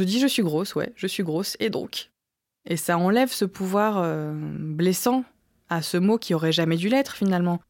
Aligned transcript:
Je 0.00 0.04
dis 0.06 0.18
je 0.18 0.26
suis 0.26 0.42
grosse, 0.42 0.74
ouais, 0.76 0.94
je 0.96 1.06
suis 1.06 1.22
grosse, 1.22 1.58
et 1.60 1.68
donc 1.68 2.08
Et 2.64 2.78
ça 2.78 2.96
enlève 2.96 3.30
ce 3.30 3.44
pouvoir 3.44 3.98
euh, 3.98 4.32
blessant 4.34 5.24
à 5.68 5.82
ce 5.82 5.98
mot 5.98 6.16
qui 6.16 6.32
aurait 6.32 6.52
jamais 6.52 6.78
dû 6.78 6.88
l'être 6.88 7.14
finalement. 7.14 7.60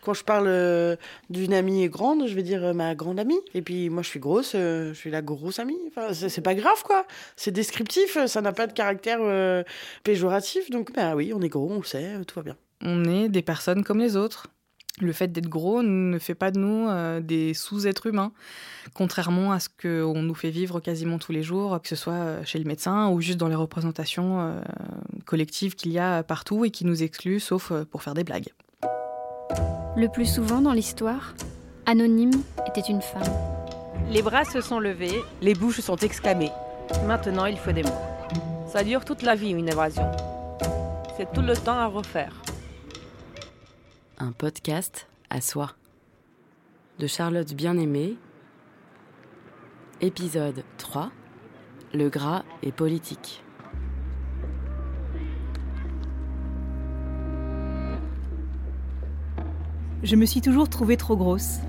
Quand 0.00 0.14
je 0.14 0.24
parle 0.24 0.46
euh, 0.46 0.96
d'une 1.28 1.52
amie 1.52 1.86
grande, 1.90 2.26
je 2.26 2.34
vais 2.34 2.42
dire 2.42 2.64
euh, 2.64 2.72
ma 2.72 2.94
grande 2.94 3.20
amie. 3.20 3.38
Et 3.52 3.60
puis 3.60 3.90
moi, 3.90 4.02
je 4.02 4.08
suis 4.08 4.18
grosse, 4.18 4.52
je 4.52 4.94
suis 4.94 5.10
la 5.10 5.20
grosse 5.20 5.58
amie. 5.58 5.76
Enfin, 5.88 6.14
c'est 6.14 6.40
pas 6.40 6.54
grave, 6.54 6.82
quoi. 6.84 7.06
C'est 7.36 7.50
descriptif, 7.50 8.16
ça 8.24 8.40
n'a 8.40 8.52
pas 8.52 8.66
de 8.66 8.72
caractère 8.72 9.20
péjoratif. 10.04 10.70
Donc, 10.70 10.90
ben 10.94 11.14
oui, 11.14 11.34
on 11.34 11.42
est 11.42 11.50
gros, 11.50 11.70
on 11.70 11.80
le 11.80 11.84
sait, 11.84 12.14
tout 12.26 12.36
va 12.36 12.44
bien. 12.44 12.56
On 12.80 13.04
est 13.04 13.28
des 13.28 13.42
personnes 13.42 13.84
comme 13.84 13.98
les 13.98 14.16
autres. 14.16 14.46
Le 15.00 15.12
fait 15.12 15.32
d'être 15.32 15.48
gros 15.48 15.82
ne 15.82 16.18
fait 16.18 16.36
pas 16.36 16.52
de 16.52 16.58
nous 16.60 16.88
des 17.20 17.52
sous-êtres 17.52 18.06
humains, 18.06 18.30
contrairement 18.92 19.50
à 19.50 19.58
ce 19.58 19.68
qu'on 19.68 20.22
nous 20.22 20.34
fait 20.34 20.50
vivre 20.50 20.78
quasiment 20.78 21.18
tous 21.18 21.32
les 21.32 21.42
jours, 21.42 21.82
que 21.82 21.88
ce 21.88 21.96
soit 21.96 22.44
chez 22.44 22.60
le 22.60 22.64
médecin 22.64 23.08
ou 23.08 23.20
juste 23.20 23.38
dans 23.38 23.48
les 23.48 23.56
représentations 23.56 24.62
collectives 25.24 25.74
qu'il 25.74 25.90
y 25.90 25.98
a 25.98 26.22
partout 26.22 26.64
et 26.64 26.70
qui 26.70 26.84
nous 26.84 27.02
excluent, 27.02 27.40
sauf 27.40 27.72
pour 27.90 28.04
faire 28.04 28.14
des 28.14 28.22
blagues. 28.22 28.50
Le 29.96 30.06
plus 30.06 30.32
souvent 30.32 30.60
dans 30.60 30.72
l'histoire, 30.72 31.34
Anonyme 31.86 32.42
était 32.68 32.88
une 32.88 33.02
femme. 33.02 33.22
Les 34.10 34.22
bras 34.22 34.44
se 34.44 34.60
sont 34.60 34.78
levés, 34.78 35.20
les 35.42 35.54
bouches 35.54 35.80
sont 35.80 35.96
exclamées. 35.96 36.52
Maintenant, 37.06 37.46
il 37.46 37.56
faut 37.56 37.72
des 37.72 37.82
mots. 37.82 37.90
Ça 38.72 38.84
dure 38.84 39.04
toute 39.04 39.22
la 39.22 39.34
vie, 39.34 39.50
une 39.50 39.68
évasion. 39.68 40.08
C'est 41.16 41.32
tout 41.32 41.42
le 41.42 41.56
temps 41.56 41.78
à 41.78 41.86
refaire. 41.86 42.43
Un 44.18 44.32
podcast 44.32 45.08
à 45.30 45.40
soi. 45.40 45.72
De 46.98 47.06
Charlotte 47.06 47.52
Bien-Aimée. 47.54 48.16
Épisode 50.00 50.64
3. 50.78 51.10
Le 51.92 52.08
gras 52.08 52.44
est 52.62 52.72
politique. 52.72 53.44
je 60.04 60.16
me 60.16 60.26
suis 60.26 60.42
toujours 60.42 60.68
trouvée 60.68 60.98
trop 60.98 61.16
grosse. 61.16 61.60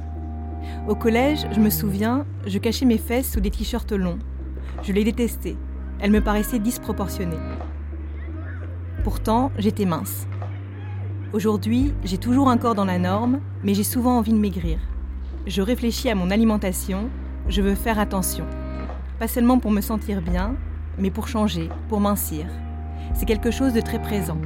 Au 0.90 0.96
collège, 0.96 1.48
je 1.54 1.60
me 1.60 1.70
souviens, 1.70 2.26
je 2.46 2.60
cachais 2.60 2.86
mes 2.86 2.98
fesses 2.98 3.32
sous 3.32 3.40
des 3.40 3.50
t-shirts 3.50 3.94
longs. 3.94 4.20
Je 4.84 4.92
les 4.92 5.06
détestais. 5.06 5.56
Elles 6.00 6.12
me 6.12 6.22
paraissaient 6.22 6.60
disproportionnées. 6.60 7.40
Pourtant, 9.04 9.52
j'étais 9.58 9.86
mince. 9.86 10.28
Aujourd'hui, 11.36 11.94
j'ai 12.06 12.18
toujours 12.18 12.48
un 12.48 12.56
corps 12.56 12.76
dans 12.76 12.86
la 12.86 12.98
norme, 12.98 13.42
mais 13.62 13.74
j'ai 13.74 13.84
souvent 13.84 14.18
envie 14.18 14.32
de 14.32 14.38
maigrir. 14.38 14.80
Je 15.46 15.62
réfléchis 15.62 16.10
à 16.10 16.16
mon 16.16 16.32
alimentation, 16.32 17.10
je 17.50 17.62
veux 17.62 17.76
faire 17.76 18.00
attention. 18.00 18.46
Pas 19.20 19.28
seulement 19.28 19.60
pour 19.60 19.72
me 19.72 19.82
sentir 19.82 20.22
bien, 20.22 20.56
mais 20.98 21.12
pour 21.12 21.28
changer, 21.28 21.68
pour 21.90 22.00
mincir. 22.00 22.46
C'est 23.14 23.26
quelque 23.26 23.52
chose 23.52 23.74
de 23.74 23.82
très 23.82 24.02
présent. 24.02 24.38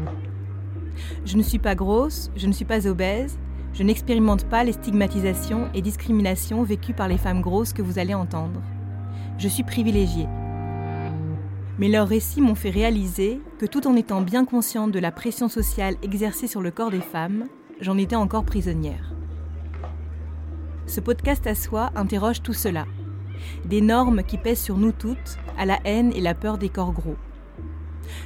Je 1.25 1.37
ne 1.37 1.43
suis 1.43 1.59
pas 1.59 1.75
grosse, 1.75 2.31
je 2.35 2.47
ne 2.47 2.53
suis 2.53 2.65
pas 2.65 2.87
obèse, 2.87 3.37
je 3.75 3.83
n'expérimente 3.83 4.45
pas 4.45 4.63
les 4.63 4.73
stigmatisations 4.73 5.69
et 5.75 5.83
discriminations 5.83 6.63
vécues 6.63 6.95
par 6.95 7.07
les 7.07 7.19
femmes 7.19 7.41
grosses 7.41 7.71
que 7.71 7.83
vous 7.83 7.99
allez 7.99 8.15
entendre. 8.15 8.63
Je 9.37 9.47
suis 9.47 9.61
privilégiée. 9.61 10.25
Mais 11.80 11.88
leurs 11.88 12.09
récits 12.09 12.41
m'ont 12.41 12.55
fait 12.55 12.69
réaliser 12.69 13.39
que 13.58 13.66
tout 13.66 13.88
en 13.88 13.95
étant 13.95 14.22
bien 14.22 14.44
consciente 14.44 14.91
de 14.91 14.99
la 14.99 15.13
pression 15.13 15.47
sociale 15.47 15.95
exercée 16.03 16.47
sur 16.47 16.61
le 16.61 16.72
corps 16.72 16.91
des 16.91 16.99
femmes, 16.99 17.45
j'en 17.80 17.97
étais 17.97 18.17
encore 18.17 18.44
prisonnière. 18.44 19.13
Ce 20.88 21.00
podcast 21.00 21.47
à 21.47 21.55
soi 21.55 21.91
interroge 21.95 22.41
tout 22.41 22.53
cela. 22.53 22.85
Des 23.63 23.80
normes 23.80 24.23
qui 24.23 24.38
pèsent 24.38 24.61
sur 24.61 24.77
nous 24.77 24.91
toutes, 24.91 25.38
à 25.57 25.66
la 25.66 25.80
haine 25.85 26.11
et 26.13 26.19
la 26.19 26.33
peur 26.33 26.57
des 26.57 26.67
corps 26.67 26.91
gros. 26.91 27.16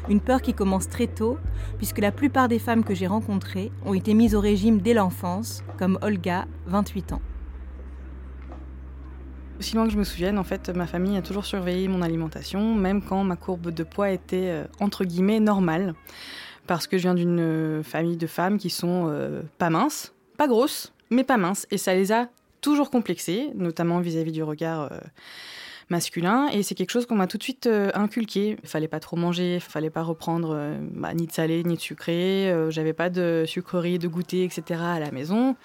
Une 0.10 0.22
peur 0.22 0.42
qui 0.42 0.56
commence 0.56 0.90
très 0.90 1.08
tôt, 1.08 1.38
puisque 1.78 2.00
la 2.00 2.12
plupart 2.12 2.48
des 2.48 2.58
femmes 2.58 2.84
que 2.84 2.96
j'ai 2.96 3.06
rencontrées 3.06 3.72
ont 3.86 3.94
été 3.94 4.16
mises 4.16 4.34
au 4.34 4.40
régime 4.40 4.82
dès 4.82 4.96
l'enfance, 4.96 5.64
comme 5.78 6.00
Olga, 6.02 6.48
28 6.66 7.14
ans. 7.14 7.22
Aussi 9.60 9.76
loin 9.76 9.86
que 9.86 9.94
je 9.94 9.98
me 9.98 10.04
souvienne, 10.04 10.40
en 10.40 10.44
fait, 10.44 10.70
ma 10.70 10.88
famille 10.88 11.16
a 11.16 11.22
toujours 11.22 11.46
surveillé 11.46 11.88
mon 11.88 12.02
alimentation, 12.02 12.74
même 12.74 13.02
quand 13.02 13.24
ma 13.24 13.36
courbe 13.36 13.70
de 13.70 13.84
poids 13.84 14.10
était 14.10 14.50
euh, 14.50 14.64
entre 14.80 15.06
guillemets 15.06 15.40
normale, 15.40 15.94
parce 16.66 16.88
que 16.88 16.98
je 16.98 17.04
viens 17.04 17.14
d'une 17.14 17.40
euh, 17.40 17.84
famille 17.84 18.18
de 18.18 18.28
femmes 18.28 18.58
qui 18.58 18.70
sont 18.70 19.08
euh, 19.08 19.44
pas 19.60 19.70
minces, 19.70 20.14
pas 20.38 20.48
grosses, 20.48 20.92
mais 21.12 21.24
pas 21.24 21.38
minces, 21.38 21.68
et 21.70 21.78
ça 21.78 21.94
les 21.94 22.12
a 22.12 22.30
toujours 22.62 22.90
complexées, 22.90 23.52
notamment 23.54 24.00
vis-à-vis 24.00 24.32
du 24.32 24.42
regard 24.42 24.90
masculin 25.90 26.48
et 26.48 26.64
c'est 26.64 26.76
quelque 26.76 26.92
chose 26.92 27.06
qu'on 27.06 27.18
m'a 27.18 27.28
tout 27.28 27.38
de 27.38 27.44
suite 27.44 27.70
inculqué. 27.94 28.56
Il 28.64 28.70
fallait 28.70 28.88
pas 28.88 29.02
trop 29.02 29.18
manger, 29.18 29.56
il 29.56 29.60
fallait 29.60 29.90
pas 29.90 30.02
reprendre 30.02 30.78
bah, 30.94 31.14
ni 31.14 31.28
de 31.28 31.32
salé 31.34 31.62
ni 31.66 31.76
de 31.76 31.82
sucré, 31.82 32.56
j'avais 32.70 32.94
pas 32.94 33.10
de 33.10 33.44
sucreries, 33.46 34.00
de 34.00 34.08
goûter, 34.08 34.46
etc. 34.46 34.80
à 34.82 35.00
la 35.02 35.12
maison. 35.12 35.58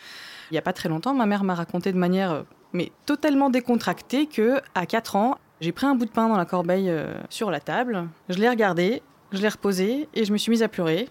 Il 0.50 0.56
y 0.56 0.58
a 0.58 0.62
pas 0.62 0.72
très 0.72 0.88
longtemps, 0.88 1.14
ma 1.14 1.26
mère 1.26 1.44
m'a 1.44 1.54
raconté 1.54 1.92
de 1.92 1.98
manière 1.98 2.44
mais 2.72 2.92
totalement 3.06 3.50
décontractée 3.50 4.26
que 4.26 4.60
à 4.74 4.86
4 4.86 5.16
ans, 5.16 5.38
j'ai 5.60 5.72
pris 5.72 5.86
un 5.86 5.94
bout 5.94 6.04
de 6.04 6.10
pain 6.10 6.28
dans 6.28 6.36
la 6.36 6.44
corbeille 6.44 6.92
sur 7.30 7.50
la 7.50 7.60
table, 7.60 8.08
je 8.28 8.38
l'ai 8.38 8.48
regardé, 8.48 9.02
je 9.32 9.42
l'ai 9.42 9.48
reposé 9.48 10.08
et 10.14 10.24
je 10.24 10.32
me 10.32 10.38
suis 10.38 10.50
mise 10.50 10.62
à 10.62 10.68
pleurer. 10.68 11.08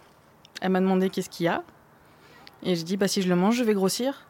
Elle 0.61 0.71
m'a 0.71 0.79
demandé 0.79 1.09
qu'est-ce 1.09 1.29
qu'il 1.29 1.45
y 1.45 1.49
a 1.49 1.63
et 2.63 2.75
je 2.75 2.83
dis 2.83 2.97
bah 2.97 3.07
si 3.07 3.21
je 3.21 3.29
le 3.29 3.35
mange, 3.35 3.55
je 3.55 3.63
vais 3.63 3.73
grossir. 3.73 4.25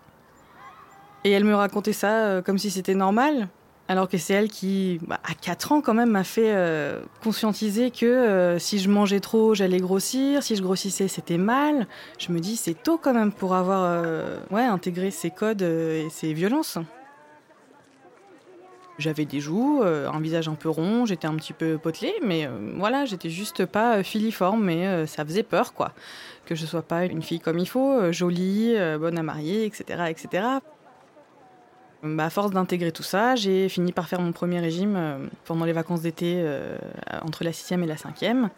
Et 1.24 1.32
elle 1.32 1.44
me 1.44 1.56
racontait 1.56 1.94
ça 1.94 2.42
comme 2.44 2.58
si 2.58 2.72
c'était 2.72 2.96
normal. 2.96 3.50
Alors 3.90 4.10
que 4.10 4.18
c'est 4.18 4.34
elle 4.34 4.50
qui, 4.50 5.00
bah, 5.08 5.20
à 5.24 5.34
4 5.34 5.72
ans 5.72 5.82
quand 5.82 5.94
même, 5.94 6.12
m'a 6.12 6.26
fait 6.26 6.52
euh, 6.54 7.00
conscientiser 7.24 7.90
que 7.90 8.06
euh, 8.06 8.60
si 8.60 8.80
je 8.80 8.90
mangeais 8.90 9.22
trop, 9.22 9.54
j'allais 9.54 9.80
grossir, 9.80 10.44
si 10.44 10.58
je 10.58 10.62
grossissais, 10.62 11.08
c'était 11.08 11.38
mal. 11.38 11.88
Je 12.20 12.34
me 12.34 12.40
dis, 12.40 12.58
c'est 12.58 12.74
tôt 12.74 12.98
quand 12.98 13.14
même 13.14 13.32
pour 13.32 13.56
avoir 13.56 13.84
euh, 13.84 14.40
ouais, 14.52 14.64
intégré 14.64 15.10
ces 15.10 15.32
codes 15.32 15.62
et 15.62 16.08
ces 16.10 16.34
violences. 16.34 16.78
J'avais 18.98 19.26
des 19.26 19.40
joues, 19.40 19.84
un 19.84 20.20
visage 20.20 20.48
un 20.48 20.56
peu 20.56 20.70
rond, 20.70 21.06
j'étais 21.06 21.28
un 21.28 21.36
petit 21.36 21.54
peu 21.54 21.78
potelée, 21.78 22.16
mais 22.26 22.50
voilà, 22.78 23.06
j'étais 23.06 23.30
juste 23.30 23.66
pas 23.66 24.02
filiforme, 24.02 24.64
mais 24.64 25.06
ça 25.06 25.24
faisait 25.24 25.44
peur, 25.44 25.74
quoi. 25.74 25.94
Que 26.46 26.56
je 26.56 26.66
sois 26.66 26.82
pas 26.82 27.06
une 27.06 27.22
fille 27.22 27.40
comme 27.40 27.60
il 27.60 27.68
faut, 27.68 28.12
jolie, 28.12 28.76
bonne 29.00 29.20
à 29.20 29.24
marier, 29.24 29.66
etc., 29.66 30.06
etc. 30.10 30.62
Bah, 32.04 32.26
à 32.26 32.30
force 32.30 32.52
d'intégrer 32.52 32.92
tout 32.92 33.04
ça, 33.04 33.36
j'ai 33.36 33.70
fini 33.70 33.92
par 33.92 34.08
faire 34.08 34.22
mon 34.22 34.32
premier 34.32 34.60
régime 34.60 34.96
euh, 34.96 35.18
pendant 35.46 35.66
les 35.66 35.74
vacances 35.74 36.02
d'été 36.02 36.36
euh, 36.38 36.78
entre 37.24 37.44
la 37.44 37.52
sixième 37.52 37.84
et 37.84 37.88
la 37.88 37.98
cinquième. 37.98 38.50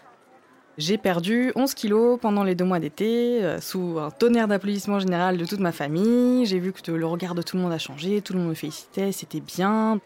J'ai 0.78 0.98
perdu 0.98 1.52
11 1.56 1.74
kilos 1.74 2.20
pendant 2.22 2.44
les 2.44 2.56
deux 2.56 2.66
mois 2.66 2.80
d'été, 2.80 3.44
euh, 3.44 3.62
sous 3.62 3.98
un 3.98 4.12
tonnerre 4.12 4.48
d'applaudissements 4.48 5.00
général 5.00 5.38
de 5.38 5.46
toute 5.46 5.60
ma 5.60 5.72
famille. 5.72 6.46
J'ai 6.46 6.60
vu 6.60 6.74
que 6.74 6.92
le 6.92 7.06
regard 7.06 7.34
de 7.34 7.42
tout 7.42 7.56
le 7.56 7.64
monde 7.64 7.72
a 7.72 7.78
changé, 7.78 8.22
tout 8.22 8.34
le 8.34 8.40
monde 8.40 8.50
me 8.50 8.54
félicitait, 8.54 9.14
c'était 9.14 9.42
bien. 9.42 10.00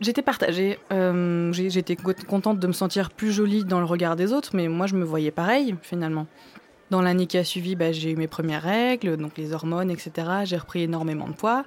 J'étais 0.00 0.22
partagée. 0.22 0.78
J'étais 1.52 1.96
contente 1.96 2.58
de 2.58 2.66
me 2.66 2.72
sentir 2.72 3.10
plus 3.10 3.32
jolie 3.32 3.64
dans 3.64 3.78
le 3.78 3.86
regard 3.86 4.16
des 4.16 4.32
autres, 4.32 4.50
mais 4.54 4.68
moi 4.68 4.86
je 4.86 4.96
me 4.96 5.04
voyais 5.04 5.30
pareil 5.30 5.76
finalement. 5.82 6.26
Dans 6.90 7.00
l'année 7.00 7.26
qui 7.26 7.38
a 7.38 7.44
suivi, 7.44 7.76
bah, 7.76 7.92
j'ai 7.92 8.10
eu 8.10 8.16
mes 8.16 8.28
premières 8.28 8.62
règles, 8.62 9.16
donc 9.16 9.36
les 9.38 9.52
hormones, 9.52 9.90
etc. 9.90 10.12
J'ai 10.44 10.56
repris 10.56 10.82
énormément 10.82 11.28
de 11.28 11.32
poids. 11.32 11.64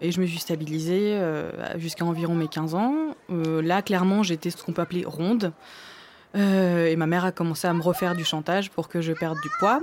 Et 0.00 0.12
je 0.12 0.20
me 0.20 0.26
suis 0.26 0.38
stabilisée 0.38 1.14
euh, 1.14 1.50
jusqu'à 1.76 2.04
environ 2.04 2.34
mes 2.34 2.46
15 2.46 2.74
ans. 2.74 2.94
Euh, 3.30 3.60
là, 3.62 3.82
clairement, 3.82 4.22
j'étais 4.22 4.50
ce 4.50 4.62
qu'on 4.62 4.72
peut 4.72 4.82
appeler 4.82 5.04
ronde. 5.04 5.52
Euh, 6.36 6.86
et 6.86 6.94
ma 6.94 7.06
mère 7.06 7.24
a 7.24 7.32
commencé 7.32 7.66
à 7.66 7.72
me 7.72 7.82
refaire 7.82 8.14
du 8.14 8.24
chantage 8.24 8.70
pour 8.70 8.88
que 8.88 9.00
je 9.00 9.12
perde 9.12 9.40
du 9.40 9.48
poids. 9.58 9.80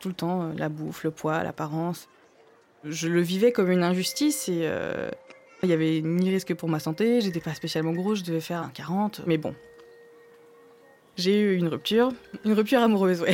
Tout 0.00 0.08
le 0.08 0.14
temps, 0.14 0.50
la 0.56 0.68
bouffe, 0.68 1.04
le 1.04 1.10
poids, 1.10 1.42
l'apparence. 1.42 2.08
Je 2.84 3.08
le 3.08 3.20
vivais 3.20 3.52
comme 3.52 3.70
une 3.70 3.82
injustice 3.82 4.48
et 4.48 4.68
il 5.62 5.68
n'y 5.68 5.74
avait 5.74 6.00
ni 6.02 6.30
risque 6.30 6.54
pour 6.54 6.68
ma 6.68 6.78
santé. 6.78 7.20
J'étais 7.20 7.40
pas 7.40 7.54
spécialement 7.54 7.92
grosse, 7.92 8.20
je 8.20 8.24
devais 8.24 8.40
faire 8.40 8.62
un 8.62 8.70
40. 8.70 9.22
Mais 9.26 9.38
bon, 9.38 9.54
j'ai 11.16 11.40
eu 11.40 11.56
une 11.56 11.68
rupture, 11.68 12.12
une 12.44 12.52
rupture 12.52 12.80
amoureuse, 12.80 13.24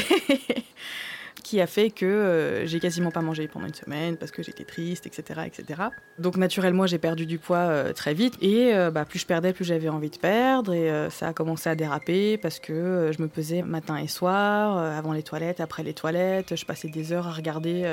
qui 1.45 1.61
a 1.61 1.67
fait 1.67 1.91
que 1.91 2.07
euh, 2.07 2.67
j'ai 2.67 2.81
quasiment 2.81 3.11
pas 3.11 3.21
mangé 3.21 3.47
pendant 3.47 3.67
une 3.67 3.75
semaine 3.75 4.17
parce 4.17 4.31
que 4.31 4.43
j'étais 4.43 4.65
triste, 4.65 5.07
etc., 5.07 5.43
etc. 5.45 5.83
Donc 6.19 6.39
naturellement, 6.39 6.87
j'ai 6.87 6.97
perdu 6.97 7.27
du 7.27 7.39
poids 7.39 7.59
euh, 7.59 7.93
très 7.93 8.15
vite 8.15 8.35
et 8.41 8.75
euh, 8.75 8.91
bah, 8.91 9.05
plus 9.05 9.19
je 9.19 9.27
perdais, 9.27 9.53
plus 9.53 9.67
j'avais 9.67 9.91
envie 9.91 10.09
de 10.09 10.17
perdre 10.17 10.73
et 10.73 11.11
ça 11.11 11.29
a 11.29 11.33
commencé 11.35 11.69
à 11.69 11.75
déraper 11.75 12.39
parce 12.39 12.59
que 12.59 13.11
je 13.15 13.21
me 13.21 13.29
pesais 13.29 13.61
matin 13.61 13.99
et 13.99 14.09
soir, 14.09 14.79
avant 14.79 15.13
les 15.13 15.23
toilettes, 15.23 15.61
après 15.61 15.83
les 15.83 15.93
toilettes. 15.93 16.57
Je 16.57 16.65
passais 16.65 16.89
des 16.89 17.13
heures 17.13 17.29
à 17.29 17.33
regarder 17.33 17.85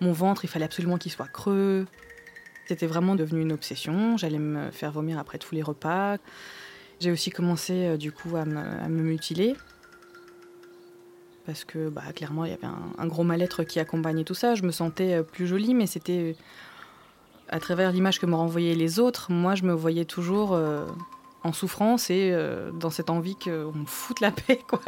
mon 0.00 0.12
ventre, 0.12 0.46
il 0.46 0.48
fallait 0.48 0.64
absolument 0.64 0.96
qu'il 0.96 1.12
soit 1.12 1.28
creux. 1.28 1.86
C'était 2.70 2.86
vraiment 2.86 3.16
devenu 3.16 3.40
une 3.40 3.50
obsession. 3.50 4.16
J'allais 4.16 4.38
me 4.38 4.70
faire 4.70 4.92
vomir 4.92 5.18
après 5.18 5.38
tous 5.38 5.56
les 5.56 5.62
repas. 5.62 6.18
J'ai 7.00 7.10
aussi 7.10 7.32
commencé 7.32 7.72
euh, 7.72 7.96
du 7.96 8.12
coup 8.12 8.36
à 8.36 8.44
me, 8.44 8.88
mutiler 8.88 9.56
parce 11.46 11.64
que 11.64 11.88
bah, 11.88 12.04
clairement 12.14 12.44
il 12.44 12.52
y 12.52 12.54
avait 12.54 12.68
un, 12.96 13.06
gros 13.08 13.24
mal-être 13.24 13.64
qui 13.64 13.80
accompagnait 13.80 14.22
tout 14.22 14.34
ça. 14.36 14.54
Je 14.54 14.62
me 14.62 14.70
sentais 14.70 15.14
euh, 15.14 15.22
plus 15.24 15.48
jolie, 15.48 15.74
mais 15.74 15.88
c'était 15.88 16.36
à 17.48 17.58
travers 17.58 17.90
l'image 17.90 18.20
que 18.20 18.26
me 18.26 18.36
renvoyaient 18.36 18.76
les 18.76 19.00
autres, 19.00 19.32
moi 19.32 19.56
je 19.56 19.64
me 19.64 19.72
voyais 19.72 20.04
toujours 20.04 20.56
en 21.42 21.52
souffrance 21.52 22.08
et 22.08 22.32
dans 22.74 22.90
cette 22.90 23.10
envie 23.10 23.34
qu'on 23.34 23.72
me 23.72 23.86
foute 23.86 24.20
la 24.20 24.30
paix, 24.30 24.60
quoi. 24.68 24.80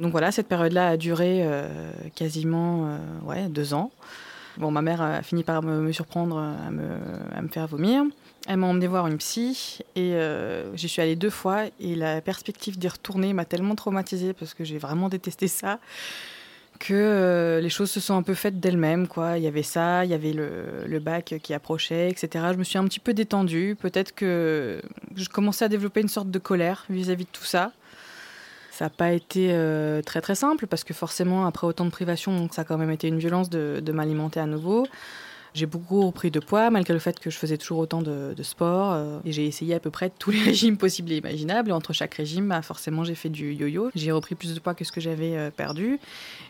Donc 0.00 0.12
voilà, 0.12 0.30
cette 0.30 0.48
période-là 0.48 0.88
a 0.88 0.96
duré 0.96 1.44
quasiment 2.14 2.98
ouais, 3.24 3.48
deux 3.48 3.74
ans. 3.74 3.90
Bon, 4.58 4.72
ma 4.72 4.82
mère 4.82 5.00
a 5.00 5.22
fini 5.22 5.44
par 5.44 5.62
me, 5.62 5.92
surprendre, 5.92 6.36
à 6.36 6.70
me, 6.70 6.88
à 7.32 7.42
me, 7.42 7.48
faire 7.48 7.68
vomir. 7.68 8.02
Elle 8.48 8.56
m'a 8.56 8.66
emmené 8.66 8.88
voir 8.88 9.06
une 9.06 9.16
psy 9.18 9.78
et 9.94 10.14
euh, 10.14 10.74
j'y 10.74 10.88
suis 10.88 11.00
allée 11.00 11.14
deux 11.14 11.30
fois. 11.30 11.66
Et 11.78 11.94
la 11.94 12.20
perspective 12.20 12.76
d'y 12.76 12.88
retourner 12.88 13.32
m'a 13.32 13.44
tellement 13.44 13.76
traumatisée 13.76 14.32
parce 14.32 14.54
que 14.54 14.64
j'ai 14.64 14.78
vraiment 14.78 15.08
détesté 15.08 15.46
ça 15.46 15.78
que 16.80 16.94
euh, 16.94 17.60
les 17.60 17.70
choses 17.70 17.90
se 17.90 18.00
sont 18.00 18.16
un 18.16 18.22
peu 18.22 18.34
faites 18.34 18.58
d'elles-mêmes. 18.58 19.06
Quoi. 19.06 19.38
Il 19.38 19.44
y 19.44 19.46
avait 19.46 19.62
ça, 19.62 20.04
il 20.04 20.10
y 20.10 20.14
avait 20.14 20.32
le, 20.32 20.98
bac 20.98 21.36
qui 21.40 21.54
approchait, 21.54 22.08
etc. 22.10 22.46
Je 22.52 22.58
me 22.58 22.64
suis 22.64 22.78
un 22.78 22.84
petit 22.84 23.00
peu 23.00 23.14
détendue. 23.14 23.76
Peut-être 23.78 24.12
que 24.12 24.82
je 25.14 25.28
commençais 25.28 25.66
à 25.66 25.68
développer 25.68 26.00
une 26.00 26.08
sorte 26.08 26.32
de 26.32 26.38
colère 26.40 26.84
vis-à-vis 26.90 27.24
de 27.24 27.30
tout 27.32 27.44
ça. 27.44 27.72
Ça 28.78 28.84
n'a 28.84 28.90
pas 28.90 29.10
été 29.10 29.48
euh, 29.50 30.02
très 30.02 30.20
très 30.20 30.36
simple 30.36 30.68
parce 30.68 30.84
que 30.84 30.94
forcément, 30.94 31.46
après 31.46 31.66
autant 31.66 31.84
de 31.84 31.90
privations, 31.90 32.48
ça 32.52 32.62
a 32.62 32.64
quand 32.64 32.78
même 32.78 32.92
été 32.92 33.08
une 33.08 33.18
violence 33.18 33.50
de, 33.50 33.82
m'alimenter 33.92 34.38
à 34.38 34.46
nouveau. 34.46 34.86
J'ai 35.52 35.66
beaucoup 35.66 36.08
pris 36.12 36.30
de 36.30 36.38
poids 36.38 36.70
malgré 36.70 36.94
le 36.94 37.00
fait 37.00 37.18
que 37.18 37.28
je 37.28 37.36
faisais 37.36 37.58
toujours 37.58 37.78
autant 37.78 38.02
de, 38.02 38.40
sport 38.44 38.92
euh, 38.92 39.18
et 39.24 39.32
j'ai 39.32 39.46
essayé 39.46 39.74
à 39.74 39.80
peu 39.80 39.90
près 39.90 40.12
tous 40.16 40.30
les 40.30 40.40
régimes 40.44 40.76
possibles 40.76 41.10
et 41.10 41.16
imaginables. 41.16 41.72
Entre 41.72 41.92
chaque 41.92 42.14
régime, 42.14 42.46
bah, 42.46 42.62
forcément, 42.62 43.02
j'ai 43.02 43.16
fait 43.16 43.30
du 43.30 43.52
yo-yo. 43.52 43.90
J'ai 43.96 44.12
repris 44.12 44.36
plus 44.36 44.54
de 44.54 44.60
poids 44.60 44.74
que 44.74 44.84
ce 44.84 44.92
que 44.92 45.00
j'avais 45.00 45.36
euh, 45.36 45.50
perdu. 45.50 45.98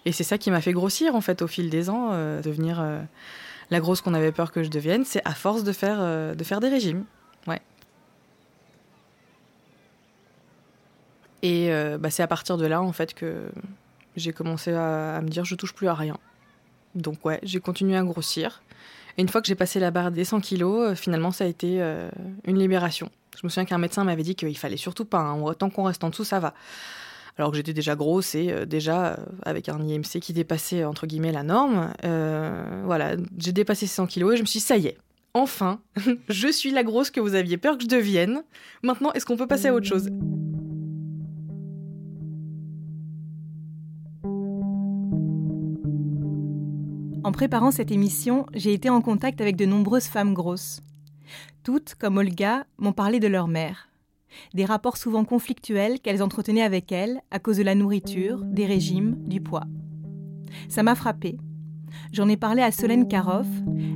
Et 0.05 0.13
c'est 0.13 0.23
ça 0.23 0.37
qui 0.37 0.51
m'a 0.51 0.61
fait 0.61 0.75
grossir 0.75 1.15
en 1.15 1.23
fait 1.23 1.41
au 1.41 1.47
fil 1.47 1.71
des 1.71 1.89
ans, 1.89 2.11
devenir 2.43 2.85
la 3.71 3.81
grosse 3.81 4.03
qu'on 4.03 4.13
avait 4.13 4.33
peur 4.33 4.53
que 4.53 4.63
je 4.63 4.69
devienne. 4.69 5.07
C'est 5.07 5.23
à 5.25 5.33
force 5.33 5.65
de 5.65 5.73
faire, 5.73 6.37
de 6.37 6.45
faire 6.45 6.61
des 6.61 6.69
régimes. 6.69 7.07
Ouais. 7.47 7.63
Et 11.43 11.71
euh, 11.71 11.99
bah, 11.99 12.11
c'est 12.11 12.23
à 12.23 12.27
partir 12.27 12.57
de 12.57 12.67
là, 12.67 12.83
en 12.83 12.93
fait, 12.93 13.15
que 13.15 13.49
j'ai 14.17 14.33
commencé 14.33 14.73
à, 14.73 15.21
me 15.23 15.29
dire 15.29 15.45
je 15.45 15.55
touche 15.55 15.75
plus 15.75 15.89
à 15.89 15.95
rien. 15.95 16.17
Donc, 16.95 17.25
ouais, 17.25 17.39
j'ai 17.43 17.61
continué 17.61 17.97
à 17.97 18.03
grossir. 18.03 18.63
Et 19.17 19.23
une 19.23 19.29
fois 19.29 19.41
que 19.41 19.47
j'ai 19.47 19.55
passé 19.55 19.81
la 19.81 19.91
barre 19.91 20.11
des 20.11 20.25
100 20.25 20.41
kilos, 20.41 20.91
euh, 20.91 20.95
finalement, 20.95 21.31
ça 21.31 21.45
a 21.45 21.47
été 21.47 21.81
euh, 21.81 22.11
une 22.45 22.59
libération. 22.59 23.11
Je 23.37 23.41
me 23.45 23.49
souviens 23.49 23.65
qu'un 23.65 23.79
médecin 23.79 24.05
m'avait 24.05 24.23
dit 24.23 24.35
qu'il 24.35 24.57
fallait 24.57 24.77
surtout 24.77 25.05
pas, 25.05 25.21
hein, 25.21 25.55
tant 25.57 25.71
qu'on 25.71 25.85
reste 25.85 26.03
en 26.03 26.11
dessous, 26.11 26.25
ça 26.25 26.41
va. 26.41 26.55
Alors 27.37 27.53
que 27.53 27.57
j'étais 27.57 27.73
déjà 27.73 27.95
grosse 27.95 28.35
et 28.35 28.67
déjà 28.67 29.17
avec 29.45 29.69
un 29.69 29.81
IMC 29.81 30.19
qui 30.21 30.33
dépassait 30.33 30.85
entre 30.85 31.07
guillemets 31.07 31.31
la 31.31 31.45
norme. 31.45 31.93
voilà, 32.03 33.15
j'ai 33.39 33.53
dépassé 33.53 33.87
ces 33.87 33.95
100 33.95 34.09
kilos 34.09 34.35
et 34.35 34.37
je 34.39 34.43
me 34.43 34.47
suis 34.47 34.59
dit, 34.59 34.65
ça 34.65 34.77
y 34.77 34.89
est, 34.89 34.99
enfin, 35.35 35.81
je 36.29 36.49
suis 36.49 36.73
la 36.73 36.83
grosse 36.83 37.13
que 37.13 37.21
vous 37.21 37.37
aviez 37.37 37.57
peur 37.57 37.77
que 37.77 37.85
je 37.85 37.89
devienne. 37.89 38.43
Maintenant, 38.83 39.13
est-ce 39.13 39.25
qu'on 39.25 39.37
peut 39.37 39.47
passer 39.47 39.69
à 39.69 39.75
autre 39.75 39.87
chose? 39.87 40.09
En 47.25 47.33
préparant 47.33 47.71
cette 47.71 47.91
émission, 47.91 48.47
j'ai 48.55 48.73
été 48.73 48.89
en 48.91 49.01
contact 49.01 49.41
avec 49.41 49.57
de 49.57 49.67
nombreuses 49.67 50.07
femmes 50.07 50.35
grosses. 50.35 50.81
Toutes, 51.65 51.95
comme 51.95 52.17
Olga, 52.17 52.65
m'ont 52.79 52.93
parlé 52.93 53.21
de 53.21 53.29
leur 53.29 53.49
mère. 53.49 53.89
Des 54.55 54.65
rapports 54.65 54.97
souvent 54.97 55.25
conflictuels 55.25 56.01
qu'elles 56.01 56.23
entretenaient 56.23 56.63
avec 56.63 56.93
elle 56.93 57.21
à 57.31 57.39
cause 57.39 57.57
de 57.57 57.63
la 57.63 57.75
nourriture, 57.75 58.43
des 58.45 58.67
régimes, 58.67 59.17
du 59.27 59.41
poids. 59.41 59.65
Ça 60.69 60.83
m'a 60.83 60.95
frappée. 60.95 61.39
J'en 62.13 62.29
ai 62.29 62.37
parlé 62.37 62.63
à 62.63 62.73
Solène 62.73 63.09
Karoff, 63.09 63.47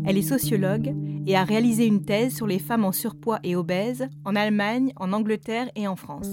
elle 0.05 0.19
est 0.19 0.23
sociologue 0.23 0.95
et 1.27 1.37
a 1.37 1.45
réalisé 1.45 1.87
une 1.87 2.05
thèse 2.05 2.35
sur 2.35 2.47
les 2.47 2.59
femmes 2.59 2.85
en 2.85 2.93
surpoids 2.93 3.39
et 3.45 3.57
obèses 3.57 4.09
en 4.25 4.35
Allemagne, 4.35 4.93
en 4.97 5.13
Angleterre 5.13 5.71
et 5.77 5.87
en 5.87 5.97
France. 5.97 6.29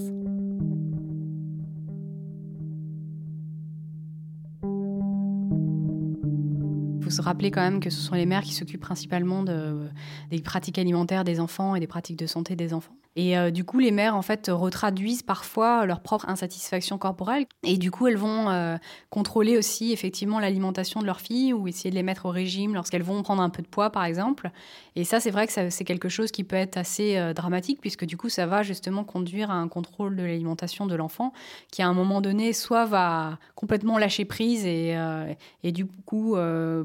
Faut 7.10 7.16
se 7.16 7.22
rappeler 7.22 7.52
quand 7.52 7.62
même 7.62 7.80
que 7.80 7.90
ce 7.90 8.00
sont 8.00 8.16
les 8.16 8.26
mères 8.26 8.44
qui 8.44 8.54
s'occupent 8.54 8.82
principalement 8.82 9.44
des 9.44 10.42
pratiques 10.42 10.78
alimentaires 10.78 11.24
des 11.24 11.40
enfants 11.40 11.76
et 11.76 11.80
des 11.80 11.88
pratiques 11.88 12.18
de 12.18 12.28
santé 12.28 12.56
des 12.56 12.74
enfants. 12.74 12.96
Et 13.16 13.38
euh, 13.38 13.50
du 13.50 13.64
coup, 13.64 13.80
les 13.80 13.92
mères, 13.92 14.16
en 14.16 14.22
fait, 14.22 14.50
retraduisent 14.50 15.24
parfois 15.24 15.86
leur 15.86 16.00
propre 16.02 16.30
insatisfaction 16.30 16.98
corporelle. 16.98 17.46
Et 17.64 17.78
du 17.78 17.92
coup, 17.92 18.08
elles 18.08 18.18
vont 18.18 18.50
euh, 18.50 18.78
contrôler 19.10 19.58
aussi, 19.58 19.92
effectivement, 19.92 20.40
l'alimentation 20.40 21.02
de 21.02 21.06
leurs 21.06 21.20
filles 21.20 21.54
ou 21.54 21.68
essayer 21.68 21.90
de 21.90 21.96
les 21.96 22.04
mettre 22.04 22.28
au 22.28 22.30
régime 22.30 22.76
lorsqu'elles 22.76 23.04
vont 23.04 23.22
prendre 23.24 23.42
un 23.42 23.50
peu 23.50 23.64
de 23.64 23.68
poids, 23.68 23.90
par 23.90 24.06
exemple. 24.06 24.52
Et 24.96 25.04
ça, 25.04 25.20
c'est 25.20 25.32
vrai 25.32 25.48
que 25.48 25.70
c'est 25.70 25.84
quelque 25.84 26.08
chose 26.08 26.32
qui 26.32 26.44
peut 26.44 26.56
être 26.56 26.78
assez 26.78 27.18
euh, 27.18 27.34
dramatique, 27.34 27.82
puisque 27.82 28.06
du 28.06 28.16
coup, 28.16 28.30
ça 28.30 28.46
va 28.46 28.62
justement 28.62 29.04
conduire 29.04 29.50
à 29.50 29.56
un 29.56 29.68
contrôle 29.68 30.16
de 30.16 30.24
l'alimentation 30.24 30.86
de 30.86 30.96
l'enfant, 30.96 31.34
qui 31.72 31.82
à 31.82 31.88
un 31.88 31.94
moment 31.94 32.22
donné, 32.22 32.54
soit 32.54 32.86
va 32.86 33.40
complètement 33.56 33.98
lâcher 33.98 34.26
prise 34.26 34.66
et, 34.66 34.96
du 35.64 35.86
coup 36.06 36.36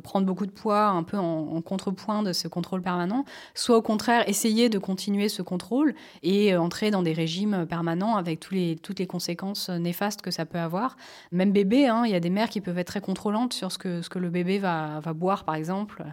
prendre 0.02 0.26
beaucoup 0.26 0.46
de 0.46 0.50
poids, 0.50 0.86
un 0.86 1.02
peu 1.02 1.16
en 1.16 1.60
contrepoint 1.62 2.22
de 2.22 2.32
ce 2.32 2.48
contrôle 2.48 2.82
permanent, 2.82 3.24
soit 3.54 3.76
au 3.76 3.82
contraire 3.82 4.28
essayer 4.28 4.68
de 4.68 4.78
continuer 4.78 5.28
ce 5.28 5.42
contrôle 5.42 5.94
et 6.22 6.54
euh, 6.54 6.60
entrer 6.60 6.90
dans 6.90 7.02
des 7.02 7.12
régimes 7.12 7.66
permanents 7.66 8.16
avec 8.16 8.40
tous 8.40 8.54
les, 8.54 8.76
toutes 8.76 8.98
les 8.98 9.06
conséquences 9.06 9.68
néfastes 9.68 10.22
que 10.22 10.30
ça 10.30 10.46
peut 10.46 10.58
avoir. 10.58 10.96
Même 11.32 11.52
bébé, 11.52 11.86
hein, 11.86 12.04
il 12.04 12.12
y 12.12 12.14
a 12.14 12.20
des 12.20 12.30
mères 12.30 12.48
qui 12.48 12.60
peuvent 12.60 12.78
être 12.78 12.86
très 12.86 13.00
contrôlantes 13.00 13.52
sur 13.52 13.72
ce 13.72 13.78
que, 13.78 14.02
ce 14.02 14.08
que 14.08 14.18
le 14.18 14.30
bébé 14.30 14.58
va, 14.58 15.00
va 15.00 15.12
boire, 15.12 15.44
par 15.44 15.54
exemple, 15.54 16.04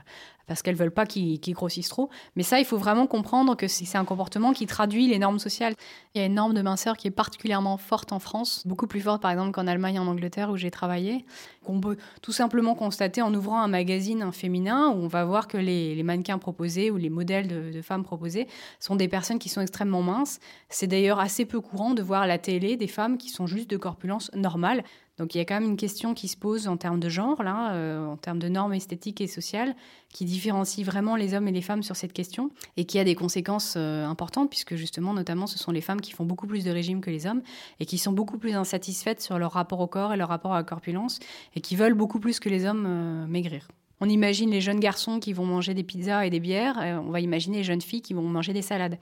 parce 0.51 0.63
qu'elles 0.63 0.75
veulent 0.75 0.92
pas 0.92 1.06
qu'il 1.06 1.39
grossisse 1.53 1.88
trop. 1.88 2.09
Mais 2.36 2.44
ça, 2.44 2.59
il 2.59 2.65
faut 2.65 2.77
vraiment 2.77 3.07
comprendre 3.07 3.56
que 3.56 3.69
c'est 3.69 3.98
un 3.98 4.03
comportement 4.03 4.51
qui 4.51 4.65
traduit 4.65 5.07
les 5.07 5.18
normes 5.18 5.39
sociales. 5.39 5.75
Il 6.13 6.19
y 6.19 6.21
a 6.21 6.27
une 6.27 6.33
norme 6.33 6.53
de 6.53 6.62
minceur 6.62 6.98
qui 6.98 7.07
est 7.07 7.12
particulièrement 7.12 7.77
forte 7.77 8.12
en 8.12 8.19
France, 8.19 8.63
beaucoup 8.68 8.86
plus 8.86 9.00
forte 9.00 9.21
par 9.21 9.31
exemple 9.31 9.51
qu'en 9.51 9.65
Allemagne 9.65 9.95
et 9.95 10.00
en 10.00 10.07
Angleterre 10.07 10.50
où 10.50 10.57
j'ai 10.57 10.69
travaillé, 10.69 11.25
qu'on 11.63 11.80
peut 11.80 11.95
tout 12.21 12.33
simplement 12.33 12.75
constater 12.75 13.21
en 13.21 13.33
ouvrant 13.33 13.62
un 13.62 13.69
magazine 13.69 14.30
féminin 14.33 14.89
où 14.89 15.03
on 15.03 15.07
va 15.07 15.24
voir 15.24 15.48
que 15.48 15.57
les, 15.57 16.03
mannequins 16.03 16.38
proposés 16.38 16.92
ou 16.92 16.97
les 16.97 17.09
modèles 17.09 17.47
de, 17.47 17.71
de, 17.71 17.81
femmes 17.81 18.04
proposés 18.04 18.47
sont 18.81 18.97
des 18.97 19.07
personnes 19.07 19.39
qui 19.39 19.47
sont 19.47 19.62
extrêmement 19.62 20.01
minces. 20.01 20.42
C'est 20.68 20.88
d'ailleurs 20.88 21.21
assez 21.21 21.45
peu 21.45 21.62
courant 21.62 21.94
de 21.94 22.01
voir 22.01 22.24
à 22.24 22.27
la 22.27 22.39
télé 22.39 22.75
des 22.75 22.88
femmes 22.88 23.18
qui 23.18 23.30
sont 23.30 23.47
juste 23.47 23.69
de 23.69 23.77
corpulence 23.77 24.30
normale. 24.33 24.83
Donc 25.21 25.35
il 25.35 25.38
y 25.38 25.41
a 25.41 25.45
quand 25.45 25.53
même 25.53 25.69
une 25.69 25.77
question 25.77 26.15
qui 26.15 26.27
se 26.27 26.35
pose 26.35 26.68
en 26.68 26.77
termes 26.77 27.00
de 27.00 27.07
genre, 27.07 27.44
là, 27.44 27.73
euh, 27.73 28.03
en 28.07 28.18
termes 28.18 28.39
de 28.39 28.50
normes 28.50 28.73
esthétiques 28.73 29.21
et 29.21 29.27
sociales, 29.27 29.75
qui 30.09 30.25
différencie 30.25 30.83
vraiment 30.83 31.15
les 31.15 31.35
hommes 31.35 31.47
et 31.47 31.51
les 31.51 31.62
femmes 31.62 31.83
sur 31.83 31.95
cette 31.95 32.12
question 32.12 32.49
et 32.75 32.85
qui 32.85 32.97
a 32.97 33.04
des 33.04 33.13
conséquences 33.13 33.75
euh, 33.78 34.04
importantes, 34.07 34.49
puisque 34.49 34.73
justement, 34.73 35.13
notamment, 35.13 35.45
ce 35.45 35.59
sont 35.59 35.71
les 35.71 35.81
femmes 35.81 36.01
qui 36.01 36.11
font 36.11 36.25
beaucoup 36.25 36.47
plus 36.47 36.63
de 36.63 36.71
régimes 36.71 37.01
que 37.01 37.11
les 37.11 37.28
hommes 37.28 37.44
et 37.80 37.85
qui 37.85 37.99
sont 37.99 38.13
beaucoup 38.13 38.40
plus 38.40 38.56
insatisfaites 38.56 39.21
sur 39.21 39.37
leur 39.37 39.51
rapport 39.51 39.80
au 39.80 39.85
corps 39.85 40.11
et 40.11 40.18
leur 40.18 40.30
rapport 40.30 40.54
à 40.54 40.57
la 40.57 40.63
corpulence 40.63 41.19
et 41.56 41.61
qui 41.61 41.75
veulent 41.75 41.94
beaucoup 41.94 42.19
plus 42.19 42.40
que 42.40 42.49
les 42.49 42.66
hommes 42.66 42.85
euh, 42.87 43.28
maigrir. 43.28 43.68
On 43.99 44.09
imagine 44.09 44.49
les 44.49 44.61
jeunes 44.61 44.80
garçons 44.80 45.19
qui 45.19 45.33
vont 45.33 45.45
manger 45.45 45.75
des 45.75 45.83
pizzas 45.83 46.25
et 46.25 46.31
des 46.31 46.40
bières, 46.40 46.80
on 47.06 47.11
va 47.11 47.19
imaginer 47.19 47.57
les 47.57 47.63
jeunes 47.63 47.83
filles 47.83 48.01
qui 48.01 48.16
vont 48.16 48.23
manger 48.23 48.54
des 48.54 48.63
salades. 48.63 48.97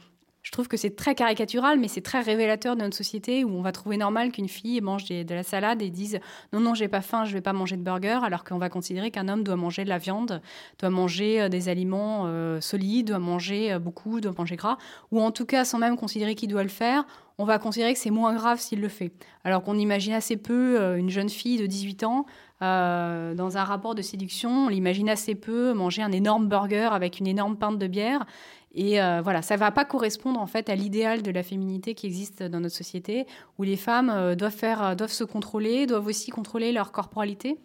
Je 0.50 0.52
trouve 0.52 0.68
que 0.68 0.78
c'est 0.78 0.96
très 0.96 1.14
caricatural, 1.14 1.80
mais 1.80 1.88
c'est 1.88 2.02
très 2.02 2.22
révélateur 2.22 2.76
de 2.76 2.82
notre 2.82 2.98
société 2.98 3.44
où 3.44 3.52
on 3.52 3.62
va 3.62 3.72
trouver 3.72 3.98
normal 3.98 4.32
qu'une 4.32 4.48
fille 4.48 4.82
mange 4.82 5.06
de 5.06 5.36
la 5.36 5.44
salade 5.44 5.80
et 5.84 5.92
dise 5.92 6.20
non, 6.54 6.60
non, 6.60 6.74
j'ai 6.74 6.88
pas 6.88 7.02
faim, 7.02 7.24
je 7.24 7.34
vais 7.34 7.40
pas 7.40 7.54
manger 7.54 7.78
de 7.78 7.84
burger, 7.84 8.22
alors 8.24 8.44
qu'on 8.44 8.58
va 8.58 8.68
considérer 8.68 9.12
qu'un 9.12 9.28
homme 9.28 9.44
doit 9.44 9.58
manger 9.58 9.84
de 9.84 9.90
la 9.90 10.00
viande, 10.00 10.42
doit 10.80 10.90
manger 10.90 11.40
euh, 11.40 11.50
des 11.50 11.70
aliments 11.70 12.24
euh, 12.26 12.60
solides, 12.62 13.10
doit 13.10 13.20
manger 13.20 13.74
euh, 13.74 13.78
beaucoup, 13.78 14.22
doit 14.22 14.34
manger 14.36 14.56
gras, 14.56 14.80
ou 15.12 15.22
en 15.22 15.30
tout 15.30 15.46
cas, 15.46 15.66
sans 15.66 15.78
même 15.78 15.96
considérer 15.96 16.34
qu'il 16.34 16.50
doit 16.50 16.64
le 16.64 16.70
faire, 16.70 17.06
on 17.38 17.46
va 17.46 17.60
considérer 17.60 17.94
que 17.94 18.00
c'est 18.00 18.10
moins 18.10 18.34
grave 18.34 18.60
s'il 18.60 18.82
le 18.82 18.90
fait. 18.90 19.12
Alors 19.44 19.62
qu'on 19.62 19.78
imagine 19.78 20.14
assez 20.14 20.36
peu 20.36 20.98
une 20.98 21.10
jeune 21.10 21.30
fille 21.30 21.58
de 21.58 21.68
18 21.68 22.04
ans 22.04 22.26
dans 22.60 23.52
un 23.56 23.64
rapport 23.64 23.96
de 23.96 24.02
séduction, 24.02 24.66
on 24.66 24.68
l'imagine 24.68 25.08
assez 25.08 25.36
peu 25.36 25.74
manger 25.74 26.02
un 26.02 26.12
énorme 26.12 26.50
burger 26.50 26.90
avec 26.92 27.20
une 27.22 27.28
énorme 27.28 27.56
pinte 27.56 27.80
de 27.80 27.88
bière. 27.88 28.26
Et 28.74 29.02
euh, 29.02 29.22
voilà, 29.22 29.42
ça 29.42 29.56
va 29.56 29.72
pas 29.72 29.86
correspondre 29.86 30.40
en 30.40 30.46
fait 30.46 30.70
à 30.70 30.76
l'idéal 30.76 31.22
de 31.24 31.32
la 31.32 31.44
féminité 31.44 31.96
qui 31.96 32.06
existe 32.06 32.44
dans 32.44 32.60
notre 32.60 32.76
société, 32.76 33.26
où 33.58 33.64
les 33.64 33.78
femmes 33.78 34.10
euh, 34.10 34.36
doivent 34.36 34.56
faire, 34.56 34.84
euh, 34.84 34.96
doivent 34.96 35.12
se 35.12 35.24
contrôler, 35.24 35.88
doivent 35.88 36.06
aussi 36.06 36.30
contrôler 36.30 36.72
leur 36.72 36.92
corporalité. 36.92 37.58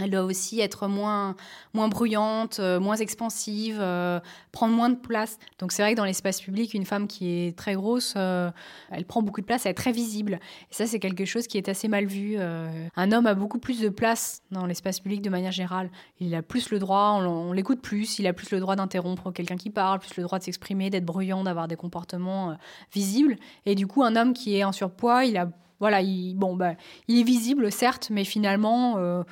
Elle 0.00 0.10
doit 0.10 0.22
aussi 0.22 0.58
être 0.60 0.88
moins, 0.88 1.36
moins 1.74 1.88
bruyante, 1.88 2.60
euh, 2.60 2.80
moins 2.80 2.96
expansive, 2.96 3.76
euh, 3.78 4.20
prendre 4.50 4.74
moins 4.74 4.88
de 4.88 4.96
place. 4.96 5.38
Donc 5.58 5.70
c'est 5.70 5.82
vrai 5.82 5.92
que 5.92 5.98
dans 5.98 6.06
l'espace 6.06 6.40
public, 6.40 6.72
une 6.72 6.86
femme 6.86 7.06
qui 7.06 7.28
est 7.28 7.56
très 7.56 7.74
grosse, 7.74 8.14
euh, 8.16 8.50
elle 8.90 9.04
prend 9.04 9.22
beaucoup 9.22 9.42
de 9.42 9.46
place, 9.46 9.66
elle 9.66 9.72
est 9.72 9.74
très 9.74 9.92
visible. 9.92 10.40
Et 10.70 10.74
ça, 10.74 10.86
c'est 10.86 10.98
quelque 10.98 11.26
chose 11.26 11.46
qui 11.46 11.58
est 11.58 11.68
assez 11.68 11.88
mal 11.88 12.06
vu. 12.06 12.38
un 12.38 13.12
homme 13.12 13.26
a 13.26 13.34
beaucoup 13.34 13.58
plus 13.58 13.80
de 13.80 13.90
place 13.90 14.42
dans 14.50 14.64
l'espace 14.64 15.00
public 15.00 15.20
de 15.20 15.28
manière 15.28 15.52
générale. 15.52 15.90
Il 16.20 16.34
a 16.34 16.42
plus 16.42 16.70
le 16.70 16.78
droit, 16.78 17.18
on, 17.20 17.52
l'écoute 17.52 17.82
plus, 17.82 18.18
il 18.18 18.26
a 18.26 18.32
plus 18.32 18.50
le 18.50 18.60
droit 18.60 18.76
d'interrompre 18.76 19.30
quelqu'un 19.30 19.56
qui 19.56 19.70
parle, 19.70 19.98
plus 19.98 20.16
le 20.16 20.22
droit 20.22 20.38
de 20.38 20.44
s'exprimer, 20.44 20.88
d'être 20.88 21.04
bruyant, 21.04 21.44
d'avoir 21.44 21.68
des 21.68 21.76
comportements 21.76 22.56
visibles. 22.92 23.36
Et 23.66 23.74
du 23.74 23.86
coup, 23.86 24.02
un 24.02 24.16
homme 24.16 24.32
qui 24.32 24.56
est 24.56 24.64
en 24.64 24.72
surpoids, 24.72 25.24
il 25.24 25.36
a... 25.36 25.48
Voilà, 25.80 26.00
il, 26.00 26.34
bon, 26.34 26.54
bah, 26.54 26.74
il 27.08 27.18
est 27.18 27.24
visible, 27.24 27.72
certes, 27.72 28.08
mais 28.10 28.22
finalement 28.22 29.24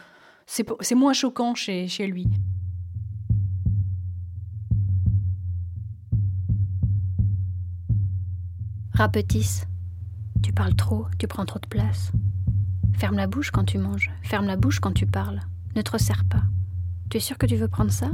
C'est 0.52 0.96
moins 0.96 1.12
choquant 1.12 1.54
chez, 1.54 1.86
lui. 2.08 2.26
Rapetisse. 8.92 9.68
Tu 10.42 10.52
parles 10.52 10.74
trop, 10.74 11.06
tu 11.18 11.28
prends 11.28 11.44
trop 11.44 11.60
de 11.60 11.68
place. 11.68 12.10
Ferme 12.94 13.16
la 13.16 13.28
bouche 13.28 13.52
quand 13.52 13.62
tu 13.62 13.78
manges, 13.78 14.10
ferme 14.22 14.46
la 14.46 14.56
bouche 14.56 14.80
quand 14.80 14.90
tu 14.90 15.06
parles. 15.06 15.38
Ne 15.76 15.82
te 15.82 15.92
resserre 15.92 16.24
pas. 16.24 16.42
Tu 17.10 17.18
es 17.18 17.20
sûr 17.20 17.38
que 17.38 17.46
tu 17.46 17.54
veux 17.54 17.68
prendre 17.68 17.92
ça? 17.92 18.10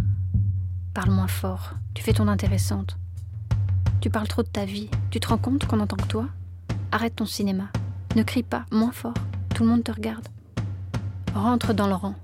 Parle 0.93 1.13
moins 1.13 1.29
fort, 1.29 1.73
tu 1.95 2.03
fais 2.03 2.13
ton 2.13 2.29
intéressante. 2.29 2.99
Tu 4.03 4.11
parles 4.11 4.29
trop 4.29 4.43
de 4.43 4.49
ta 4.49 4.67
vie, 4.67 4.91
tu 5.11 5.21
te 5.21 5.29
rends 5.29 5.39
compte 5.39 5.67
qu'on 5.67 5.81
entend 5.81 5.97
que 5.97 6.07
toi? 6.07 6.29
Arrête 6.93 7.17
ton 7.17 7.27
cinéma. 7.27 7.71
Ne 8.15 8.23
crie 8.23 8.43
pas, 8.43 8.67
moins 8.71 8.93
fort, 8.93 9.15
tout 9.55 9.63
le 9.63 9.71
monde 9.71 9.85
te 9.85 9.93
regarde. 9.93 10.29
Rentre 11.35 11.73
dans 11.73 11.89
le 11.89 11.95
rang. 11.95 12.15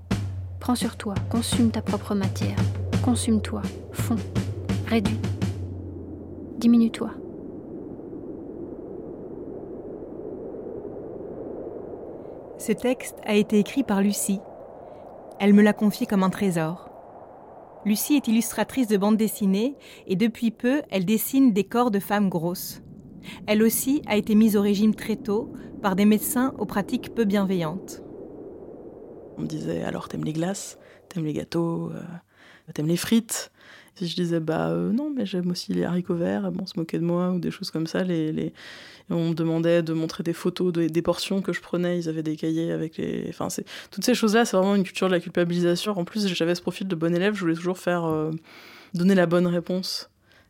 Prends 0.63 0.75
sur 0.75 0.95
toi, 0.95 1.13
consume 1.29 1.71
ta 1.71 1.81
propre 1.81 2.15
matière. 2.15 2.55
Consume-toi, 3.03 3.63
fonds, 3.91 4.15
réduis. 4.87 5.19
Diminue-toi. 6.57 7.11
Ce 12.57 12.71
texte 12.71 13.17
a 13.25 13.35
été 13.35 13.59
écrit 13.59 13.83
par 13.83 14.01
Lucie. 14.01 14.39
Elle 15.37 15.53
me 15.53 15.61
l'a 15.61 15.73
confié 15.73 16.05
comme 16.05 16.23
un 16.23 16.29
trésor. 16.29 16.89
Lucie 17.83 18.15
est 18.15 18.29
illustratrice 18.29 18.87
de 18.87 18.95
bande 18.95 19.17
dessinée 19.17 19.75
et 20.07 20.15
depuis 20.15 20.51
peu, 20.51 20.81
elle 20.91 21.03
dessine 21.03 21.51
des 21.51 21.65
corps 21.65 21.91
de 21.91 21.99
femmes 21.99 22.29
grosses. 22.29 22.81
Elle 23.47 23.63
aussi 23.63 24.01
a 24.07 24.15
été 24.15 24.33
mise 24.33 24.55
au 24.55 24.61
régime 24.61 24.95
très 24.95 25.17
tôt 25.17 25.51
par 25.81 25.97
des 25.97 26.05
médecins 26.05 26.53
aux 26.57 26.65
pratiques 26.65 27.13
peu 27.13 27.25
bienveillantes. 27.25 28.01
On 29.37 29.41
me 29.41 29.47
disait 29.47 29.83
alors 29.83 30.09
t'aimes 30.09 30.25
les 30.25 30.33
glaces, 30.33 30.77
t'aimes 31.09 31.25
les 31.25 31.33
gâteaux, 31.33 31.91
euh, 31.93 32.71
t'aimes 32.73 32.87
les 32.87 32.97
frites? 32.97 33.51
Si 33.95 34.07
je 34.07 34.15
disais 34.15 34.39
bah 34.39 34.69
euh, 34.69 34.91
non 34.91 35.11
mais 35.15 35.25
j'aime 35.25 35.51
aussi 35.51 35.73
les 35.73 35.83
haricots 35.83 36.15
verts, 36.15 36.51
bon, 36.51 36.63
on 36.63 36.65
se 36.65 36.77
moquait 36.77 36.97
de 36.97 37.03
moi 37.03 37.29
ou 37.29 37.39
des 37.39 37.51
choses 37.51 37.69
comme 37.69 37.85
ça. 37.85 38.03
On 39.09 39.29
me 39.29 39.33
demandait 39.33 39.83
de 39.83 39.93
montrer 39.93 40.23
des 40.23 40.33
photos 40.33 40.73
des 40.73 41.01
portions 41.01 41.41
que 41.41 41.53
je 41.53 41.61
prenais. 41.61 41.99
Ils 41.99 42.09
avaient 42.09 42.23
des 42.23 42.35
cahiers 42.35 42.71
avec 42.71 42.97
les. 42.97 43.27
Enfin 43.29 43.49
c'est 43.49 43.65
toutes 43.91 44.03
ces 44.03 44.15
choses-là, 44.15 44.45
c'est 44.45 44.57
vraiment 44.57 44.75
une 44.75 44.83
culture 44.83 45.07
de 45.07 45.13
la 45.13 45.19
culpabilisation. 45.19 45.97
En 45.97 46.05
plus 46.05 46.27
j'avais 46.27 46.55
ce 46.55 46.61
profil 46.61 46.87
de 46.87 46.95
bon 46.95 47.13
élève, 47.13 47.35
je 47.35 47.41
voulais 47.41 47.55
toujours 47.55 47.77
faire 47.77 48.05
euh, 48.05 48.31
donner 48.95 49.13
la 49.13 49.27
bonne 49.27 49.47
réponse. 49.47 50.09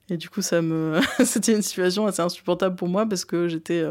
Et 0.10 0.16
du 0.16 0.30
coup 0.30 0.42
ça 0.42 0.62
me 0.62 1.02
c'était 1.26 1.54
une 1.54 1.62
situation 1.62 2.08
assez 2.08 2.22
insupportable 2.22 2.78
pour 2.78 2.88
moi 2.88 3.06
parce 3.06 3.26
que 3.26 3.50
j'étais 3.50 3.84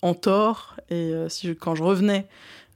en 0.00 0.14
tort 0.14 0.76
et 0.90 1.12
si 1.28 1.54
quand 1.56 1.74
je 1.74 1.82
revenais 1.82 2.26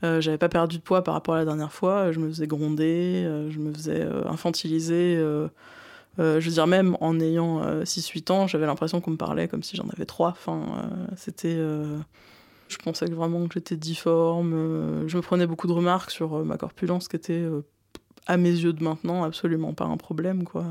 euh, 0.04 0.20
j'avais 0.20 0.38
pas 0.38 0.48
perdu 0.48 0.76
de 0.76 0.82
poids 0.82 1.02
par 1.02 1.14
rapport 1.14 1.34
à 1.34 1.38
la 1.38 1.44
dernière 1.44 1.72
fois. 1.72 2.12
Je 2.12 2.18
me 2.18 2.28
faisais 2.28 2.46
gronder, 2.46 3.24
euh, 3.24 3.50
je 3.50 3.58
me 3.58 3.72
faisais 3.72 4.02
euh, 4.02 4.28
infantiliser. 4.28 5.16
je 5.16 5.50
veux 6.18 6.50
dire, 6.50 6.66
même 6.66 6.96
en 7.00 7.18
ayant 7.20 7.62
6-8 7.82 8.32
ans, 8.32 8.46
j'avais 8.46 8.66
l'impression 8.66 9.00
qu'on 9.00 9.12
me 9.12 9.16
parlait 9.16 9.48
comme 9.48 9.62
si 9.62 9.76
j'en 9.76 9.88
avais 9.88 10.06
3. 10.06 10.28
Enfin, 10.28 10.90
c'était. 11.16 11.56
je 11.56 12.76
pensais 12.82 13.06
vraiment 13.06 13.46
que 13.46 13.54
j'étais 13.54 13.76
difforme. 13.76 15.06
je 15.06 15.16
me 15.16 15.22
prenais 15.22 15.46
beaucoup 15.46 15.66
de 15.66 15.72
remarques 15.72 16.10
sur 16.10 16.44
ma 16.44 16.56
corpulence 16.56 17.08
qui 17.08 17.16
était, 17.16 17.44
à 18.26 18.36
mes 18.36 18.50
yeux 18.50 18.72
de 18.72 18.82
maintenant, 18.82 19.24
absolument 19.24 19.72
pas 19.72 19.84
un 19.84 19.96
problème, 19.96 20.44
quoi. 20.44 20.64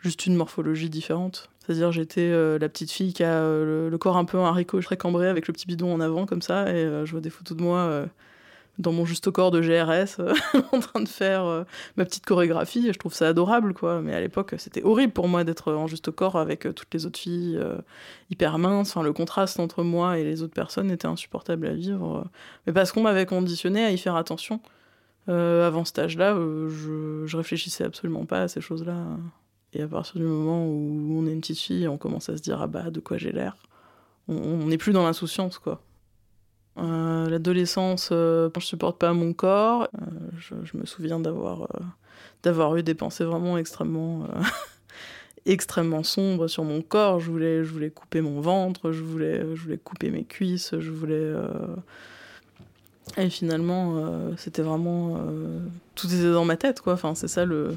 juste 0.00 0.26
une 0.26 0.36
morphologie 0.36 0.90
différente. 0.90 1.50
C'est-à-dire 1.68 1.92
j'étais 1.92 2.22
euh, 2.22 2.58
la 2.58 2.70
petite 2.70 2.90
fille 2.90 3.12
qui 3.12 3.22
a 3.22 3.42
euh, 3.42 3.90
le, 3.90 3.98
corps 3.98 4.16
un 4.16 4.24
peu 4.24 4.38
un 4.38 4.46
haricot 4.46 4.80
très 4.80 4.96
cambré 4.96 5.28
avec 5.28 5.46
le 5.48 5.52
petit 5.52 5.66
bidon 5.66 5.92
en 5.92 6.00
avant 6.00 6.24
comme 6.24 6.40
ça 6.40 6.70
et 6.70 6.76
euh, 6.76 7.04
je 7.04 7.12
vois 7.12 7.20
des 7.20 7.28
photos 7.28 7.58
de 7.58 7.62
moi 7.62 8.06
dans 8.78 8.90
mon 8.90 9.04
juste 9.04 9.30
corps 9.30 9.50
de 9.50 9.60
GRS 9.60 10.18
en 10.72 10.80
train 10.80 11.00
de 11.00 11.08
faire 11.08 11.66
ma 11.98 12.06
petite 12.06 12.24
chorégraphie 12.24 12.88
et 12.88 12.94
je 12.94 12.98
trouve 12.98 13.12
ça 13.12 13.28
adorable 13.28 13.74
quoi. 13.74 14.00
Mais 14.00 14.14
à 14.14 14.20
l'époque 14.20 14.54
c'était 14.56 14.82
horrible 14.82 15.12
pour 15.12 15.28
moi 15.28 15.44
d'être 15.44 15.74
en 15.74 15.86
juste 15.86 16.10
corps 16.10 16.36
avec 16.36 16.60
toutes 16.74 16.94
les 16.94 17.04
autres 17.04 17.18
filles 17.18 17.60
hyper 18.30 18.56
minces. 18.56 18.96
Enfin 18.96 19.02
le 19.02 19.12
contraste 19.12 19.60
entre 19.60 19.82
moi 19.82 20.18
et 20.18 20.24
les 20.24 20.42
autres 20.42 20.54
personnes 20.54 20.90
était 20.90 21.06
insupportable 21.06 21.66
à 21.66 21.74
vivre 21.74 22.24
mais 22.66 22.72
parce 22.72 22.92
qu'on 22.92 23.02
m'avait 23.02 23.26
conditionné 23.26 23.84
à 23.84 23.90
y 23.90 23.98
faire 23.98 24.16
attention. 24.16 24.60
Avant 25.26 25.84
cet 25.84 25.98
âge-là 25.98 26.34
je, 26.34 27.24
je 27.26 27.36
réfléchissais 27.36 27.84
absolument 27.84 28.24
pas 28.24 28.40
à 28.40 28.48
ces 28.48 28.62
choses-là 28.62 28.94
et 29.74 29.82
à 29.82 29.88
partir 29.88 30.16
du 30.16 30.26
moment 30.26 30.66
où 30.66 31.18
on 31.18 31.26
est 31.26 31.32
une 31.32 31.40
petite 31.40 31.58
fille, 31.58 31.86
on 31.88 31.98
commence 31.98 32.28
à 32.28 32.36
se 32.36 32.42
dire 32.42 32.60
ah 32.62 32.66
bah 32.66 32.90
de 32.90 33.00
quoi 33.00 33.18
j'ai 33.18 33.32
l'air. 33.32 33.56
On 34.28 34.66
n'est 34.66 34.78
plus 34.78 34.92
dans 34.92 35.04
l'insouciance 35.04 35.58
quoi. 35.58 35.82
Euh, 36.78 37.28
L'adolescence, 37.28 38.10
euh, 38.12 38.50
je 38.56 38.64
supporte 38.64 38.98
pas 38.98 39.12
mon 39.12 39.32
corps. 39.32 39.88
Euh, 40.00 40.04
je, 40.38 40.54
je, 40.64 40.76
me 40.76 40.86
souviens 40.86 41.18
d'avoir 41.18 41.62
euh, 41.62 41.80
d'avoir 42.42 42.76
eu 42.76 42.82
des 42.82 42.94
pensées 42.94 43.24
vraiment 43.24 43.58
extrêmement 43.58 44.28
extrêmement 45.46 46.02
sombres 46.02 46.46
sur 46.46 46.64
mon 46.64 46.82
corps. 46.82 47.20
Je 47.20 47.30
voulais 47.30 47.64
je 47.64 47.72
voulais 47.72 47.90
couper 47.90 48.20
mon 48.20 48.40
ventre, 48.40 48.92
je 48.92 49.02
voulais 49.02 49.40
je 49.54 49.62
voulais 49.62 49.78
couper 49.78 50.10
mes 50.10 50.24
cuisses, 50.24 50.74
je 50.78 50.90
voulais 50.90 51.32
et 53.16 53.30
finalement 53.30 54.34
c'était 54.36 54.62
vraiment 54.62 55.18
tout 55.94 56.06
était 56.06 56.30
dans 56.30 56.44
ma 56.44 56.56
tête 56.56 56.80
quoi. 56.80 56.92
Enfin 56.92 57.14
c'est 57.14 57.28
ça 57.28 57.44
le 57.44 57.76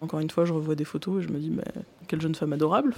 encore 0.00 0.20
une 0.20 0.30
fois, 0.30 0.44
je 0.44 0.52
revois 0.52 0.74
des 0.74 0.84
photos 0.84 1.22
et 1.22 1.26
je 1.26 1.32
me 1.32 1.38
dis, 1.38 1.50
mais 1.50 1.64
quelle 2.06 2.20
jeune 2.20 2.34
femme 2.34 2.52
adorable. 2.52 2.94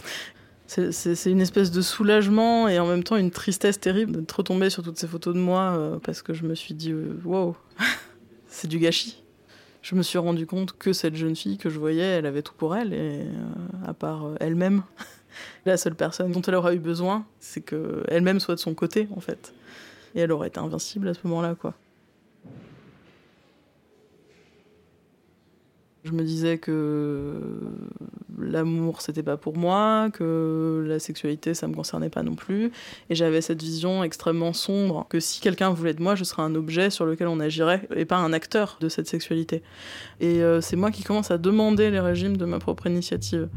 C'est 0.66 1.30
une 1.30 1.40
espèce 1.40 1.72
de 1.72 1.82
soulagement 1.82 2.68
et 2.68 2.78
en 2.78 2.86
même 2.86 3.02
temps 3.02 3.16
une 3.16 3.32
tristesse 3.32 3.80
terrible 3.80 4.12
d'être 4.12 4.30
retombée 4.30 4.70
sur 4.70 4.84
toutes 4.84 4.98
ces 4.98 5.08
photos 5.08 5.34
de 5.34 5.40
moi 5.40 5.74
euh, 5.76 5.98
parce 5.98 6.22
que 6.22 6.32
je 6.32 6.44
me 6.44 6.54
suis 6.54 6.74
dit, 6.74 6.92
euh, 6.92 7.20
wow, 7.24 7.56
c'est 8.46 8.68
du 8.68 8.78
gâchis. 8.78 9.24
Je 9.82 9.96
me 9.96 10.02
suis 10.02 10.18
rendu 10.18 10.46
compte 10.46 10.78
que 10.78 10.92
cette 10.92 11.16
jeune 11.16 11.34
fille 11.34 11.58
que 11.58 11.70
je 11.70 11.78
voyais, 11.80 12.04
elle 12.04 12.26
avait 12.26 12.42
tout 12.42 12.54
pour 12.56 12.76
elle 12.76 12.92
et 12.92 13.22
euh, 13.22 13.84
à 13.84 13.94
part 13.94 14.26
elle-même, 14.38 14.84
la 15.66 15.76
seule 15.76 15.96
personne 15.96 16.30
dont 16.30 16.42
elle 16.42 16.54
aura 16.54 16.72
eu 16.72 16.78
besoin, 16.78 17.26
c'est 17.40 17.62
qu'elle-même 17.62 18.38
soit 18.38 18.54
de 18.54 18.60
son 18.60 18.74
côté 18.74 19.08
en 19.16 19.20
fait. 19.20 19.52
Et 20.14 20.20
elle 20.20 20.30
aurait 20.30 20.48
été 20.48 20.60
invincible 20.60 21.08
à 21.08 21.14
ce 21.14 21.20
moment-là, 21.24 21.56
quoi. 21.56 21.74
Je 26.04 26.12
me 26.12 26.22
disais 26.22 26.56
que 26.56 27.38
l'amour 28.38 29.02
c'était 29.02 29.22
pas 29.22 29.36
pour 29.36 29.58
moi, 29.58 30.08
que 30.10 30.82
la 30.86 30.98
sexualité 30.98 31.52
ça 31.52 31.68
me 31.68 31.74
concernait 31.74 32.08
pas 32.08 32.22
non 32.22 32.34
plus, 32.34 32.72
et 33.10 33.14
j'avais 33.14 33.42
cette 33.42 33.62
vision 33.62 34.02
extrêmement 34.02 34.54
sombre 34.54 35.06
que 35.10 35.20
si 35.20 35.42
quelqu'un 35.42 35.68
voulait 35.70 35.92
de 35.92 36.02
moi, 36.02 36.14
je 36.14 36.24
serais 36.24 36.42
un 36.42 36.54
objet 36.54 36.88
sur 36.88 37.04
lequel 37.04 37.28
on 37.28 37.38
agirait 37.38 37.86
et 37.94 38.06
pas 38.06 38.16
un 38.16 38.32
acteur 38.32 38.78
de 38.80 38.88
cette 38.88 39.08
sexualité. 39.08 39.62
Et 40.20 40.42
euh, 40.42 40.62
c'est 40.62 40.76
moi 40.76 40.90
qui 40.90 41.02
commence 41.02 41.30
à 41.30 41.36
demander 41.36 41.90
les 41.90 42.00
régimes 42.00 42.38
de 42.38 42.46
ma 42.46 42.58
propre 42.58 42.86
initiative. 42.86 43.48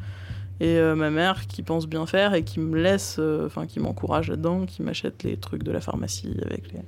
Et 0.59 0.77
euh, 0.77 0.95
ma 0.95 1.09
mère 1.09 1.47
qui 1.47 1.63
pense 1.63 1.88
bien 1.88 2.05
faire 2.05 2.33
et 2.33 2.43
qui 2.43 2.59
me 2.59 2.77
laisse, 2.77 3.17
euh, 3.19 3.47
enfin 3.47 3.65
qui 3.67 3.79
m'encourage 3.79 4.29
là-dedans, 4.29 4.65
qui 4.65 4.83
m'achète 4.83 5.23
les 5.23 5.38
trucs 5.38 5.63
de 5.63 5.71
la 5.71 5.79
pharmacie 5.79 6.35
avec 6.45 6.71
les, 6.73 6.81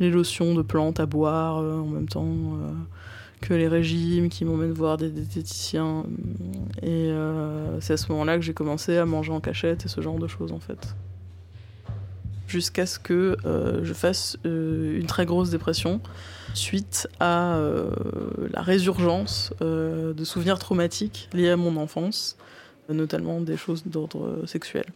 les 0.00 0.10
lotions 0.10 0.54
de 0.54 0.62
plantes 0.62 1.00
à 1.00 1.06
boire 1.06 1.56
en 1.58 1.86
même 1.86 2.08
temps 2.08 2.58
que 3.40 3.54
les 3.54 3.68
régimes, 3.68 4.28
qui 4.28 4.44
m'emmènent 4.44 4.72
voir 4.72 4.96
des 4.96 5.10
diététiciens. 5.10 6.04
Et 6.82 7.10
euh, 7.10 7.80
c'est 7.80 7.94
à 7.94 7.96
ce 7.96 8.10
moment-là 8.12 8.36
que 8.36 8.42
j'ai 8.42 8.54
commencé 8.54 8.96
à 8.96 9.04
manger 9.04 9.32
en 9.32 9.40
cachette 9.40 9.84
et 9.84 9.88
ce 9.88 10.00
genre 10.00 10.18
de 10.18 10.26
choses 10.26 10.52
en 10.52 10.60
fait. 10.60 10.94
Jusqu'à 12.46 12.86
ce 12.86 12.98
que 12.98 13.36
euh, 13.44 13.80
je 13.82 13.92
fasse 13.92 14.38
euh, 14.46 14.98
une 14.98 15.06
très 15.06 15.26
grosse 15.26 15.50
dépression 15.50 16.00
suite 16.54 17.08
à 17.20 17.60
la 18.54 18.62
résurgence 18.62 19.52
de 19.60 20.24
souvenirs 20.24 20.58
traumatiques 20.58 21.28
liés 21.34 21.50
à 21.50 21.56
mon 21.58 21.76
enfance, 21.76 22.38
notamment 22.88 23.42
des 23.42 23.58
choses 23.58 23.82
d'ordre 23.84 24.46
sexuel. 24.46 24.86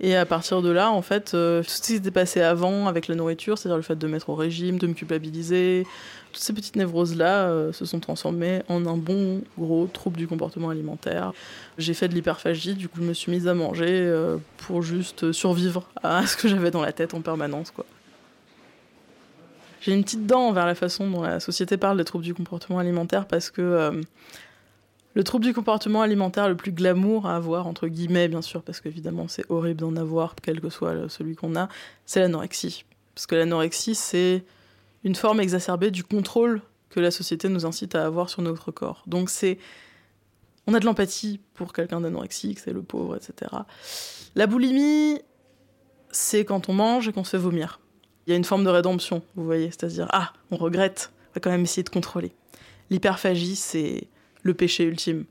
Et 0.00 0.14
à 0.14 0.24
partir 0.24 0.62
de 0.62 0.70
là, 0.70 0.92
en 0.92 1.02
fait, 1.02 1.34
euh, 1.34 1.62
tout 1.62 1.70
ce 1.70 1.80
qui 1.80 1.94
s'était 1.94 2.12
passé 2.12 2.40
avant 2.40 2.86
avec 2.86 3.08
la 3.08 3.16
nourriture, 3.16 3.58
c'est-à-dire 3.58 3.76
le 3.76 3.82
fait 3.82 3.96
de 3.96 4.06
mettre 4.06 4.30
au 4.30 4.36
régime, 4.36 4.78
de 4.78 4.86
me 4.86 4.94
culpabiliser, 4.94 5.86
toutes 6.32 6.42
ces 6.42 6.52
petites 6.52 6.76
névroses-là 6.76 7.48
euh, 7.48 7.72
se 7.72 7.84
sont 7.84 7.98
transformées 7.98 8.62
en 8.68 8.86
un 8.86 8.96
bon 8.96 9.42
gros 9.58 9.88
trouble 9.92 10.16
du 10.16 10.28
comportement 10.28 10.70
alimentaire. 10.70 11.32
J'ai 11.78 11.94
fait 11.94 12.06
de 12.06 12.14
l'hyperphagie, 12.14 12.74
du 12.74 12.88
coup 12.88 13.00
je 13.00 13.06
me 13.06 13.12
suis 13.12 13.32
mise 13.32 13.48
à 13.48 13.54
manger 13.54 13.88
euh, 13.88 14.36
pour 14.58 14.82
juste 14.82 15.32
survivre 15.32 15.88
à 16.04 16.24
ce 16.26 16.36
que 16.36 16.46
j'avais 16.46 16.70
dans 16.70 16.82
la 16.82 16.92
tête 16.92 17.14
en 17.14 17.20
permanence. 17.20 17.72
J'ai 19.80 19.92
une 19.94 20.04
petite 20.04 20.26
dent 20.26 20.52
vers 20.52 20.66
la 20.66 20.76
façon 20.76 21.10
dont 21.10 21.22
la 21.22 21.40
société 21.40 21.76
parle 21.76 21.96
des 21.96 22.04
troubles 22.04 22.24
du 22.24 22.34
comportement 22.34 22.78
alimentaire 22.78 23.26
parce 23.26 23.50
que 23.50 24.00
le 25.14 25.24
trouble 25.24 25.44
du 25.44 25.54
comportement 25.54 26.02
alimentaire 26.02 26.48
le 26.48 26.56
plus 26.56 26.72
glamour 26.72 27.26
à 27.26 27.36
avoir, 27.36 27.66
entre 27.66 27.88
guillemets, 27.88 28.28
bien 28.28 28.42
sûr, 28.42 28.62
parce 28.62 28.80
qu'évidemment 28.80 29.26
c'est 29.28 29.44
horrible 29.50 29.80
d'en 29.80 29.96
avoir, 29.96 30.34
quel 30.36 30.60
que 30.60 30.70
soit 30.70 31.08
celui 31.08 31.34
qu'on 31.34 31.56
a, 31.56 31.68
c'est 32.06 32.20
l'anorexie. 32.20 32.84
Parce 33.14 33.26
que 33.26 33.34
l'anorexie, 33.34 33.94
c'est 33.94 34.44
une 35.04 35.14
forme 35.14 35.40
exacerbée 35.40 35.90
du 35.90 36.04
contrôle 36.04 36.60
que 36.90 37.00
la 37.00 37.10
société 37.10 37.48
nous 37.48 37.66
incite 37.66 37.94
à 37.94 38.04
avoir 38.04 38.30
sur 38.30 38.42
notre 38.42 38.70
corps. 38.70 39.02
Donc 39.06 39.30
c'est. 39.30 39.58
On 40.66 40.74
a 40.74 40.80
de 40.80 40.84
l'empathie 40.84 41.40
pour 41.54 41.72
quelqu'un 41.72 42.00
d'anorexique, 42.00 42.58
c'est 42.58 42.72
le 42.72 42.82
pauvre, 42.82 43.16
etc. 43.16 43.50
La 44.34 44.46
boulimie, 44.46 45.18
c'est 46.10 46.44
quand 46.44 46.68
on 46.68 46.74
mange 46.74 47.08
et 47.08 47.12
qu'on 47.12 47.24
se 47.24 47.30
fait 47.30 47.38
vomir. 47.38 47.80
Il 48.26 48.30
y 48.30 48.32
a 48.34 48.36
une 48.36 48.44
forme 48.44 48.64
de 48.64 48.68
rédemption, 48.68 49.22
vous 49.34 49.44
voyez, 49.44 49.70
c'est-à-dire, 49.70 50.06
ah, 50.10 50.34
on 50.50 50.56
regrette, 50.56 51.10
on 51.30 51.34
va 51.36 51.40
quand 51.40 51.50
même 51.50 51.62
essayer 51.62 51.82
de 51.82 51.88
contrôler. 51.88 52.32
L'hyperphagie, 52.90 53.56
c'est 53.56 54.08
le 54.48 54.54
péché 54.54 54.84
ultime. 54.84 55.24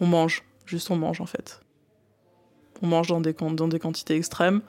On 0.00 0.06
mange, 0.06 0.42
juste 0.66 0.90
on 0.90 0.96
mange 0.96 1.20
en 1.20 1.26
fait. 1.26 1.60
On 2.82 2.86
mange 2.86 3.08
dans 3.08 3.20
des, 3.20 3.34
dans 3.34 3.68
des 3.68 3.78
quantités 3.78 4.16
extrêmes. 4.16 4.62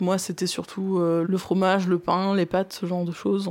Moi, 0.00 0.16
c'était 0.18 0.46
surtout 0.46 0.98
euh, 1.00 1.26
le 1.28 1.36
fromage, 1.36 1.88
le 1.88 1.98
pain, 1.98 2.34
les 2.36 2.46
pâtes, 2.46 2.72
ce 2.72 2.86
genre 2.86 3.04
de 3.04 3.10
choses. 3.10 3.50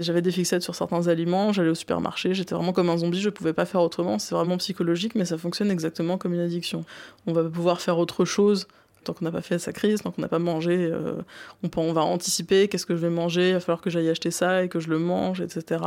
J'avais 0.00 0.22
des 0.22 0.32
fixettes 0.32 0.62
sur 0.62 0.74
certains 0.74 1.06
aliments, 1.06 1.52
j'allais 1.52 1.70
au 1.70 1.76
supermarché, 1.76 2.34
j'étais 2.34 2.56
vraiment 2.56 2.72
comme 2.72 2.90
un 2.90 2.96
zombie, 2.96 3.20
je 3.20 3.30
pouvais 3.30 3.52
pas 3.52 3.64
faire 3.64 3.80
autrement. 3.80 4.18
C'est 4.18 4.34
vraiment 4.34 4.56
psychologique, 4.56 5.14
mais 5.14 5.24
ça 5.24 5.38
fonctionne 5.38 5.70
exactement 5.70 6.18
comme 6.18 6.34
une 6.34 6.40
addiction. 6.40 6.84
On 7.28 7.32
va 7.32 7.44
pouvoir 7.44 7.80
faire 7.80 7.98
autre 7.98 8.24
chose 8.24 8.66
tant 9.04 9.12
qu'on 9.12 9.24
n'a 9.24 9.30
pas 9.30 9.42
fait 9.42 9.58
sa 9.58 9.72
crise, 9.72 10.02
tant 10.02 10.10
qu'on 10.10 10.22
n'a 10.22 10.28
pas 10.28 10.38
mangé. 10.38 10.90
Euh, 10.90 11.22
on, 11.62 11.70
on 11.80 11.92
va 11.92 12.02
anticiper 12.02 12.68
qu'est-ce 12.68 12.86
que 12.86 12.96
je 12.96 13.00
vais 13.00 13.10
manger, 13.10 13.50
il 13.50 13.52
va 13.54 13.60
falloir 13.60 13.80
que 13.80 13.90
j'aille 13.90 14.08
acheter 14.08 14.30
ça 14.30 14.64
et 14.64 14.68
que 14.68 14.80
je 14.80 14.88
le 14.88 14.98
mange, 14.98 15.40
etc. 15.40 15.82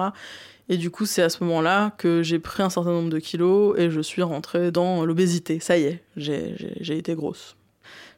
Et 0.69 0.77
du 0.77 0.89
coup, 0.89 1.05
c'est 1.05 1.21
à 1.21 1.29
ce 1.29 1.43
moment-là 1.43 1.91
que 1.97 2.23
j'ai 2.23 2.39
pris 2.39 2.63
un 2.63 2.69
certain 2.69 2.91
nombre 2.91 3.09
de 3.09 3.19
kilos 3.19 3.77
et 3.77 3.89
je 3.89 4.01
suis 4.01 4.21
rentrée 4.21 4.71
dans 4.71 5.05
l'obésité. 5.05 5.59
Ça 5.59 5.77
y 5.77 5.83
est, 5.83 6.03
j'ai 6.15 6.97
été 6.97 7.15
grosse. 7.15 7.56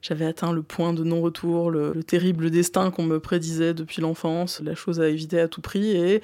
J'avais 0.01 0.25
atteint 0.25 0.53
le 0.53 0.63
point 0.63 0.93
de 0.93 1.03
non-retour, 1.03 1.71
le, 1.71 2.03
terrible 2.03 2.49
destin 2.49 2.89
qu'on 2.89 3.03
me 3.03 3.19
prédisait 3.19 3.73
depuis 3.73 4.01
l'enfance, 4.01 4.61
la 4.61 4.73
chose 4.73 5.01
à 5.01 5.09
éviter 5.09 5.39
à 5.39 5.47
tout 5.47 5.61
prix. 5.61 5.91
Et, 5.91 6.21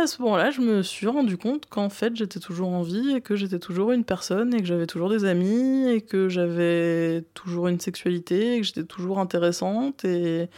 à 0.00 0.06
ce 0.06 0.20
moment-là, 0.22 0.50
je 0.50 0.60
me 0.60 0.82
suis 0.82 1.06
rendu 1.06 1.36
compte 1.36 1.66
qu'en 1.66 1.88
fait, 1.88 2.16
j'étais 2.16 2.40
toujours 2.40 2.68
en 2.68 2.82
vie 2.82 3.14
et 3.16 3.20
que 3.20 3.36
j'étais 3.36 3.60
toujours 3.60 3.92
une 3.92 4.04
personne 4.04 4.54
et 4.54 4.58
que 4.58 4.66
j'avais 4.66 4.86
toujours 4.86 5.08
des 5.08 5.24
amis 5.24 5.88
et 5.88 6.00
que 6.00 6.28
j'avais 6.28 7.24
toujours 7.34 7.68
une 7.68 7.80
sexualité 7.80 8.56
et 8.56 8.60
que 8.60 8.66
j'étais 8.66 8.84
toujours 8.84 9.18
intéressante 9.20 10.04
et, 10.04 10.48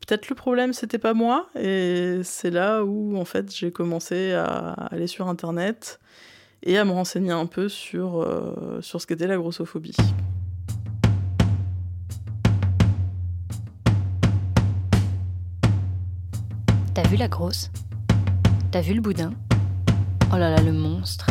peut-être 0.00 0.28
le 0.28 0.34
problème 0.34 0.72
c'était 0.72 0.98
pas 0.98 1.14
moi 1.14 1.48
et 1.54 2.20
c'est 2.24 2.50
là 2.50 2.82
où 2.82 3.16
en 3.16 3.24
fait 3.24 3.54
j'ai 3.54 3.70
commencé 3.70 4.32
à 4.32 4.72
aller 4.90 5.06
sur 5.06 5.28
internet 5.28 6.00
et 6.64 6.78
à 6.78 6.84
me 6.84 6.90
renseigner 6.92 7.32
un 7.32 7.46
peu 7.46 7.68
sur, 7.68 8.20
euh, 8.20 8.80
sur 8.80 9.00
ce 9.00 9.06
qu'était 9.06 9.26
la 9.26 9.36
grossophobie. 9.36 9.96
T'as 16.94 17.08
vu 17.08 17.16
la 17.16 17.28
grosse? 17.28 17.70
T'as 18.70 18.82
vu 18.82 18.92
le 18.92 19.00
boudin? 19.00 19.32
Oh 20.30 20.36
là 20.36 20.50
là, 20.50 20.60
le 20.60 20.74
monstre. 20.74 21.26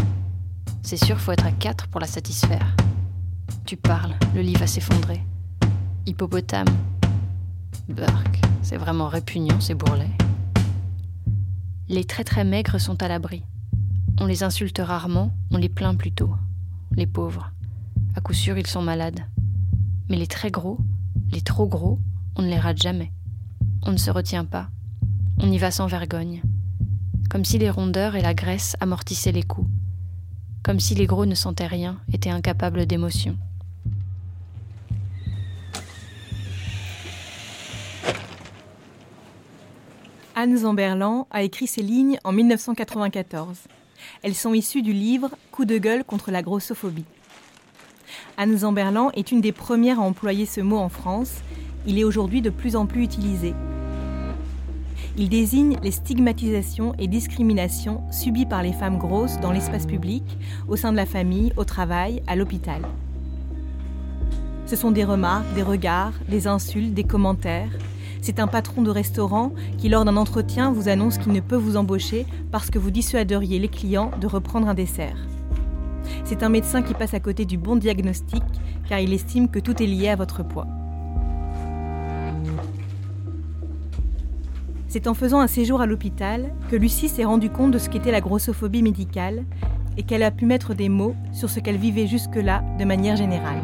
C'est 0.81 0.97
sûr, 0.97 1.19
faut 1.19 1.31
être 1.33 1.45
à 1.45 1.51
quatre 1.51 1.87
pour 1.87 2.01
la 2.01 2.07
satisfaire. 2.07 2.75
Tu 3.63 3.77
parles, 3.77 4.15
le 4.33 4.41
lit 4.41 4.55
va 4.55 4.65
s'effondrer. 4.65 5.21
Hippopotame. 6.07 6.65
Burk, 7.89 8.41
c'est 8.63 8.77
vraiment 8.77 9.07
répugnant 9.07 9.59
ces 9.59 9.75
bourrelets. 9.75 10.17
Les 11.89 12.05
très 12.05 12.23
très 12.23 12.43
maigres 12.43 12.81
sont 12.81 13.03
à 13.03 13.07
l'abri. 13.07 13.43
On 14.19 14.25
les 14.25 14.41
insulte 14.41 14.81
rarement, 14.83 15.31
on 15.51 15.57
les 15.57 15.69
plaint 15.69 15.95
plutôt. 15.95 16.33
Les 16.93 17.05
pauvres. 17.05 17.51
À 18.15 18.21
coup 18.21 18.33
sûr, 18.33 18.57
ils 18.57 18.65
sont 18.65 18.81
malades. 18.81 19.21
Mais 20.09 20.17
les 20.17 20.25
très 20.25 20.49
gros, 20.49 20.79
les 21.31 21.41
trop 21.41 21.67
gros, 21.67 21.99
on 22.35 22.41
ne 22.41 22.47
les 22.47 22.57
rate 22.57 22.81
jamais. 22.81 23.11
On 23.83 23.91
ne 23.91 23.97
se 23.97 24.09
retient 24.09 24.45
pas. 24.45 24.69
On 25.43 25.51
y 25.51 25.57
va 25.57 25.71
sans 25.71 25.87
vergogne. 25.87 26.43
Comme 27.27 27.45
si 27.45 27.57
les 27.57 27.71
rondeurs 27.71 28.15
et 28.15 28.21
la 28.21 28.35
graisse 28.35 28.75
amortissaient 28.79 29.31
les 29.31 29.41
coups. 29.41 29.67
Comme 30.61 30.79
si 30.79 30.93
les 30.93 31.07
gros 31.07 31.25
ne 31.25 31.33
sentaient 31.33 31.65
rien, 31.65 31.97
étaient 32.13 32.29
incapables 32.29 32.85
d'émotion. 32.85 33.35
Anne 40.35 40.57
Zamberlan 40.57 41.27
a 41.31 41.41
écrit 41.41 41.65
ces 41.65 41.81
lignes 41.81 42.19
en 42.23 42.33
1994. 42.33 43.57
Elles 44.21 44.35
sont 44.35 44.53
issues 44.53 44.83
du 44.83 44.93
livre 44.93 45.31
Coup 45.51 45.65
de 45.65 45.79
gueule 45.79 46.03
contre 46.03 46.29
la 46.29 46.43
grossophobie. 46.43 47.05
Anne 48.37 48.59
Zamberlan 48.59 49.09
est 49.15 49.31
une 49.31 49.41
des 49.41 49.51
premières 49.51 49.99
à 49.99 50.03
employer 50.03 50.45
ce 50.45 50.61
mot 50.61 50.77
en 50.77 50.89
France. 50.89 51.31
Il 51.87 51.97
est 51.97 52.03
aujourd'hui 52.03 52.43
de 52.43 52.51
plus 52.51 52.75
en 52.75 52.85
plus 52.85 53.03
utilisé. 53.03 53.55
Il 55.17 55.29
désigne 55.29 55.77
les 55.83 55.91
stigmatisations 55.91 56.93
et 56.97 57.07
discriminations 57.07 58.01
subies 58.11 58.45
par 58.45 58.63
les 58.63 58.73
femmes 58.73 58.97
grosses 58.97 59.39
dans 59.41 59.51
l'espace 59.51 59.85
public, 59.85 60.23
au 60.67 60.75
sein 60.75 60.91
de 60.91 60.97
la 60.97 61.05
famille, 61.05 61.51
au 61.57 61.65
travail, 61.65 62.23
à 62.27 62.35
l'hôpital. 62.35 62.81
Ce 64.65 64.75
sont 64.75 64.91
des 64.91 65.03
remarques, 65.03 65.53
des 65.53 65.63
regards, 65.63 66.13
des 66.29 66.47
insultes, 66.47 66.93
des 66.93 67.03
commentaires, 67.03 67.69
c'est 68.21 68.39
un 68.39 68.45
patron 68.45 68.83
de 68.83 68.91
restaurant 68.91 69.51
qui, 69.79 69.89
lors 69.89 70.05
d'un 70.05 70.15
entretien, 70.15 70.71
vous 70.71 70.89
annonce 70.89 71.17
qu'il 71.17 71.31
ne 71.31 71.39
peut 71.39 71.55
vous 71.55 71.75
embaucher 71.75 72.27
parce 72.51 72.69
que 72.69 72.77
vous 72.77 72.91
dissuaderiez 72.91 73.57
les 73.57 73.67
clients 73.67 74.11
de 74.21 74.27
reprendre 74.27 74.69
un 74.69 74.75
dessert. 74.75 75.17
C'est 76.23 76.43
un 76.43 76.49
médecin 76.49 76.83
qui 76.83 76.93
passe 76.93 77.15
à 77.15 77.19
côté 77.19 77.45
du 77.45 77.57
bon 77.57 77.75
diagnostic 77.75 78.43
car 78.87 78.99
il 78.99 79.11
estime 79.11 79.49
que 79.49 79.59
tout 79.59 79.81
est 79.81 79.87
lié 79.87 80.09
à 80.09 80.15
votre 80.15 80.43
poids. 80.43 80.67
C'est 84.91 85.07
en 85.07 85.13
faisant 85.13 85.39
un 85.39 85.47
séjour 85.47 85.79
à 85.79 85.85
l'hôpital 85.85 86.53
que 86.69 86.75
Lucie 86.75 87.07
s'est 87.07 87.23
rendue 87.23 87.49
compte 87.49 87.71
de 87.71 87.77
ce 87.77 87.87
qu'était 87.87 88.11
la 88.11 88.19
grossophobie 88.19 88.83
médicale 88.83 89.45
et 89.95 90.03
qu'elle 90.03 90.21
a 90.21 90.31
pu 90.31 90.45
mettre 90.45 90.73
des 90.73 90.89
mots 90.89 91.15
sur 91.31 91.49
ce 91.49 91.61
qu'elle 91.61 91.77
vivait 91.77 92.07
jusque-là 92.07 92.61
de 92.77 92.83
manière 92.83 93.15
générale. 93.15 93.63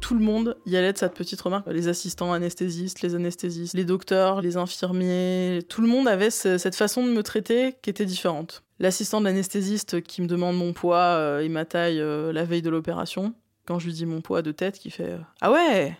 tout 0.00 0.14
le 0.14 0.20
monde 0.20 0.56
y 0.66 0.76
allait 0.76 0.92
de 0.92 0.98
cette 0.98 1.14
petite 1.14 1.40
remarque. 1.40 1.66
Les 1.66 1.88
assistants 1.88 2.32
anesthésistes, 2.32 3.02
les 3.02 3.16
anesthésistes, 3.16 3.74
les 3.74 3.84
docteurs, 3.84 4.40
les 4.40 4.56
infirmiers, 4.56 5.64
tout 5.68 5.80
le 5.80 5.88
monde 5.88 6.06
avait 6.06 6.30
cette 6.30 6.76
façon 6.76 7.04
de 7.04 7.10
me 7.10 7.24
traiter 7.24 7.74
qui 7.82 7.90
était 7.90 8.04
différente. 8.04 8.62
L'assistant 8.78 9.18
de 9.18 9.24
l'anesthésiste 9.24 10.00
qui 10.02 10.22
me 10.22 10.28
demande 10.28 10.56
mon 10.56 10.72
poids 10.72 10.96
euh, 10.96 11.40
et 11.40 11.48
ma 11.48 11.64
taille 11.64 12.00
euh, 12.00 12.32
la 12.32 12.44
veille 12.44 12.62
de 12.62 12.70
l'opération, 12.70 13.34
quand 13.66 13.80
je 13.80 13.86
lui 13.86 13.94
dis 13.94 14.06
mon 14.06 14.20
poids 14.20 14.42
de 14.42 14.52
tête, 14.52 14.78
qui 14.78 14.90
fait 14.90 15.10
euh, 15.10 15.18
Ah 15.40 15.50
ouais 15.50 15.96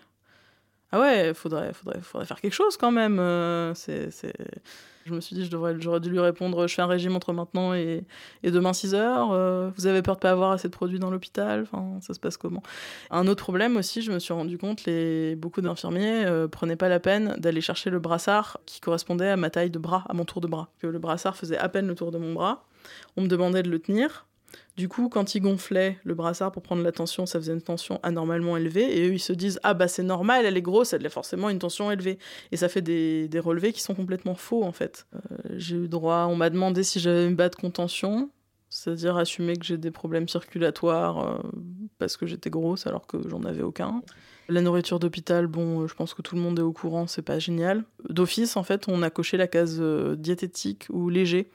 Ah 0.97 1.01
ouais, 1.01 1.35
faudrait, 1.35 1.73
faudrait, 1.73 2.01
faudrait 2.01 2.27
faire 2.27 2.41
quelque 2.41 2.55
chose 2.55 2.77
quand 2.77 2.91
même. 2.91 3.21
c'est 3.75 4.11
je 5.07 5.15
me 5.15 5.21
suis 5.21 5.37
dit, 5.37 5.49
j'aurais 5.49 6.01
dû 6.01 6.11
lui 6.11 6.19
répondre, 6.19 6.67
je 6.67 6.75
fais 6.75 6.83
un 6.83 6.87
régime 6.87 7.15
entre 7.15 7.33
maintenant 7.33 7.75
et, 7.75 8.05
demain 8.43 8.73
6 8.73 8.95
heures. 8.95 9.31
Euh, 9.33 9.71
vous 9.77 9.87
avez 9.87 10.03
peur 10.03 10.17
de 10.17 10.21
pas 10.21 10.31
avoir 10.31 10.51
assez 10.51 10.69
de 10.69 10.73
produits 10.73 10.99
dans 10.99 11.11
l'hôpital 11.11 11.63
Enfin, 11.63 11.99
ça 12.01 12.13
se 12.13 12.21
passe 12.21 12.37
comment? 12.37 12.63
Un 13.11 13.27
autre 13.29 13.43
problème 13.43 13.77
aussi, 13.77 14.03
je 14.03 14.11
me 14.11 14.19
suis 14.19 14.35
rendu 14.35 14.59
compte, 14.59 14.85
les, 14.85 15.37
beaucoup 15.37 15.61
d'infirmiers 15.61 16.25
euh, 16.27 16.49
prenaient 16.49 16.77
pas 16.77 16.89
la 16.89 17.01
peine 17.01 17.37
d'aller 17.39 17.61
chercher 17.61 17.91
le 17.91 18.01
brassard 18.01 18.59
qui 18.67 18.81
correspondait 18.81 19.29
à 19.29 19.37
ma 19.37 19.51
taille 19.51 19.71
de 19.71 19.79
bras, 19.79 20.05
à 20.09 20.13
mon 20.13 20.25
tour 20.25 20.41
de 20.41 20.49
bras. 20.49 20.69
Que 20.81 20.89
le 20.89 20.99
brassard 20.99 21.37
faisait 21.37 21.59
à 21.59 21.69
peine 21.69 21.87
le 21.87 21.95
tour 21.95 22.11
de 22.11 22.19
mon 22.19 22.33
bras. 22.33 22.65
On 23.17 23.23
me 23.23 23.29
demandait 23.29 23.63
de 23.63 23.71
le 23.71 23.79
tenir. 23.79 24.26
Du 24.77 24.89
coup, 24.89 25.09
quand 25.09 25.35
ils 25.35 25.41
gonflaient 25.41 25.99
le 26.05 26.15
brassard 26.15 26.53
pour 26.53 26.63
prendre 26.63 26.83
la 26.83 26.93
tension, 26.93 27.25
ça 27.25 27.39
faisait 27.39 27.55
une 27.55 27.63
tension 27.63 27.99
anormalement 28.03 28.59
élevée. 28.59 28.99
Et 28.99 29.09
eux, 29.09 29.15
ils 29.15 29.21
se 29.21 29.33
disent 29.33 29.59
Ah, 29.63 29.73
bah 29.73 29.89
c'est 29.89 30.03
normal, 30.03 30.45
elle 30.45 30.57
est 30.57 30.63
grosse, 30.63 30.93
elle 30.93 31.07
a 31.07 31.11
forcément 31.11 31.49
une 31.49 31.59
tension 31.59 31.91
élevée. 31.91 32.19
Et 32.53 32.59
ça 32.59 32.69
fait 32.69 32.83
des, 32.83 33.29
relevés 33.41 33.73
qui 33.73 33.81
sont 33.81 33.95
complètement 33.95 34.35
faux, 34.35 34.65
en 34.65 34.73
fait. 34.73 35.07
Euh, 35.15 35.19
j'ai 35.57 35.77
eu 35.77 35.89
droit, 35.89 36.27
on 36.29 36.37
m'a 36.37 36.51
demandé 36.51 36.83
si 36.83 37.01
j'avais 37.01 37.27
une 37.27 37.37
bas 37.37 37.49
contention, 37.49 38.31
c'est-à-dire 38.69 39.17
assumer 39.17 39.57
que 39.57 39.65
j'ai 39.65 39.79
des 39.79 39.91
problèmes 39.91 40.29
circulatoires 40.29 41.27
euh, 41.27 41.39
parce 41.99 42.19
que 42.19 42.27
j'étais 42.27 42.51
grosse 42.51 42.87
alors 42.87 43.07
que 43.07 43.17
j'en 43.29 43.45
avais 43.45 43.63
aucun. 43.63 44.03
La 44.49 44.61
nourriture 44.61 44.99
d'hôpital, 44.99 45.47
bon, 45.47 45.83
euh, 45.83 45.87
je 45.87 45.95
pense 45.95 46.13
que 46.13 46.21
tout 46.21 46.35
le 46.35 46.43
monde 46.43 46.59
est 46.59 46.63
au 46.63 46.73
courant, 46.73 47.07
c'est 47.07 47.23
pas 47.23 47.39
génial. 47.39 47.85
D'office, 48.11 48.59
en 48.59 48.63
fait, 48.63 48.89
on 48.89 49.03
a 49.03 49.09
coché 49.09 49.39
la 49.39 49.47
case 49.47 49.81
diététique 50.19 50.87
ou 50.91 51.09
léger, 51.09 51.51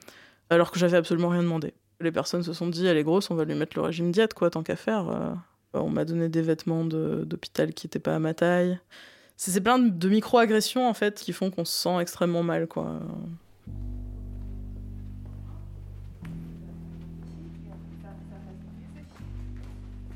alors 0.50 0.72
que 0.72 0.80
j'avais 0.80 0.96
absolument 0.96 1.28
rien 1.28 1.44
demandé 1.44 1.72
les 2.02 2.12
personnes 2.12 2.42
se 2.42 2.52
sont 2.52 2.68
dit, 2.68 2.86
elle 2.86 2.96
est 2.96 3.04
grosse, 3.04 3.30
on 3.30 3.34
va 3.34 3.44
lui 3.44 3.54
mettre 3.54 3.76
le 3.76 3.82
régime 3.82 4.10
diète, 4.10 4.34
quoi, 4.34 4.50
tant 4.50 4.62
qu'à 4.62 4.76
faire. 4.76 5.08
Euh. 5.08 5.34
on 5.74 5.90
m'a 5.90 6.04
donné 6.04 6.28
des 6.28 6.42
vêtements 6.42 6.84
d'hôpital 6.84 7.72
qui 7.72 7.86
n'étaient 7.86 7.98
pas 7.98 8.14
à 8.14 8.18
ma 8.18 8.34
taille. 8.34 8.78
C'est 9.36 9.60
plein 9.60 9.78
de, 9.78 10.08
micro-agressions, 10.08 10.88
en 10.88 10.94
fait, 10.94 11.20
qui 11.20 11.32
font 11.32 11.50
qu'on 11.50 11.64
se 11.64 11.72
sent 11.72 12.00
extrêmement 12.00 12.42
mal, 12.42 12.66
quoi. 12.66 13.00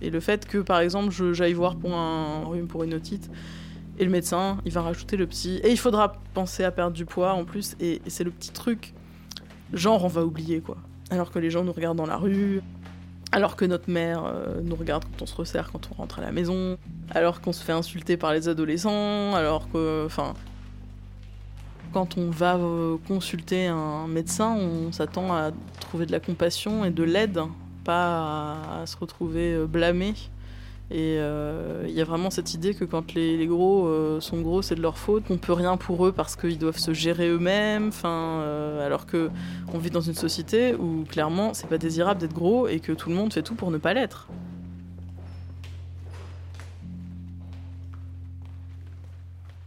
Et 0.03 0.11
le 0.11 0.21
fait 0.21 0.47
que, 0.47 0.59
par 0.59 0.81
exemple, 0.81 1.11
j'aille 1.33 1.55
voir 1.55 1.77
pour 1.77 1.95
un 1.95 2.45
rhume, 2.45 2.69
pour 2.69 2.85
une 2.85 2.95
otite, 2.95 3.31
et 3.99 4.05
le 4.05 4.11
médecin, 4.11 4.59
il 4.67 4.73
va 4.73 4.83
rajouter 4.83 5.17
le 5.17 5.27
petit. 5.27 5.57
Et 5.65 5.71
il 5.71 5.79
faudra 5.79 6.13
penser 6.35 6.63
à 6.65 6.71
perdre 6.71 6.95
du 6.95 7.07
poids 7.07 7.33
en 7.33 7.45
plus, 7.45 7.75
et 7.81 8.03
c'est 8.07 8.25
le 8.25 8.31
petit 8.31 8.51
truc. 8.51 8.93
Genre, 9.73 10.05
on 10.05 10.09
va 10.09 10.25
oublier, 10.25 10.61
quoi 10.61 10.77
alors 11.11 11.31
que 11.31 11.39
les 11.39 11.51
gens 11.51 11.65
nous 11.65 11.73
regardent 11.73 11.99
dans 11.99 12.07
la 12.07 12.17
rue, 12.17 12.61
alors 13.33 13.57
que 13.57 13.65
notre 13.65 13.91
mère 13.91 14.25
euh, 14.25 14.61
nous 14.63 14.77
regarde 14.77 15.05
quand 15.05 15.23
on 15.23 15.27
se 15.27 15.35
resserre 15.35 15.71
quand 15.73 15.89
on 15.93 15.95
rentre 15.95 16.19
à 16.19 16.23
la 16.23 16.33
maison, 16.33 16.79
alors 17.11 17.41
qu'on 17.41 17.53
se 17.53 17.63
fait 17.63 17.73
insulter 17.73 18.17
par 18.17 18.33
les 18.33 18.49
adolescents, 18.49 19.35
alors 19.35 19.71
que, 19.71 20.05
enfin, 20.07 20.35
quand 21.93 22.19
on 22.19 22.31
va 22.31 22.57
euh, 22.57 22.97
consulter 23.09 23.67
un 23.67 24.07
médecin, 24.07 24.55
on 24.55 24.93
s'attend 24.93 25.33
à 25.35 25.51
trouver 25.81 26.07
de 26.07 26.13
la 26.13 26.21
compassion 26.21 26.85
et 26.85 26.91
de 26.91 27.03
l'aide, 27.03 27.41
pas 27.85 28.81
à, 28.81 28.87
se 28.87 28.97
retrouver 28.97 29.55
euh, 29.55 29.67
blâmé 29.67 30.15
Et 30.91 31.17
euh, 31.19 31.85
il 31.89 31.95
y 31.95 32.01
a 32.01 32.05
vraiment 32.05 32.31
cette 32.31 32.55
idée 32.55 32.73
que 32.73 32.85
quand 32.85 33.15
les, 33.15 33.45
gros 33.47 33.87
euh, 33.87 34.21
sont 34.21 34.41
gros, 34.41 34.63
c'est 34.63 34.77
de 34.77 34.83
leur 34.83 34.99
faute, 34.99 35.25
qu'on 35.25 35.37
peut 35.37 35.53
rien 35.53 35.77
pour 35.77 36.07
eux 36.07 36.13
parce 36.13 36.37
qu'ils 36.37 36.59
doivent 36.59 36.79
se 36.79 36.93
gérer 36.93 37.29
eux-mêmes. 37.29 37.91
Euh, 38.05 38.87
alors 38.87 39.07
que 39.07 39.31
on 39.75 39.79
vit 39.79 39.91
dans 39.91 40.01
une 40.01 40.15
société 40.15 40.75
où 40.77 41.05
clairement, 41.05 41.55
c'est 41.55 41.69
pas 41.69 41.79
désirable 41.79 42.21
d'être 42.21 42.35
gros 42.35 42.69
et 42.69 42.79
que 42.79 42.93
tout 42.93 43.09
le 43.09 43.17
monde 43.17 43.33
fait 43.33 43.43
tout 43.43 43.57
pour 43.57 43.73
ne 43.73 43.79
pas 43.79 43.95
l'être. 43.95 44.29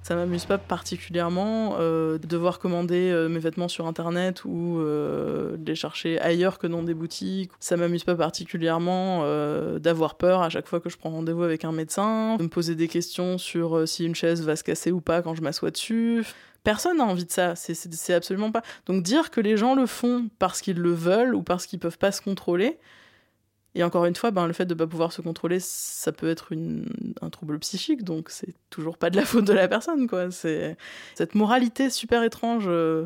Ça 0.10 0.16
m'amuse 0.16 0.46
pas 0.46 0.58
particulièrement 0.58 1.76
euh, 1.80 2.18
de 2.18 2.26
devoir 2.26 2.58
commander 2.58 3.12
euh, 3.12 3.30
mes 3.30 3.38
vêtements 3.38 3.68
sur 3.68 3.86
internet 3.86 4.44
ou 4.44 4.80
euh, 4.80 5.56
les 5.64 5.76
chercher 5.76 6.20
ailleurs 6.20 6.58
que 6.58 6.66
dans 6.66 6.82
des 6.82 6.96
boutiques. 6.96 7.52
Ça 7.60 7.78
m'amuse 7.78 8.04
pas 8.04 8.16
particulièrement 8.16 9.22
euh, 9.26 9.78
d'avoir 9.78 10.16
peur 10.16 10.42
à 10.42 10.50
chaque 10.50 10.68
fois 10.68 10.80
que 10.80 10.90
je 10.90 10.98
prends 10.98 11.12
rendez-vous 11.12 11.44
avec 11.44 11.64
un 11.64 11.72
médecin, 11.72 12.38
de 12.38 12.42
me 12.42 12.50
poser 12.50 12.74
des 12.74 12.88
questions 12.88 13.38
sur 13.38 13.78
euh, 13.78 13.86
si 13.86 14.04
une 14.04 14.16
chaise 14.16 14.42
va 14.42 14.56
se 14.56 14.64
casser 14.64 14.92
ou 14.92 15.00
pas 15.00 15.22
quand 15.22 15.36
je 15.36 15.44
m'assois 15.44 15.70
dessus. 15.70 16.26
Personne 16.64 16.98
n'a 16.98 17.06
envie 17.06 17.26
de 17.26 17.32
ça, 17.32 17.54
c'est 17.56 18.14
absolument 18.14 18.52
pas. 18.52 18.64
Donc 18.88 19.04
dire 19.04 19.30
que 19.30 19.42
les 19.42 19.58
gens 19.58 19.76
le 19.76 19.86
font 19.86 20.28
parce 20.40 20.62
qu'ils 20.62 20.80
le 20.80 20.92
veulent 20.92 21.36
ou 21.36 21.44
parce 21.44 21.68
qu'ils 21.68 21.78
peuvent 21.78 22.00
pas 22.00 22.12
se 22.12 22.24
contrôler, 22.24 22.80
et 23.76 23.84
encore 23.84 24.06
une 24.06 24.16
fois, 24.16 24.32
ben, 24.32 24.48
le 24.48 24.54
fait 24.54 24.66
de 24.66 24.74
ne 24.74 24.78
pas 24.80 24.88
pouvoir 24.88 25.12
se 25.14 25.22
contrôler, 25.22 25.60
ça 25.60 26.12
peut 26.12 26.30
être 26.30 26.52
une- 26.52 26.88
un 27.22 27.30
trouble 27.30 27.60
psychique, 27.60 28.04
donc 28.04 28.30
c'est 28.30 28.54
toujours 28.70 28.98
pas 28.98 29.10
de 29.10 29.16
la 29.18 29.26
faute 29.26 29.46
de 29.46 29.54
la 29.54 29.68
personne. 29.68 30.08
quoi. 30.08 30.32
C'est 30.32 30.76
cette 31.16 31.36
moralité 31.36 31.90
super 31.90 32.24
étrange 32.24 32.66
euh, 32.68 33.06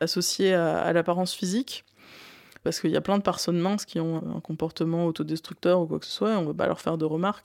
associée 0.00 0.54
à, 0.54 0.78
à 0.82 0.92
l'apparence 0.92 1.32
physique. 1.34 1.84
Parce 2.64 2.80
qu'il 2.80 2.90
y 2.90 2.96
a 2.96 3.00
plein 3.00 3.18
de 3.18 3.24
personnes 3.24 3.58
minces 3.58 3.84
qui 3.84 3.98
ont 3.98 4.22
un 4.36 4.40
comportement 4.40 5.06
autodestructeur 5.06 5.80
ou 5.80 5.86
quoi 5.86 5.98
que 5.98 6.06
ce 6.06 6.12
soit, 6.12 6.32
et 6.34 6.36
on 6.36 6.42
ne 6.42 6.46
va 6.46 6.54
pas 6.54 6.66
leur 6.68 6.80
faire 6.80 6.96
de 6.96 7.04
remarques. 7.04 7.44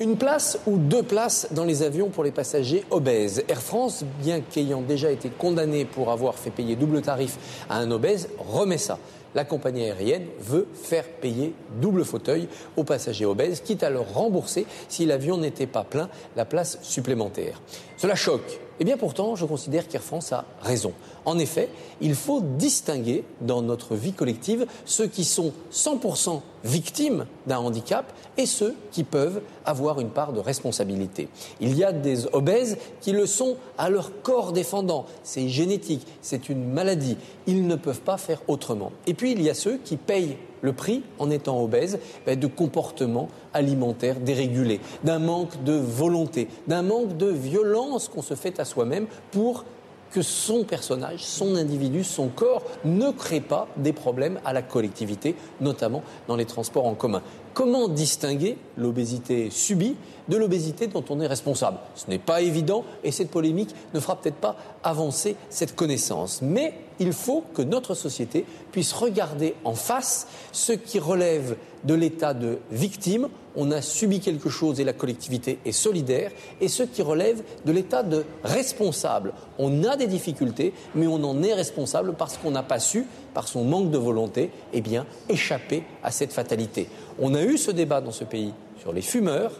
Une 0.00 0.16
place 0.16 0.60
ou 0.68 0.76
deux 0.76 1.02
places 1.02 1.48
dans 1.50 1.64
les 1.64 1.82
avions 1.82 2.08
pour 2.08 2.22
les 2.22 2.30
passagers 2.30 2.84
obèses. 2.92 3.42
Air 3.48 3.60
France, 3.60 4.04
bien 4.22 4.40
qu'ayant 4.40 4.80
déjà 4.80 5.10
été 5.10 5.28
condamné 5.28 5.84
pour 5.84 6.12
avoir 6.12 6.36
fait 6.36 6.50
payer 6.50 6.76
double 6.76 7.02
tarif 7.02 7.36
à 7.68 7.78
un 7.78 7.90
obèse, 7.90 8.28
remet 8.38 8.78
ça. 8.78 9.00
La 9.34 9.44
compagnie 9.44 9.82
aérienne 9.82 10.26
veut 10.40 10.68
faire 10.72 11.04
payer 11.04 11.52
double 11.80 12.04
fauteuil 12.04 12.46
aux 12.76 12.84
passagers 12.84 13.26
obèses, 13.26 13.60
quitte 13.60 13.82
à 13.82 13.90
leur 13.90 14.14
rembourser, 14.14 14.66
si 14.88 15.04
l'avion 15.04 15.36
n'était 15.36 15.66
pas 15.66 15.82
plein, 15.82 16.08
la 16.36 16.44
place 16.44 16.78
supplémentaire. 16.82 17.60
Cela 17.96 18.14
choque. 18.14 18.60
Et 18.80 18.84
bien 18.84 18.96
pourtant, 18.96 19.34
je 19.34 19.44
considère 19.44 19.88
qu'Air 19.88 20.02
France 20.02 20.32
a 20.32 20.44
raison. 20.62 20.92
En 21.24 21.40
effet, 21.40 21.68
il 22.00 22.14
faut 22.14 22.40
distinguer 22.40 23.24
dans 23.40 23.62
notre 23.62 23.96
vie 23.96 24.12
collective 24.12 24.66
ceux 24.84 25.08
qui 25.08 25.24
sont 25.24 25.52
100% 25.72 26.40
victimes 26.64 27.26
d'un 27.46 27.58
handicap 27.58 28.12
et 28.36 28.46
ceux 28.46 28.74
qui 28.90 29.04
peuvent 29.04 29.40
avoir 29.64 30.00
une 30.00 30.10
part 30.10 30.32
de 30.32 30.40
responsabilité. 30.40 31.28
Il 31.60 31.76
y 31.76 31.84
a 31.84 31.92
des 31.92 32.26
obèses 32.34 32.78
qui 33.00 33.12
le 33.12 33.26
sont 33.26 33.56
à 33.76 33.90
leur 33.90 34.22
corps 34.22 34.52
défendant. 34.52 35.06
C'est 35.22 35.48
génétique, 35.48 36.06
c'est 36.22 36.48
une 36.48 36.64
maladie. 36.72 37.16
Ils 37.46 37.66
ne 37.66 37.76
peuvent 37.76 38.00
pas 38.00 38.16
faire 38.16 38.42
autrement. 38.48 38.92
Et 39.06 39.14
puis 39.14 39.32
il 39.32 39.42
y 39.42 39.50
a 39.50 39.54
ceux 39.54 39.78
qui 39.78 39.96
payent 39.96 40.36
le 40.60 40.72
prix, 40.72 41.02
en 41.18 41.30
étant 41.30 41.62
obèses, 41.62 41.98
ben, 42.26 42.38
de 42.38 42.46
comportements 42.46 43.28
alimentaires 43.54 44.20
dérégulés, 44.20 44.80
d'un 45.04 45.18
manque 45.18 45.62
de 45.62 45.74
volonté, 45.74 46.48
d'un 46.66 46.82
manque 46.82 47.16
de 47.16 47.28
violence 47.28 48.08
qu'on 48.08 48.22
se 48.22 48.34
fait 48.34 48.58
à 48.58 48.64
soi-même 48.64 49.06
pour 49.30 49.64
que 50.10 50.22
son 50.22 50.64
personnage, 50.64 51.24
son 51.24 51.56
individu, 51.56 52.04
son 52.04 52.28
corps 52.28 52.62
ne 52.84 53.10
crée 53.10 53.40
pas 53.40 53.68
des 53.76 53.92
problèmes 53.92 54.40
à 54.44 54.52
la 54.52 54.62
collectivité, 54.62 55.34
notamment 55.60 56.02
dans 56.26 56.36
les 56.36 56.46
transports 56.46 56.86
en 56.86 56.94
commun. 56.94 57.22
Comment 57.54 57.88
distinguer 57.88 58.56
l'obésité 58.76 59.50
subie 59.50 59.96
de 60.28 60.36
l'obésité 60.36 60.86
dont 60.86 61.04
on 61.10 61.20
est 61.20 61.26
responsable? 61.26 61.78
Ce 61.96 62.08
n'est 62.08 62.18
pas 62.18 62.40
évident 62.40 62.84
et 63.02 63.10
cette 63.10 63.30
polémique 63.30 63.74
ne 63.94 64.00
fera 64.00 64.20
peut-être 64.20 64.36
pas 64.36 64.56
avancer 64.84 65.34
cette 65.50 65.74
connaissance. 65.74 66.40
Mais 66.40 66.74
il 67.00 67.12
faut 67.12 67.42
que 67.54 67.62
notre 67.62 67.94
société 67.94 68.44
puisse 68.70 68.92
regarder 68.92 69.54
en 69.64 69.74
face 69.74 70.28
ce 70.52 70.72
qui 70.72 70.98
relève 70.98 71.56
de 71.84 71.94
l'état 71.94 72.34
de 72.34 72.58
victime, 72.70 73.28
on 73.56 73.70
a 73.70 73.82
subi 73.82 74.20
quelque 74.20 74.48
chose 74.48 74.78
et 74.80 74.84
la 74.84 74.92
collectivité 74.92 75.58
est 75.64 75.72
solidaire, 75.72 76.30
et 76.60 76.68
ce 76.68 76.82
qui 76.82 77.02
relève 77.02 77.42
de 77.64 77.72
l'état 77.72 78.02
de 78.02 78.24
responsable. 78.44 79.32
On 79.58 79.84
a 79.84 79.96
des 79.96 80.06
difficultés, 80.06 80.72
mais 80.94 81.06
on 81.06 81.22
en 81.24 81.42
est 81.42 81.54
responsable 81.54 82.14
parce 82.14 82.36
qu'on 82.36 82.52
n'a 82.52 82.62
pas 82.62 82.78
su, 82.78 83.06
par 83.34 83.48
son 83.48 83.64
manque 83.64 83.90
de 83.90 83.98
volonté, 83.98 84.50
eh 84.72 84.82
échapper 85.28 85.82
à 86.02 86.10
cette 86.10 86.32
fatalité. 86.32 86.88
On 87.18 87.34
a 87.34 87.42
eu 87.42 87.58
ce 87.58 87.70
débat 87.70 88.00
dans 88.00 88.12
ce 88.12 88.24
pays 88.24 88.52
sur 88.80 88.92
les 88.92 89.02
fumeurs, 89.02 89.52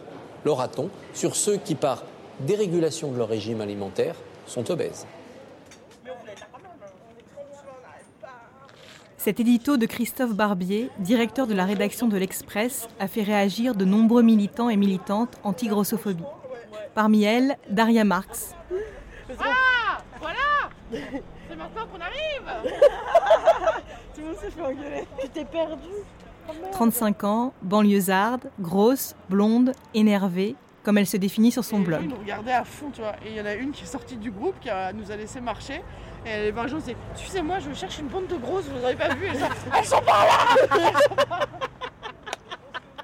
l'aura-t-on, 0.45 0.89
sur 1.13 1.35
ceux 1.35 1.57
qui, 1.57 1.75
par 1.75 2.03
dérégulation 2.39 3.11
de 3.11 3.17
leur 3.17 3.27
régime 3.27 3.61
alimentaire, 3.61 4.15
sont 4.47 4.71
obèses. 4.71 5.05
Cet 9.29 9.39
édito 9.41 9.77
de 9.77 9.85
Christophe 9.85 10.33
Barbier, 10.33 10.89
directeur 10.97 11.45
de 11.45 11.53
la 11.53 11.63
rédaction 11.63 12.07
de 12.07 12.17
l'Express, 12.17 12.87
a 12.99 13.07
fait 13.07 13.21
réagir 13.21 13.75
de 13.75 13.85
nombreux 13.85 14.23
militants 14.23 14.71
et 14.71 14.75
militantes 14.75 15.37
anti-grossophobie. 15.43 16.23
Parmi 16.95 17.25
elles, 17.25 17.55
Daria 17.69 18.03
Marx. 18.05 18.55
Ah 19.39 19.99
Voilà 20.19 20.71
C'est 20.91 21.55
maintenant 21.55 21.85
qu'on 21.93 22.01
arrive 22.01 22.73
Tout 24.15 24.21
le 24.21 24.25
monde 24.29 24.35
s'est 24.37 24.49
fait 24.49 24.61
engueuler. 24.63 25.03
Tu 25.21 25.29
t'es 25.29 25.45
perdu 25.45 25.89
35 26.71 27.23
ans, 27.23 27.53
banlieusarde, 27.61 28.49
grosse, 28.59 29.15
blonde, 29.29 29.73
énervée, 29.93 30.55
comme 30.81 30.97
elle 30.97 31.05
se 31.05 31.17
définit 31.17 31.51
sur 31.51 31.63
son 31.63 31.81
blog. 31.81 31.99
Ils 32.01 32.09
nous 32.09 32.15
regardaient 32.17 32.51
à 32.51 32.63
fond, 32.63 32.89
tu 32.91 33.01
vois. 33.01 33.13
Et 33.23 33.29
il 33.29 33.35
y 33.35 33.41
en 33.41 33.45
a 33.45 33.53
une 33.53 33.73
qui 33.73 33.83
est 33.83 33.85
sortie 33.85 34.17
du 34.17 34.31
groupe, 34.31 34.55
qui 34.59 34.71
a- 34.71 34.91
nous 34.91 35.11
a 35.11 35.15
laissé 35.15 35.39
marcher. 35.39 35.83
Et 36.25 36.53
Excusez-moi, 37.13 37.59
je 37.59 37.73
cherche 37.73 37.99
une 37.99 38.07
bande 38.07 38.27
de 38.27 38.35
grosses, 38.35 38.65
vous 38.65 38.97
pas 38.97 39.13
vues 39.15 39.27
Elles 39.27 39.39
sont, 39.39 39.45
elles 39.77 39.85
sont 39.85 40.01
pas 40.01 40.25
là 40.25 41.47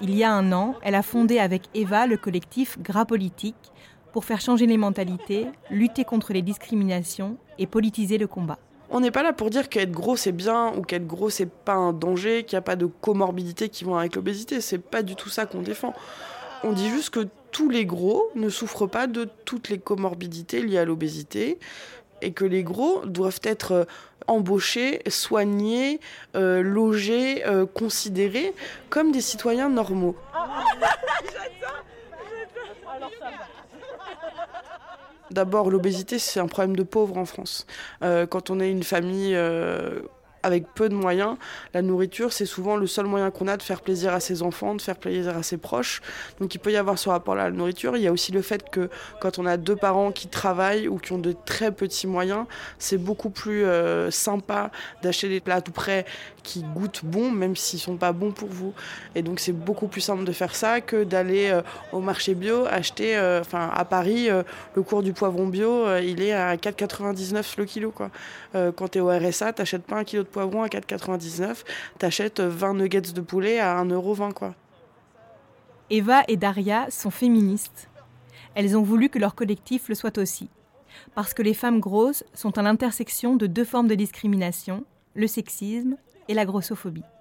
Il 0.00 0.14
y 0.14 0.22
a 0.24 0.32
un 0.32 0.52
an, 0.52 0.74
elle 0.82 0.94
a 0.94 1.02
fondé 1.02 1.38
avec 1.38 1.62
Eva 1.74 2.06
le 2.06 2.16
collectif 2.16 2.78
Gras 2.80 3.04
Politique 3.04 3.72
pour 4.12 4.24
faire 4.24 4.40
changer 4.40 4.66
les 4.66 4.76
mentalités, 4.76 5.46
lutter 5.70 6.04
contre 6.04 6.32
les 6.32 6.42
discriminations 6.42 7.36
et 7.58 7.66
politiser 7.66 8.18
le 8.18 8.26
combat. 8.26 8.58
On 8.88 9.00
n'est 9.00 9.10
pas 9.10 9.22
là 9.22 9.32
pour 9.32 9.50
dire 9.50 9.68
qu'être 9.68 9.90
gros 9.90 10.16
c'est 10.16 10.32
bien 10.32 10.72
ou 10.76 10.82
qu'être 10.82 11.06
gros 11.06 11.28
c'est 11.28 11.50
pas 11.50 11.74
un 11.74 11.92
danger, 11.92 12.44
qu'il 12.44 12.56
n'y 12.56 12.60
a 12.60 12.62
pas 12.62 12.76
de 12.76 12.86
comorbidités 12.86 13.68
qui 13.68 13.84
vont 13.84 13.96
avec 13.96 14.14
l'obésité. 14.14 14.60
C'est 14.60 14.78
pas 14.78 15.02
du 15.02 15.16
tout 15.16 15.28
ça 15.28 15.44
qu'on 15.44 15.62
défend. 15.62 15.92
On 16.62 16.72
dit 16.72 16.88
juste 16.88 17.10
que 17.10 17.28
tous 17.50 17.68
les 17.68 17.84
gros 17.84 18.30
ne 18.34 18.48
souffrent 18.48 18.86
pas 18.86 19.06
de 19.06 19.28
toutes 19.44 19.68
les 19.68 19.78
comorbidités 19.78 20.62
liées 20.62 20.78
à 20.78 20.84
l'obésité 20.84 21.58
et 22.26 22.32
que 22.32 22.44
les 22.44 22.64
gros 22.64 23.06
doivent 23.06 23.40
être 23.44 23.72
euh, 23.72 23.84
embauchés, 24.26 25.00
soignés, 25.08 26.00
euh, 26.34 26.60
logés, 26.60 27.46
euh, 27.46 27.66
considérés 27.66 28.52
comme 28.90 29.12
des 29.12 29.20
citoyens 29.20 29.68
normaux. 29.68 30.16
D'abord, 35.30 35.70
l'obésité, 35.70 36.18
c'est 36.18 36.40
un 36.40 36.48
problème 36.48 36.74
de 36.76 36.82
pauvres 36.82 37.16
en 37.18 37.26
France. 37.26 37.66
Euh, 38.02 38.26
quand 38.26 38.50
on 38.50 38.58
est 38.58 38.70
une 38.70 38.82
famille 38.82 39.36
avec 40.46 40.72
peu 40.74 40.88
de 40.88 40.94
moyens, 40.94 41.36
la 41.74 41.82
nourriture, 41.82 42.32
c'est 42.32 42.46
souvent 42.46 42.76
le 42.76 42.86
seul 42.86 43.06
moyen 43.06 43.30
qu'on 43.30 43.48
a 43.48 43.56
de 43.56 43.62
faire 43.62 43.80
plaisir 43.80 44.14
à 44.14 44.20
ses 44.20 44.42
enfants, 44.42 44.74
de 44.74 44.80
faire 44.80 44.96
plaisir 44.96 45.36
à 45.36 45.42
ses 45.42 45.56
proches. 45.56 46.00
Donc 46.40 46.54
il 46.54 46.58
peut 46.58 46.70
y 46.70 46.76
avoir 46.76 46.98
ce 46.98 47.08
rapport 47.08 47.34
à 47.34 47.36
la 47.36 47.50
nourriture. 47.50 47.96
Il 47.96 48.02
y 48.02 48.06
a 48.06 48.12
aussi 48.12 48.30
le 48.30 48.42
fait 48.42 48.70
que 48.70 48.88
quand 49.20 49.38
on 49.38 49.46
a 49.46 49.56
deux 49.56 49.74
parents 49.74 50.12
qui 50.12 50.28
travaillent 50.28 50.86
ou 50.86 50.98
qui 50.98 51.12
ont 51.12 51.18
de 51.18 51.34
très 51.44 51.72
petits 51.72 52.06
moyens, 52.06 52.46
c'est 52.78 52.96
beaucoup 52.96 53.30
plus 53.30 53.64
euh, 53.64 54.10
sympa 54.10 54.70
d'acheter 55.02 55.28
des 55.28 55.40
plats 55.40 55.60
tout 55.60 55.72
près 55.72 56.06
qui 56.44 56.62
goûtent 56.62 57.00
bon, 57.02 57.30
même 57.32 57.56
s'ils 57.56 57.80
sont 57.80 57.96
pas 57.96 58.12
bons 58.12 58.30
pour 58.30 58.48
vous. 58.48 58.72
Et 59.16 59.22
donc 59.22 59.40
c'est 59.40 59.52
beaucoup 59.52 59.88
plus 59.88 60.00
simple 60.00 60.22
de 60.22 60.32
faire 60.32 60.54
ça 60.54 60.80
que 60.80 61.02
d'aller 61.02 61.48
euh, 61.50 61.62
au 61.92 62.00
marché 62.00 62.34
bio 62.34 62.66
acheter, 62.66 63.16
euh, 63.16 63.40
enfin 63.40 63.68
à 63.74 63.84
Paris, 63.84 64.28
le 64.74 64.82
cours 64.82 65.02
du 65.02 65.12
poivron 65.12 65.48
bio, 65.48 65.86
il 65.98 66.22
est 66.22 66.32
à 66.32 66.54
4,99 66.54 67.54
le 67.58 67.64
kilo. 67.64 67.90
Quoi. 67.90 68.10
Quand 68.52 68.88
tu 68.88 68.98
es 68.98 69.00
au 69.00 69.08
RSA, 69.08 69.52
t'achètes 69.52 69.82
pas 69.82 69.96
un 69.96 70.04
kilo 70.04 70.22
de 70.22 70.28
poivron 70.36 70.64
à 70.64 70.66
4,99, 70.66 71.64
t'achètes 71.98 72.40
20 72.40 72.74
nuggets 72.74 73.00
de 73.00 73.22
poulet 73.22 73.58
à 73.58 73.82
1,20€. 73.82 74.34
Quoi. 74.34 74.54
Eva 75.88 76.24
et 76.28 76.36
Daria 76.36 76.90
sont 76.90 77.10
féministes. 77.10 77.88
Elles 78.54 78.76
ont 78.76 78.82
voulu 78.82 79.08
que 79.08 79.18
leur 79.18 79.34
collectif 79.34 79.88
le 79.88 79.94
soit 79.94 80.18
aussi. 80.18 80.50
Parce 81.14 81.32
que 81.32 81.40
les 81.40 81.54
femmes 81.54 81.80
grosses 81.80 82.22
sont 82.34 82.58
à 82.58 82.62
l'intersection 82.62 83.34
de 83.34 83.46
deux 83.46 83.64
formes 83.64 83.88
de 83.88 83.94
discrimination, 83.94 84.84
le 85.14 85.26
sexisme 85.26 85.96
et 86.28 86.34
la 86.34 86.44
grossophobie. 86.44 87.15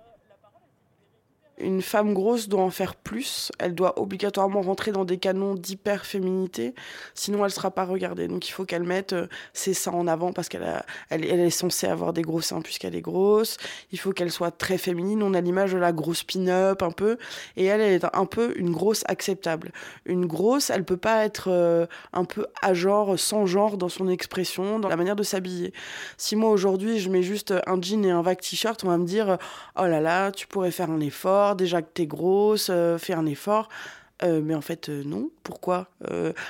Une 1.57 1.81
femme 1.81 2.13
grosse 2.13 2.49
doit 2.49 2.61
en 2.61 2.69
faire 2.69 2.95
plus. 2.95 3.49
Elle 3.59 3.75
doit 3.75 3.97
obligatoirement 3.99 4.61
rentrer 4.61 4.91
dans 4.91 5.05
des 5.05 5.17
canons 5.17 5.55
d'hyper-féminité. 5.55 6.75
Sinon, 7.13 7.45
elle 7.45 7.51
sera 7.51 7.71
pas 7.71 7.85
regardée. 7.85 8.27
Donc, 8.27 8.49
il 8.49 8.51
faut 8.51 8.65
qu'elle 8.65 8.83
mette 8.83 9.13
euh, 9.13 9.27
ses 9.53 9.73
seins 9.73 9.93
en 9.93 10.05
avant 10.07 10.33
parce 10.33 10.49
qu'elle 10.49 10.83
elle, 11.09 11.23
est 11.23 11.49
censée 11.49 11.87
avoir 11.87 12.11
des 12.11 12.23
gros 12.23 12.41
seins 12.41 12.61
puisqu'elle 12.61 12.93
est 12.93 13.01
grosse. 13.01 13.55
Il 13.93 13.99
faut 13.99 14.11
qu'elle 14.11 14.31
soit 14.31 14.51
très 14.51 14.77
féminine. 14.77 15.23
On 15.23 15.33
a 15.33 15.39
l'image 15.39 15.71
de 15.71 15.77
la 15.77 15.93
grosse 15.93 16.23
pin-up 16.23 16.81
un 16.81 16.91
peu. 16.91 17.17
Et 17.55 17.65
elle, 17.65 17.79
elle 17.79 17.93
est 17.93 18.05
un 18.13 18.25
peu 18.25 18.53
une 18.57 18.71
grosse 18.71 19.03
acceptable. 19.07 19.71
Une 20.05 20.25
grosse, 20.25 20.69
elle 20.69 20.83
peut 20.83 20.97
pas 20.97 21.23
être 21.23 21.49
euh, 21.49 21.85
un 22.11 22.25
peu 22.25 22.47
à 22.61 22.73
genre, 22.73 23.17
sans 23.17 23.45
genre 23.45 23.77
dans 23.77 23.89
son 23.89 24.09
expression, 24.09 24.79
dans 24.79 24.89
la 24.89 24.97
manière 24.97 25.15
de 25.15 25.23
s'habiller. 25.23 25.71
Si 26.17 26.35
moi, 26.35 26.49
aujourd'hui, 26.49 26.99
je 26.99 27.09
mets 27.09 27.23
juste 27.23 27.53
un 27.65 27.81
jean 27.81 28.03
et 28.03 28.11
un 28.11 28.21
vague 28.21 28.41
t-shirt, 28.41 28.83
on 28.83 28.89
va 28.89 28.97
me 28.97 29.05
dire, 29.05 29.37
oh 29.77 29.85
là 29.85 30.01
là, 30.01 30.33
tu 30.33 30.47
pourrais 30.47 30.71
faire 30.71 30.89
un 30.89 30.99
effort 30.99 31.44
déjà 31.53 31.83
que 31.83 31.89
t'es 31.93 32.07
grosse, 32.07 32.69
euh, 32.71 32.97
fais 32.97 33.13
un 33.13 33.27
effort. 33.27 33.69
Euh, 34.23 34.41
mais 34.41 34.55
en 34.55 34.61
fait, 34.61 34.89
euh, 34.89 35.03
non. 35.05 35.29
Pourquoi? 35.43 35.87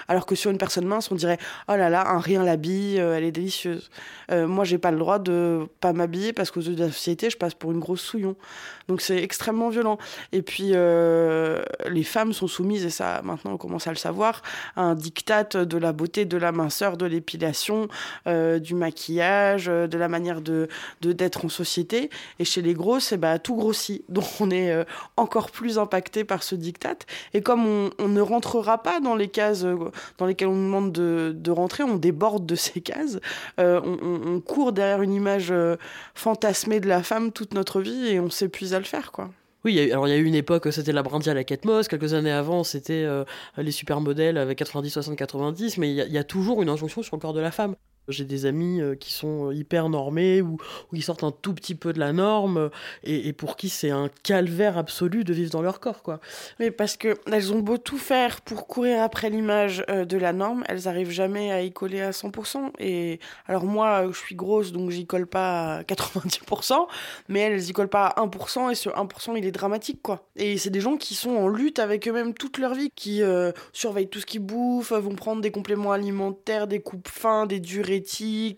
Alors 0.07 0.25
que 0.25 0.35
sur 0.35 0.51
une 0.51 0.57
personne 0.57 0.85
mince, 0.85 1.11
on 1.11 1.15
dirait 1.15 1.37
Oh 1.67 1.75
là 1.75 1.89
là, 1.89 2.07
un 2.07 2.19
rien 2.19 2.43
l'habille, 2.43 2.95
elle 2.95 3.23
est 3.25 3.31
délicieuse. 3.31 3.89
moi, 4.31 4.63
j'ai 4.63 4.77
pas 4.77 4.91
le 4.91 4.97
droit 4.97 5.19
de 5.19 5.67
pas 5.81 5.91
m'habiller 5.91 6.31
parce 6.31 6.49
qu'aux 6.49 6.61
yeux 6.61 6.75
de 6.75 6.83
la 6.85 6.91
société, 6.91 7.29
je 7.29 7.37
passe 7.37 7.53
pour 7.53 7.71
une 7.71 7.79
grosse 7.79 8.01
souillon. 8.01 8.37
Donc 8.87 9.01
c'est 9.01 9.21
extrêmement 9.21 9.69
violent. 9.69 9.97
Et 10.31 10.41
puis, 10.41 10.73
les 10.73 12.03
femmes 12.03 12.31
sont 12.31 12.47
soumises, 12.47 12.85
et 12.85 12.89
ça, 12.89 13.21
maintenant, 13.23 13.53
on 13.53 13.57
commence 13.57 13.87
à 13.87 13.91
le 13.91 13.97
savoir, 13.97 14.43
à 14.77 14.83
un 14.83 14.95
diktat 14.95 15.65
de 15.65 15.77
la 15.77 15.91
beauté, 15.91 16.23
de 16.23 16.37
la 16.37 16.53
minceur, 16.53 16.95
de 16.95 17.05
l'épilation, 17.05 17.89
du 18.25 18.75
maquillage, 18.75 19.65
de 19.65 19.97
la 19.97 20.07
manière 20.07 20.39
de 20.41 20.69
d'être 21.01 21.45
en 21.45 21.49
société. 21.49 22.09
Et 22.39 22.45
chez 22.45 22.61
les 22.61 22.73
grosses, 22.73 23.11
eh 23.11 23.17
ben, 23.17 23.39
tout 23.39 23.55
grossit. 23.55 24.03
Donc 24.09 24.25
on 24.39 24.51
est 24.51 24.85
encore 25.17 25.51
plus 25.51 25.79
impacté 25.79 26.23
par 26.23 26.43
ce 26.43 26.55
diktat. 26.55 26.95
Et 27.33 27.41
comme 27.41 27.54
on, 27.61 28.07
ne 28.07 28.21
rentrera 28.21 28.81
pas 28.81 28.99
dans 28.99 29.15
les 29.15 29.27
cases 29.27 29.63
euh, 29.63 29.75
dans 30.17 30.25
lesquelles 30.25 30.47
on 30.47 30.55
nous 30.55 30.65
demande 30.65 30.91
de, 30.91 31.51
rentrer, 31.51 31.83
on 31.83 31.95
déborde 31.95 32.45
de 32.45 32.55
ces 32.55 32.81
cases, 32.81 33.19
euh, 33.59 33.79
on, 33.83 34.41
court 34.41 34.73
derrière 34.73 35.01
une 35.01 35.13
image 35.13 35.51
euh, 35.51 35.75
fantasmée 36.13 36.79
de 36.79 36.87
la 36.87 37.03
femme 37.03 37.31
toute 37.31 37.53
notre 37.53 37.81
vie 37.81 38.07
et 38.07 38.19
on 38.19 38.29
s'épuise 38.29 38.73
à 38.73 38.79
le 38.79 38.85
faire, 38.85 39.11
quoi. 39.11 39.29
Oui, 39.63 39.91
alors 39.91 40.07
il 40.07 40.11
y 40.11 40.13
a 40.13 40.17
eu 40.17 40.25
une 40.25 40.35
époque, 40.35 40.71
c'était 40.71 40.91
la 40.91 41.01
Brandy 41.01 41.27
à 41.29 41.33
la 41.33 41.43
Kate 41.43 41.65
Moss, 41.65 41.87
quelques 41.87 42.13
années 42.13 42.31
avant, 42.31 42.63
c'était 42.63 43.07
les 43.57 43.71
supermodèles 43.71 44.37
avec 44.37 44.59
90, 44.59 44.91
60, 44.91 45.15
90, 45.15 45.79
mais 45.79 45.89
il 45.89 45.95
y, 45.95 46.17
a 46.19 46.23
toujours 46.23 46.61
une 46.61 46.69
injonction 46.69 47.01
sur 47.01 47.15
le 47.15 47.21
corps 47.21 47.33
de 47.33 47.39
la 47.39 47.49
femme. 47.49 47.75
J'ai 48.07 48.25
des 48.25 48.45
amis 48.45 48.81
euh, 48.81 48.95
qui 48.95 49.11
sont 49.11 49.51
hyper 49.51 49.89
normés 49.89 50.41
ou, 50.41 50.57
qui 50.93 51.01
sortent 51.01 51.23
un 51.23 51.31
tout 51.31 51.53
petit 51.53 51.73
peu 51.73 51.91
de 51.91 51.99
la 51.99 52.13
norme 52.13 52.57
euh, 52.57 52.69
et, 53.03 53.33
pour 53.33 53.55
qui 53.55 53.69
c'est 53.69 53.89
un 53.89 54.09
calvaire 54.23 54.77
absolu 54.77 55.23
de 55.23 55.33
vivre 55.33 55.49
dans 55.51 55.63
leur 55.63 55.79
corps. 55.79 56.03
quoi. 56.03 56.19
Mais 56.59 56.69
parce 56.69 56.97
qu'elles 56.97 57.51
ont 57.51 57.59
beau 57.59 57.77
tout 57.77 57.97
faire 57.97 58.41
pour 58.41 58.67
courir 58.67 59.01
après 59.01 59.29
l'image 59.31 59.83
euh, 59.89 60.05
de 60.05 60.17
la 60.17 60.33
norme, 60.33 60.63
elles 60.67 60.87
arrivent 60.87 61.09
jamais 61.09 61.51
à 61.51 61.63
y 61.63 61.71
coller 61.71 62.01
à 62.01 62.11
100%. 62.11 62.73
Et 62.79 63.19
alors 63.47 63.65
moi, 63.65 64.07
je 64.11 64.17
suis 64.17 64.35
grosse, 64.35 64.71
donc 64.71 64.91
j'y 64.91 65.07
colle 65.07 65.27
pas 65.27 65.77
à 65.77 65.81
90%, 65.81 66.87
mais 67.27 67.39
elles 67.39 67.69
y 67.69 67.73
collent 67.73 67.87
pas 67.87 68.05
à 68.07 68.23
1%, 68.23 68.71
et 68.71 68.75
ce 68.75 68.89
1%, 68.89 69.33
il 69.35 69.45
est 69.45 69.51
dramatique. 69.51 70.01
quoi. 70.03 70.27
Et 70.35 70.57
c'est 70.59 70.69
des 70.69 70.81
gens 70.81 70.97
qui 70.97 71.15
sont 71.15 71.35
en 71.35 71.47
lutte 71.47 71.79
avec 71.79 72.07
eux-mêmes 72.07 72.33
toute 72.35 72.59
leur 72.59 72.75
vie, 72.75 72.91
qui 72.95 73.21
surveillent 73.73 74.09
tout 74.09 74.19
ce 74.19 74.25
qu'ils 74.25 74.41
bouffent, 74.41 74.91
vont 74.91 75.15
prendre 75.15 75.41
des 75.41 75.51
compléments 75.51 75.91
alimentaires, 75.91 76.67
des 76.67 76.79
coupes 76.79 77.07
fins, 77.07 77.45
des 77.47 77.59
durées 77.59 77.94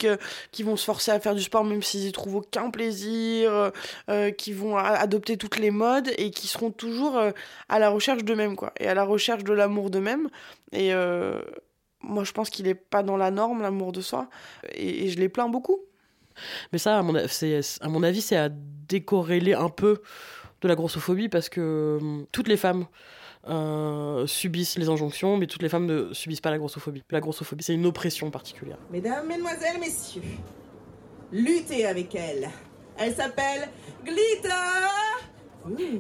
euh, 0.04 0.18
qui 0.52 0.64
vont 0.64 0.76
se 0.76 0.86
forcer 0.86 1.12
à 1.12 1.20
faire 1.20 1.36
du 1.36 1.42
sport 1.42 1.64
même 1.64 1.82
s'ils 1.82 2.06
y 2.06 2.12
trouvent 2.12 2.36
aucun 2.36 2.70
plaisir, 2.70 3.52
euh, 3.52 3.70
euh, 4.10 4.32
qui 4.32 4.54
vont 4.54 4.78
adopter 4.78 5.38
toutes 5.38 5.58
les 5.58 5.72
modes 5.72 6.10
et 6.18 6.32
qui 6.32 6.48
seront 6.48 6.72
toujours 6.72 7.20
à 7.70 7.80
la 7.80 7.90
recherche 7.90 8.24
d'eux-mêmes, 8.24 8.56
quoi, 8.56 8.74
et 8.80 8.88
à 8.88 8.94
la 8.94 9.04
recherche 9.04 9.44
de 9.44 9.54
l'amour 9.54 9.90
d'eux-mêmes. 9.90 10.30
Et 10.72 10.92
moi, 12.02 12.24
je 12.24 12.32
pense 12.32 12.50
qu'il 12.50 12.66
n'est 12.66 12.76
pas 12.76 13.04
dans 13.04 13.18
la 13.18 13.32
norme, 13.32 13.62
l'amour 13.62 13.92
de 13.92 14.02
soi, 14.02 14.30
et, 14.74 15.10
je 15.10 15.20
les 15.20 15.30
plains 15.30 15.50
beaucoup. 15.50 15.80
Mais 16.72 16.78
ça, 16.78 17.00
à 17.00 17.02
mon, 17.02 17.16
à 17.16 17.90
mon 17.90 18.04
avis, 18.04 18.22
c'est 18.22 18.38
à 18.38 18.50
décorréler 18.50 19.54
un 19.54 19.70
peu 19.70 20.02
de 20.62 20.68
la 20.68 20.76
grossophobie 20.76 21.30
parce 21.30 21.50
que 21.50 21.98
hum, 22.02 22.26
toutes 22.32 22.48
les 22.48 22.58
femmes 22.58 22.86
euh, 23.50 24.28
subissent 24.28 24.78
les 24.78 24.90
injonctions, 24.90 25.38
mais 25.38 25.48
toutes 25.48 25.62
les 25.62 25.70
femmes 25.70 25.86
ne 25.86 26.14
subissent 26.14 26.42
pas 26.42 26.52
la 26.52 26.58
grossophobie. 26.58 27.04
La 27.12 27.20
grossophobie, 27.20 27.64
c'est 27.64 27.74
une 27.74 27.86
oppression 27.86 28.30
particulière. 28.32 28.78
Mesdames, 28.92 29.28
mesdemoiselles, 29.28 29.80
messieurs, 29.80 30.22
luttez 31.32 31.86
avec 31.86 32.14
elle. 32.16 32.50
Elle 32.98 33.14
s'appelle 33.14 33.70
Glitter 34.04 34.50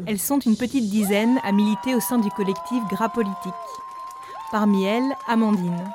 Elles 0.07 0.19
sont 0.19 0.39
une 0.39 0.57
petite 0.57 0.89
dizaine 0.89 1.39
à 1.43 1.51
militer 1.51 1.95
au 1.95 1.99
sein 1.99 2.17
du 2.17 2.29
collectif 2.31 2.83
Gras 2.89 3.09
Politique. 3.09 3.35
Parmi 4.51 4.85
elles, 4.85 5.15
Amandine. 5.27 5.91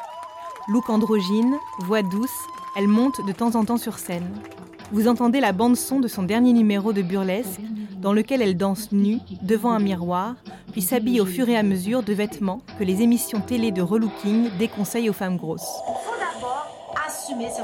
Look 0.69 0.89
androgyne, 0.91 1.57
voix 1.81 2.03
douce, 2.03 2.31
elle 2.77 2.87
monte 2.87 3.27
de 3.27 3.33
temps 3.33 3.57
en 3.57 3.65
temps 3.65 3.79
sur 3.79 3.99
scène. 3.99 4.31
Vous 4.93 5.09
entendez 5.09 5.41
la 5.41 5.53
bande-son 5.53 6.01
de 6.01 6.09
son 6.09 6.23
dernier 6.23 6.53
numéro 6.53 6.93
de 6.93 7.03
burlesque 7.03 7.61
dans 7.99 8.13
lequel 8.13 8.43
elle 8.43 8.57
danse 8.57 8.93
nue 8.93 9.19
devant 9.43 9.73
un 9.73 9.79
miroir, 9.79 10.35
puis 10.73 10.83
s'habille 10.83 11.21
au 11.21 11.27
fur 11.27 11.49
et 11.49 11.57
à 11.57 11.63
mesure 11.63 12.03
de 12.03 12.15
vêtements 12.15 12.63
que 12.79 12.85
les 12.85 13.03
émissions 13.03 13.41
télé 13.41 13.71
de 13.71 13.83
relooking 13.83 14.51
déconseillent 14.59 15.11
aux 15.11 15.15
femmes 15.15 15.37
grosses. 15.37 15.61
faut 15.61 16.19
d'abord 16.19 16.67
assumer 17.07 17.49
ses 17.51 17.63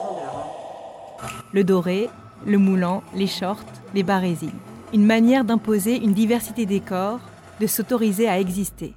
Le 1.52 1.64
doré, 1.64 2.10
le 2.46 2.58
moulant, 2.58 3.02
les 3.14 3.26
shorts, 3.26 3.64
les 3.94 4.02
barésiles. 4.02 4.52
Une 4.92 5.06
manière 5.06 5.44
d'imposer 5.44 5.96
une 5.96 6.12
diversité 6.12 6.66
des 6.66 6.80
corps, 6.80 7.20
de 7.60 7.66
s'autoriser 7.66 8.28
à 8.28 8.38
exister. 8.38 8.94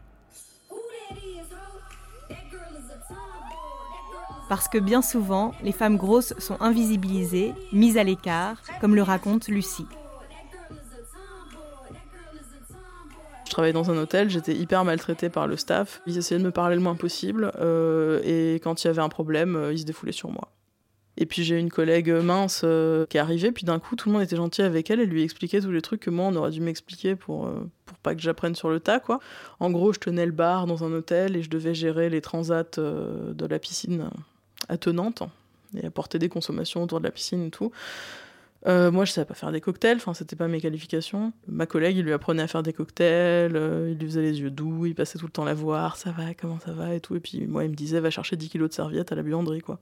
Parce 4.49 4.67
que 4.67 4.77
bien 4.77 5.01
souvent, 5.01 5.53
les 5.63 5.71
femmes 5.71 5.95
grosses 5.95 6.33
sont 6.37 6.57
invisibilisées, 6.59 7.53
mises 7.71 7.97
à 7.97 8.03
l'écart, 8.03 8.57
comme 8.81 8.95
le 8.95 9.03
raconte 9.03 9.47
Lucie. 9.47 9.87
Je 13.51 13.53
travaillais 13.53 13.73
dans 13.73 13.91
un 13.91 13.97
hôtel, 13.97 14.29
j'étais 14.29 14.55
hyper 14.55 14.85
maltraitée 14.85 15.29
par 15.29 15.45
le 15.45 15.57
staff. 15.57 16.01
Ils 16.07 16.17
essayaient 16.17 16.39
de 16.39 16.45
me 16.45 16.51
parler 16.51 16.75
le 16.77 16.81
moins 16.81 16.95
possible 16.95 17.51
euh, 17.59 18.21
et 18.23 18.61
quand 18.61 18.81
il 18.81 18.87
y 18.87 18.89
avait 18.89 19.01
un 19.01 19.09
problème, 19.09 19.57
euh, 19.57 19.73
ils 19.73 19.79
se 19.79 19.83
défoulaient 19.83 20.13
sur 20.13 20.31
moi. 20.31 20.53
Et 21.17 21.25
puis 21.25 21.43
j'ai 21.43 21.59
une 21.59 21.69
collègue 21.69 22.11
mince 22.11 22.61
euh, 22.63 23.05
qui 23.07 23.17
est 23.17 23.19
arrivée, 23.19 23.51
puis 23.51 23.65
d'un 23.65 23.77
coup 23.77 23.97
tout 23.97 24.07
le 24.07 24.13
monde 24.13 24.21
était 24.21 24.37
gentil 24.37 24.61
avec 24.61 24.89
elle, 24.89 25.01
elle 25.01 25.09
lui 25.09 25.21
expliquait 25.21 25.59
tous 25.59 25.71
les 25.71 25.81
trucs 25.81 25.99
que 25.99 26.09
moi 26.09 26.27
on 26.27 26.35
aurait 26.37 26.51
dû 26.51 26.61
m'expliquer 26.61 27.17
pour, 27.17 27.51
pour 27.85 27.97
pas 27.97 28.15
que 28.15 28.21
j'apprenne 28.21 28.55
sur 28.55 28.69
le 28.69 28.79
tas 28.79 29.01
quoi. 29.01 29.19
En 29.59 29.69
gros, 29.69 29.91
je 29.91 29.99
tenais 29.99 30.25
le 30.25 30.31
bar 30.31 30.65
dans 30.65 30.85
un 30.85 30.93
hôtel 30.93 31.35
et 31.35 31.43
je 31.43 31.49
devais 31.49 31.73
gérer 31.73 32.09
les 32.09 32.21
transats 32.21 32.63
de 32.77 33.45
la 33.45 33.59
piscine 33.59 34.11
attenante 34.69 35.23
et 35.75 35.85
apporter 35.85 36.19
des 36.19 36.29
consommations 36.29 36.83
autour 36.83 37.01
de 37.01 37.05
la 37.05 37.11
piscine 37.11 37.47
et 37.47 37.51
tout. 37.51 37.73
Euh, 38.67 38.91
moi, 38.91 39.05
je 39.05 39.11
savais 39.11 39.25
pas 39.25 39.33
faire 39.33 39.51
des 39.51 39.61
cocktails, 39.61 39.97
enfin, 39.97 40.13
c'était 40.13 40.35
pas 40.35 40.47
mes 40.47 40.61
qualifications. 40.61 41.33
Ma 41.47 41.65
collègue, 41.65 41.97
il 41.97 42.05
lui 42.05 42.13
apprenait 42.13 42.43
à 42.43 42.47
faire 42.47 42.61
des 42.61 42.73
cocktails, 42.73 43.55
euh, 43.55 43.89
il 43.91 43.97
lui 43.97 44.05
faisait 44.05 44.21
les 44.21 44.39
yeux 44.39 44.51
doux, 44.51 44.85
il 44.85 44.93
passait 44.93 45.17
tout 45.17 45.25
le 45.25 45.31
temps 45.31 45.45
la 45.45 45.55
voir, 45.55 45.97
ça 45.97 46.11
va, 46.11 46.33
comment 46.35 46.59
ça 46.59 46.73
va 46.73 46.93
et 46.93 46.99
tout. 46.99 47.15
Et 47.15 47.19
puis, 47.19 47.47
moi, 47.47 47.63
il 47.63 47.71
me 47.71 47.75
disait, 47.75 47.99
va 47.99 48.11
chercher 48.11 48.35
10 48.35 48.49
kilos 48.49 48.69
de 48.69 48.73
serviettes 48.73 49.11
à 49.11 49.15
la 49.15 49.23
buanderie, 49.23 49.61
quoi. 49.61 49.79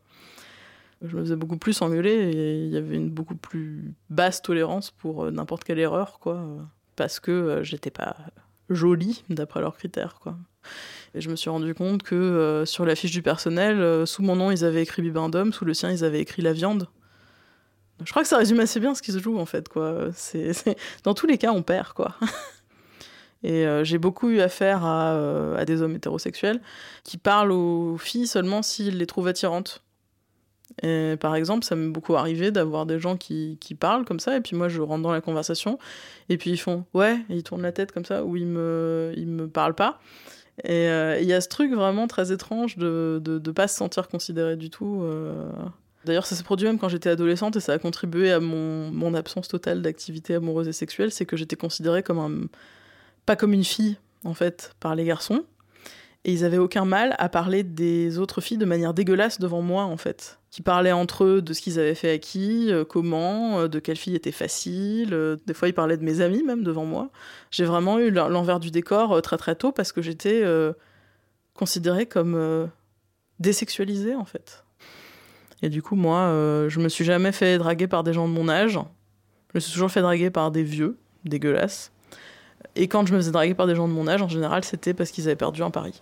Je 1.02 1.16
me 1.16 1.22
faisais 1.22 1.36
beaucoup 1.36 1.58
plus 1.58 1.82
engueuler 1.82 2.12
et 2.12 2.66
il 2.66 2.72
y 2.72 2.78
avait 2.78 2.96
une 2.96 3.10
beaucoup 3.10 3.36
plus 3.36 3.94
basse 4.10 4.42
tolérance 4.42 4.92
pour 4.92 5.26
euh, 5.26 5.32
n'importe 5.32 5.66
quelle 5.66 5.80
erreur, 5.80 6.20
quoi. 6.20 6.42
Parce 6.96 7.20
que 7.20 7.62
j'étais 7.64 7.92
pas 7.92 8.16
jolie, 8.70 9.24
d'après 9.30 9.60
leurs 9.60 9.76
critères, 9.76 10.20
quoi. 10.22 10.38
Et 11.16 11.22
je 11.22 11.30
me 11.30 11.36
suis 11.36 11.50
rendu 11.50 11.74
compte 11.74 12.04
que 12.04 12.64
sur 12.66 12.86
la 12.86 12.96
fiche 12.96 13.12
du 13.12 13.22
personnel, 13.22 14.06
sous 14.06 14.22
mon 14.22 14.36
nom, 14.36 14.52
ils 14.52 14.64
avaient 14.64 14.84
écrit 14.84 15.02
bibendum, 15.02 15.54
sous 15.54 15.66
le 15.66 15.74
sien, 15.74 15.90
ils 15.90 16.04
avaient 16.04 16.20
écrit 16.20 16.42
la 16.42 16.54
viande. 16.54 16.88
Je 18.04 18.12
crois 18.12 18.22
que 18.24 18.28
ça 18.28 18.38
résume 18.38 18.60
assez 18.60 18.80
bien 18.80 18.96
ce 18.96 19.02
qui 19.02 19.12
se 19.12 19.20
joue 19.20 19.38
en 19.38 19.46
fait. 19.46 19.70
Quoi. 19.70 20.10
C'est, 20.14 20.52
Dans 21.04 21.14
tous 21.14 21.28
les 21.28 21.38
cas, 21.38 21.52
on 21.52 21.64
perd. 21.64 21.94
quoi. 21.94 22.16
Et 23.44 23.66
euh, 23.66 23.84
j'ai 23.84 23.98
beaucoup 23.98 24.30
eu 24.30 24.42
affaire 24.42 24.84
à, 24.84 25.14
euh, 25.14 25.58
à, 25.58 25.66
des 25.66 25.82
hommes 25.82 25.96
hétérosexuels 25.96 26.60
qui 27.04 27.18
parlent 27.18 27.52
aux 27.52 27.98
filles 27.98 28.28
seulement 28.28 28.62
s'ils 28.62 28.98
les 28.98 29.06
trouvent 29.06 29.28
attirantes. 29.28 29.84
Et, 30.84 31.16
par 31.20 31.36
exemple, 31.36 31.66
ça 31.66 31.76
m'est 31.76 31.90
beaucoup 31.90 32.16
arrivé 32.16 32.52
d'avoir 32.52 32.86
des 32.86 33.00
gens 33.00 33.18
qui, 33.18 33.58
parlent 33.80 34.06
comme 34.06 34.20
ça, 34.20 34.38
et 34.38 34.42
puis 34.42 34.56
moi 34.56 34.70
je 34.70 34.82
rentre 34.82 35.02
dans 35.02 35.12
la 35.12 35.22
conversation, 35.22 35.80
et 36.30 36.38
puis 36.38 36.52
ils 36.52 36.58
font 36.58 36.86
ouais, 36.94 37.20
ils 37.30 37.44
tournent 37.44 37.64
la 37.64 37.72
tête 37.72 37.92
comme 37.92 38.06
ça, 38.06 38.24
ou 38.24 38.36
ils 38.36 38.46
me, 38.46 39.14
ils 39.18 39.28
me 39.28 39.48
parlent 39.48 39.76
pas. 39.76 40.00
Et 40.66 40.90
euh, 40.90 41.20
il 41.20 41.28
y 41.28 41.34
a 41.34 41.42
ce 41.42 41.48
truc 41.48 41.74
vraiment 41.74 42.08
très 42.08 42.32
étrange 42.32 42.78
de 42.78 43.22
ne 43.26 43.52
pas 43.52 43.68
se 43.68 43.76
sentir 43.76 44.10
considéré 44.10 44.58
du 44.58 44.70
tout. 44.70 45.04
D'ailleurs, 46.06 46.26
ça 46.26 46.36
s'est 46.36 46.44
produit 46.44 46.66
même 46.66 46.80
quand 46.80 46.90
j'étais 46.90 47.10
adolescente 47.10 47.56
et 47.58 47.60
ça 47.60 47.74
a 47.74 47.78
contribué 47.78 48.32
à 48.32 48.40
mon, 48.40 49.14
absence 49.14 49.48
totale 49.48 49.82
d'activité 49.82 50.36
amoureuse 50.36 50.68
et 50.68 50.74
sexuelle. 50.74 51.12
C'est 51.12 51.26
que 51.26 51.36
j'étais 51.36 51.56
considérée 51.58 52.04
comme 52.04 52.20
un. 52.20 52.48
pas 53.26 53.36
comme 53.36 53.54
une 53.54 53.66
fille, 53.66 53.98
en 54.24 54.34
fait, 54.34 54.74
par 54.80 54.96
les 54.96 55.04
garçons. 55.06 55.44
Et 56.26 56.34
ils 56.34 56.44
avaient 56.44 56.58
aucun 56.58 56.84
mal 56.84 57.16
à 57.18 57.30
parler 57.30 57.64
des 57.64 58.18
autres 58.18 58.42
filles 58.42 58.58
de 58.58 58.66
manière 58.66 58.94
dégueulasse 58.94 59.40
devant 59.40 59.62
moi, 59.62 59.84
en 59.84 59.98
fait. 59.98 60.40
qui 60.52 60.62
parlaient 60.62 60.92
entre 60.92 61.24
eux 61.26 61.42
de 61.42 61.54
ce 61.54 61.62
qu'ils 61.62 61.80
avaient 61.80 61.96
fait 61.96 62.12
à 62.12 62.18
qui, 62.18 62.72
euh, 62.72 62.84
comment, 62.84 63.60
euh, 63.60 63.68
de 63.68 63.80
quelle 63.80 63.98
fille 63.98 64.16
était 64.16 64.32
facile. 64.32 65.14
euh, 65.14 65.38
des 65.46 65.54
fois, 65.54 65.68
ils 65.68 65.74
parlaient 65.74 65.96
de 65.98 66.04
mes 66.04 66.22
amis 66.22 66.44
même 66.44 66.64
devant 66.64 66.86
moi. 66.86 67.10
J'ai 67.52 67.66
vraiment 67.66 68.00
eu 68.00 68.10
l'en- 68.10 68.28
l'envers 68.30 68.60
du 68.60 68.72
décor 68.72 69.22
très 69.22 69.38
très 69.38 69.56
tôt 69.56 69.72
parce 69.72 69.92
que 69.92 70.02
j'étais 70.02 70.44
considérée 71.54 72.06
comme 72.06 72.70
désexualisée 73.40 74.16
en 74.16 74.26
fait. 74.26 74.64
Et 75.62 75.70
du 75.70 75.82
coup, 75.82 75.96
moi, 75.96 76.20
euh, 76.20 76.70
je 76.70 76.80
me 76.80 76.90
suis 76.90 77.04
jamais 77.04 77.32
fait 77.32 77.58
draguer 77.58 77.88
par 77.88 78.04
des 78.04 78.14
gens 78.14 78.28
de 78.28 78.34
mon 78.34 78.48
âge. 78.48 78.80
Je 79.50 79.52
me 79.56 79.60
suis 79.60 79.74
toujours 79.74 79.92
fait 79.92 80.02
draguer 80.02 80.30
par 80.30 80.52
des 80.52 80.64
vieux, 80.64 80.98
dégueulasses. 81.26 81.92
Et 82.76 82.88
quand 82.88 83.06
je 83.06 83.14
me 83.14 83.20
faisais 83.20 83.32
draguer 83.32 83.54
par 83.54 83.68
des 83.68 83.76
gens 83.76 83.88
de 83.88 83.94
mon 83.94 84.08
âge, 84.08 84.22
en 84.22 84.30
général, 84.30 84.64
c'était 84.64 84.94
parce 84.94 85.12
qu'ils 85.12 85.26
avaient 85.26 85.36
perdu 85.36 85.64
un 85.64 85.72
pari. 85.72 86.02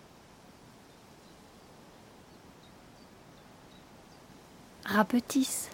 Rapetisse. 4.84 5.70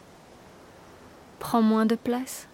Prends 1.38 1.62
moins 1.62 1.86
de 1.86 1.94
place. 1.94 2.48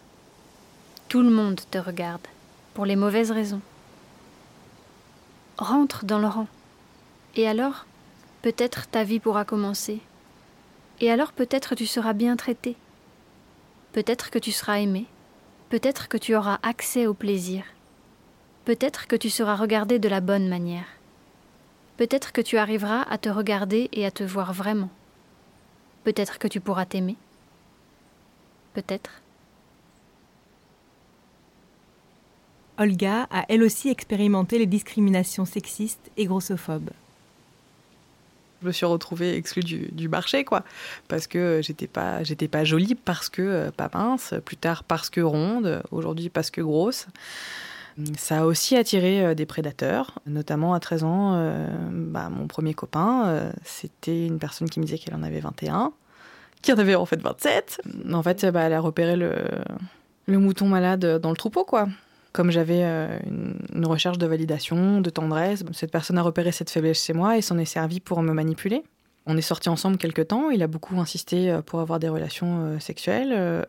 Tout 1.08 1.22
le 1.22 1.30
monde 1.30 1.60
te 1.70 1.78
regarde, 1.78 2.26
pour 2.74 2.86
les 2.86 2.96
mauvaises 2.96 3.30
raisons. 3.30 3.60
Rentre 5.58 6.04
dans 6.04 6.18
le 6.18 6.26
rang. 6.26 6.46
Et 7.36 7.46
alors, 7.46 7.86
peut-être 8.42 8.88
ta 8.88 9.04
vie 9.04 9.20
pourra 9.20 9.44
commencer. 9.44 10.00
Et 11.00 11.10
alors 11.10 11.32
peut-être 11.32 11.74
tu 11.74 11.86
seras 11.86 12.12
bien 12.12 12.36
traité. 12.36 12.76
Peut-être 13.92 14.30
que 14.30 14.38
tu 14.38 14.52
seras 14.52 14.80
aimé. 14.80 15.06
Peut-être 15.70 16.08
que 16.08 16.18
tu 16.18 16.36
auras 16.36 16.58
accès 16.62 17.06
au 17.06 17.14
plaisir. 17.14 17.64
Peut-être 18.64 19.06
que 19.06 19.16
tu 19.16 19.30
seras 19.30 19.56
regardé 19.56 19.98
de 19.98 20.08
la 20.08 20.20
bonne 20.20 20.48
manière. 20.48 20.86
Peut-être 21.96 22.32
que 22.32 22.40
tu 22.40 22.58
arriveras 22.58 23.02
à 23.02 23.18
te 23.18 23.28
regarder 23.28 23.88
et 23.92 24.06
à 24.06 24.10
te 24.10 24.24
voir 24.24 24.52
vraiment. 24.52 24.90
Peut-être 26.04 26.38
que 26.38 26.48
tu 26.48 26.60
pourras 26.60 26.86
t'aimer. 26.86 27.16
Peut-être. 28.74 29.22
Olga 32.78 33.26
a 33.30 33.44
elle 33.48 33.62
aussi 33.62 33.90
expérimenté 33.90 34.58
les 34.58 34.66
discriminations 34.66 35.44
sexistes 35.44 36.10
et 36.16 36.24
grossophobes. 36.24 36.90
Je 38.62 38.66
me 38.66 38.72
suis 38.72 38.86
retrouvée 38.86 39.36
exclue 39.36 39.62
du, 39.62 40.08
marché, 40.08 40.44
quoi. 40.44 40.64
Parce 41.08 41.26
que 41.26 41.60
j'étais 41.62 41.86
pas, 41.86 42.22
j'étais 42.22 42.48
pas 42.48 42.64
jolie, 42.64 42.94
parce 42.94 43.28
que 43.28 43.42
euh, 43.42 43.70
pas 43.70 43.90
mince, 43.94 44.34
plus 44.44 44.56
tard 44.56 44.84
parce 44.84 45.08
que 45.08 45.20
ronde, 45.20 45.82
aujourd'hui 45.90 46.28
parce 46.28 46.50
que 46.50 46.60
grosse. 46.60 47.06
Ça 48.18 48.40
a 48.40 48.44
aussi 48.44 48.76
attiré 48.76 49.24
euh, 49.24 49.34
des 49.34 49.46
prédateurs, 49.46 50.18
notamment 50.26 50.74
à 50.74 50.80
13 50.80 51.04
ans. 51.04 51.34
euh, 51.34 51.66
bah, 51.90 52.28
mon 52.28 52.46
premier 52.46 52.74
copain, 52.74 53.50
c'était 53.64 54.26
une 54.26 54.38
personne 54.38 54.68
qui 54.68 54.80
me 54.80 54.84
disait 54.84 54.98
qu'elle 54.98 55.14
en 55.14 55.22
avait 55.22 55.40
21, 55.40 55.92
qui 56.62 56.72
en 56.72 56.78
avait 56.78 56.94
en 56.94 57.06
fait 57.06 57.20
27. 57.20 57.80
En 58.12 58.22
fait, 58.22 58.44
bah, 58.46 58.62
elle 58.62 58.74
a 58.74 58.80
repéré 58.80 59.16
le, 59.16 59.34
le 60.26 60.38
mouton 60.38 60.68
malade 60.68 61.18
dans 61.20 61.30
le 61.30 61.36
troupeau, 61.36 61.64
quoi. 61.64 61.88
Comme 62.32 62.50
j'avais 62.50 62.82
euh, 62.82 63.18
une, 63.74 63.86
recherche 63.86 64.18
de 64.18 64.26
validation, 64.26 65.00
de 65.00 65.10
tendresse, 65.10 65.64
cette 65.72 65.90
personne 65.90 66.18
a 66.18 66.22
repéré 66.22 66.52
cette 66.52 66.70
faiblesse 66.70 67.04
chez 67.04 67.12
moi 67.12 67.36
et 67.36 67.42
s'en 67.42 67.58
est 67.58 67.64
servi 67.64 68.00
pour 68.00 68.22
me 68.22 68.32
manipuler. 68.32 68.84
On 69.26 69.36
est 69.36 69.42
sortis 69.42 69.68
ensemble 69.68 69.98
quelque 69.98 70.22
temps. 70.22 70.50
Il 70.50 70.62
a 70.62 70.66
beaucoup 70.66 70.98
insisté 71.00 71.50
euh, 71.50 71.60
pour 71.60 71.80
avoir 71.80 71.98
des 71.98 72.08
relations 72.08 72.66
euh, 72.66 72.78
sexuelles. 72.78 73.66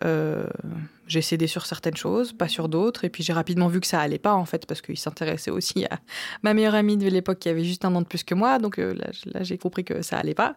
J'ai 1.08 1.22
cédé 1.22 1.46
sur 1.46 1.66
certaines 1.66 1.98
choses, 1.98 2.32
pas 2.32 2.48
sur 2.48 2.70
d'autres. 2.70 3.04
Et 3.04 3.10
puis 3.10 3.22
j'ai 3.24 3.34
rapidement 3.34 3.68
vu 3.68 3.82
que 3.82 3.88
ça 3.88 4.00
allait 4.00 4.18
pas 4.18 4.34
en 4.34 4.46
fait, 4.46 4.66
parce 4.66 4.82
qu'il 4.82 4.98
s'intéressait 4.98 5.52
aussi 5.52 5.86
à 5.86 6.00
ma 6.42 6.54
meilleure 6.54 6.76
amie 6.76 6.96
de 6.98 7.10
l'époque 7.10 7.40
qui 7.40 7.50
avait 7.50 7.66
juste 7.66 7.84
un 7.84 7.94
an 7.96 8.02
de 8.02 8.08
plus 8.08 8.24
que 8.24 8.34
moi. 8.34 8.60
Donc 8.60 8.78
là, 8.78 9.44
j'ai 9.44 9.58
compris 9.58 9.84
que 9.84 10.02
ça 10.02 10.18
allait 10.18 10.36
pas. 10.36 10.56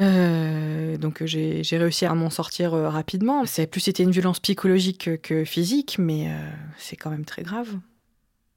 Euh, 0.00 0.96
donc 0.96 1.24
j'ai 1.24 1.62
réussi 1.72 2.06
à 2.06 2.14
m'en 2.14 2.30
sortir 2.30 2.74
euh, 2.74 2.88
rapidement. 2.88 3.44
C'est 3.46 3.66
plus 3.66 3.80
c'était 3.80 4.02
une 4.02 4.10
violence 4.10 4.40
psychologique 4.40 5.04
que, 5.04 5.16
que 5.16 5.44
physique, 5.44 5.96
mais 5.98 6.28
euh, 6.28 6.50
c'est 6.78 6.96
quand 6.96 7.10
même 7.10 7.24
très 7.24 7.42
grave. 7.42 7.68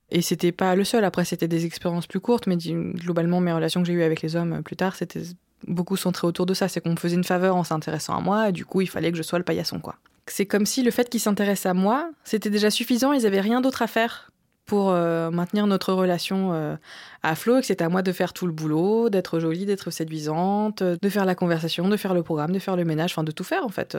Et 0.09 0.21
c'était 0.21 0.51
pas 0.51 0.75
le 0.75 0.83
seul. 0.83 1.03
Après, 1.03 1.25
c'était 1.25 1.49
des 1.49 1.65
expériences 1.65 2.07
plus 2.07 2.21
courtes, 2.21 2.47
mais 2.47 2.55
globalement, 2.55 3.41
mes 3.41 3.51
relations 3.51 3.81
que 3.81 3.87
j'ai 3.87 3.93
eues 3.93 4.03
avec 4.03 4.21
les 4.21 4.35
hommes 4.35 4.63
plus 4.63 4.77
tard, 4.77 4.95
c'était 4.95 5.23
beaucoup 5.67 5.97
centré 5.97 6.25
autour 6.25 6.45
de 6.45 6.53
ça. 6.53 6.69
C'est 6.69 6.79
qu'on 6.79 6.91
me 6.91 6.95
faisait 6.95 7.15
une 7.15 7.25
faveur 7.25 7.57
en 7.57 7.65
s'intéressant 7.65 8.15
à 8.15 8.21
moi, 8.21 8.49
et 8.49 8.51
du 8.53 8.63
coup, 8.63 8.79
il 8.79 8.87
fallait 8.87 9.11
que 9.11 9.17
je 9.17 9.23
sois 9.23 9.37
le 9.37 9.43
paillasson, 9.43 9.79
quoi. 9.79 9.95
C'est 10.25 10.45
comme 10.45 10.65
si 10.65 10.81
le 10.83 10.91
fait 10.91 11.09
qu'ils 11.09 11.19
s'intéressent 11.19 11.71
à 11.71 11.73
moi, 11.73 12.09
c'était 12.23 12.49
déjà 12.49 12.69
suffisant. 12.69 13.13
Ils 13.13 13.25
avaient 13.25 13.41
rien 13.41 13.59
d'autre 13.61 13.81
à 13.81 13.87
faire 13.87 14.31
pour 14.67 14.91
euh, 14.91 15.31
maintenir 15.31 15.65
notre 15.65 15.93
relation 15.93 16.53
euh, 16.53 16.75
à 17.23 17.35
flot, 17.35 17.57
et 17.57 17.61
que 17.61 17.65
c'était 17.65 17.85
à 17.85 17.89
moi 17.89 18.03
de 18.03 18.11
faire 18.11 18.33
tout 18.33 18.45
le 18.45 18.51
boulot, 18.51 19.09
d'être 19.09 19.39
jolie, 19.39 19.65
d'être 19.65 19.89
séduisante, 19.89 20.81
euh, 20.81 20.97
de 21.01 21.09
faire 21.09 21.25
la 21.25 21.35
conversation, 21.35 21.87
de 21.87 21.97
faire 21.97 22.13
le 22.13 22.21
programme, 22.21 22.51
de 22.51 22.59
faire 22.59 22.75
le 22.75 22.85
ménage, 22.85 23.13
enfin 23.13 23.23
de 23.23 23.31
tout 23.31 23.45
faire 23.45 23.65
en 23.65 23.69
fait. 23.69 23.97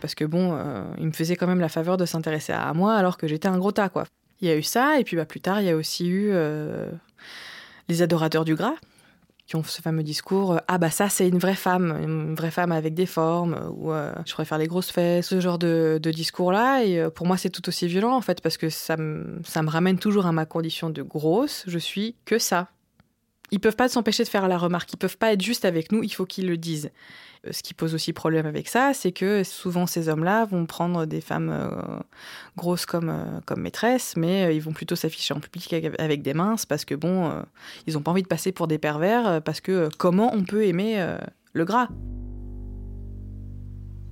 Parce 0.00 0.14
que 0.14 0.26
bon, 0.26 0.56
il 0.98 1.06
me 1.06 1.12
faisait 1.12 1.36
quand 1.36 1.46
même 1.46 1.60
la 1.60 1.70
faveur 1.70 1.96
de 1.96 2.04
s'intéresser 2.04 2.52
à 2.52 2.72
moi 2.74 2.94
alors 2.94 3.16
que 3.16 3.26
j'étais 3.26 3.48
un 3.48 3.58
gros 3.58 3.72
tas, 3.72 3.88
quoi. 3.88 4.04
Il 4.42 4.48
y 4.48 4.50
a 4.50 4.56
eu 4.56 4.62
ça, 4.62 5.00
et 5.00 5.04
puis 5.04 5.16
bah, 5.16 5.24
plus 5.24 5.40
tard, 5.40 5.62
il 5.62 5.66
y 5.66 5.70
a 5.70 5.76
aussi 5.76 6.06
eu 6.06 6.32
les 7.88 8.02
adorateurs 8.02 8.44
du 8.44 8.54
gras, 8.54 8.74
qui 9.46 9.56
ont 9.56 9.62
ce 9.62 9.80
fameux 9.80 10.02
discours 10.02 10.52
euh, 10.52 10.58
Ah, 10.68 10.78
bah 10.78 10.90
ça, 10.90 11.08
c'est 11.08 11.28
une 11.28 11.38
vraie 11.38 11.54
femme, 11.54 11.96
une 12.02 12.34
vraie 12.34 12.50
femme 12.50 12.72
avec 12.72 12.94
des 12.94 13.06
formes, 13.06 13.72
ou 13.76 13.92
euh, 13.92 14.12
je 14.26 14.32
préfère 14.32 14.58
les 14.58 14.66
grosses 14.66 14.90
fesses, 14.90 15.28
ce 15.28 15.40
genre 15.40 15.58
de, 15.58 15.98
de 16.02 16.10
discours-là. 16.10 16.84
Et 16.84 16.98
euh, 16.98 17.10
pour 17.10 17.26
moi, 17.26 17.36
c'est 17.36 17.50
tout 17.50 17.66
aussi 17.68 17.86
violent, 17.86 18.14
en 18.14 18.20
fait, 18.20 18.40
parce 18.40 18.56
que 18.56 18.68
ça 18.68 18.96
me, 18.96 19.40
ça 19.44 19.62
me 19.62 19.70
ramène 19.70 19.98
toujours 19.98 20.26
à 20.26 20.32
ma 20.32 20.46
condition 20.46 20.90
de 20.90 21.02
grosse. 21.02 21.64
Je 21.66 21.78
suis 21.78 22.16
que 22.24 22.38
ça. 22.38 22.68
Ils 23.52 23.60
peuvent 23.60 23.76
pas 23.76 23.88
s'empêcher 23.88 24.24
de 24.24 24.28
faire 24.28 24.48
la 24.48 24.58
remarque, 24.58 24.92
ils 24.92 24.96
peuvent 24.96 25.18
pas 25.18 25.32
être 25.32 25.42
juste 25.42 25.64
avec 25.64 25.92
nous, 25.92 26.02
il 26.02 26.12
faut 26.12 26.26
qu'ils 26.26 26.48
le 26.48 26.56
disent. 26.56 26.90
Ce 27.50 27.62
qui 27.62 27.74
pose 27.74 27.94
aussi 27.94 28.12
problème 28.12 28.46
avec 28.46 28.68
ça, 28.68 28.92
c'est 28.94 29.12
que 29.12 29.44
souvent 29.44 29.86
ces 29.86 30.08
hommes-là 30.08 30.44
vont 30.44 30.66
prendre 30.66 31.06
des 31.06 31.20
femmes 31.20 31.50
euh, 31.50 31.70
grosses 32.56 32.86
comme, 32.86 33.08
euh, 33.08 33.40
comme 33.44 33.60
maîtresses, 33.60 34.14
mais 34.16 34.44
euh, 34.44 34.52
ils 34.52 34.62
vont 34.62 34.72
plutôt 34.72 34.96
s'afficher 34.96 35.34
en 35.34 35.40
public 35.40 35.72
avec, 35.98 36.22
des 36.22 36.34
minces 36.34 36.66
parce 36.66 36.84
que 36.84 36.94
bon, 36.94 37.30
ils 37.86 37.96
ont 37.98 38.00
pas 38.00 38.10
envie 38.10 38.22
de 38.22 38.28
passer 38.28 38.52
pour 38.52 38.66
des 38.66 38.78
pervers 38.78 39.42
parce 39.42 39.60
que 39.60 39.88
comment 39.98 40.32
on 40.34 40.44
peut 40.44 40.64
aimer 40.64 41.16
le 41.52 41.64
gras? 41.64 41.88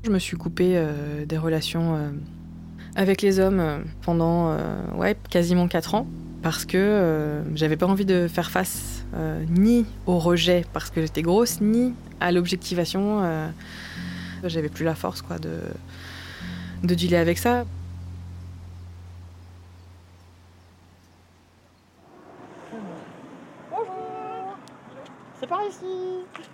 Je 0.05 0.11
me 0.11 0.19
suis 0.19 0.37
coupée 0.37 0.81
des 1.27 1.39
relations 1.39 2.13
avec 2.95 3.23
les 3.23 3.41
hommes 3.41 3.85
pendant 4.03 4.57
ouais, 4.95 5.17
quasiment 5.31 5.67
4 5.67 5.95
ans 5.95 6.07
parce 6.43 6.67
que 6.67 7.43
j'avais 7.55 7.77
pas 7.77 7.87
envie 7.87 8.05
de 8.05 8.29
faire 8.29 8.51
face 8.51 9.07
ni 9.49 9.87
au 10.07 10.19
rejet 10.19 10.65
parce 10.73 10.91
que 10.91 11.01
j'étais 11.01 11.23
grosse, 11.23 11.61
ni 11.61 11.95
à 12.25 12.33
l'objectivation. 12.33 13.21
euh, 13.23 13.49
j'avais 14.45 14.69
plus 14.69 14.85
la 14.85 14.95
force 14.95 15.23
quoi 15.23 15.39
de, 15.39 15.61
de 16.83 16.95
dealer 16.95 17.19
avec 17.21 17.39
ça. 17.39 17.65
C'est 25.41 25.47
par 25.49 25.61
ici. 25.69 25.85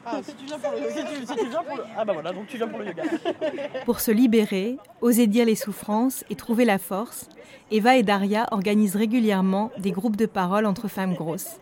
Ah, 0.04 0.20
si 0.22 0.34
tu 0.34 0.46
viens 0.46 0.58
pour 0.58 0.72
le 0.72 0.78
yoga. 0.78 0.90
Si 0.90 1.04
tu, 1.04 1.26
si 1.26 1.36
tu 1.36 1.48
viens 1.48 1.62
pour 1.62 1.76
le... 1.76 1.82
Ah 1.96 2.04
bah 2.04 2.12
voilà, 2.14 2.32
donc 2.32 2.46
tu 2.48 2.56
viens 2.56 2.66
pour 2.66 2.78
le 2.78 2.86
yoga. 2.86 3.02
Pour 3.84 4.00
se 4.00 4.10
libérer, 4.10 4.78
oser 5.00 5.26
dire 5.26 5.44
les 5.44 5.54
souffrances 5.54 6.24
et 6.30 6.34
trouver 6.34 6.64
la 6.64 6.78
force, 6.78 7.28
Eva 7.70 7.96
et 7.96 8.02
Daria 8.02 8.46
organisent 8.50 8.96
régulièrement 8.96 9.70
des 9.78 9.92
groupes 9.92 10.16
de 10.16 10.26
parole 10.26 10.66
entre 10.66 10.88
femmes 10.88 11.14
grosses. 11.14 11.60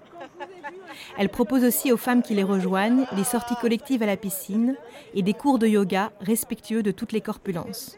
Elle 1.19 1.29
propose 1.29 1.65
aussi 1.65 1.91
aux 1.91 1.97
femmes 1.97 2.23
qui 2.23 2.35
les 2.35 2.45
rejoignent 2.45 3.05
des 3.17 3.25
sorties 3.25 3.57
collectives 3.61 4.05
à 4.05 4.07
la 4.07 4.17
piscine 4.17 4.77
et 5.15 5.23
des 5.23 5.35
cours 5.35 5.59
de 5.59 5.67
yoga 5.67 6.13
respectueux 6.21 6.85
de 6.85 6.93
toutes 6.93 7.11
les 7.11 7.21
corpulences. 7.21 7.97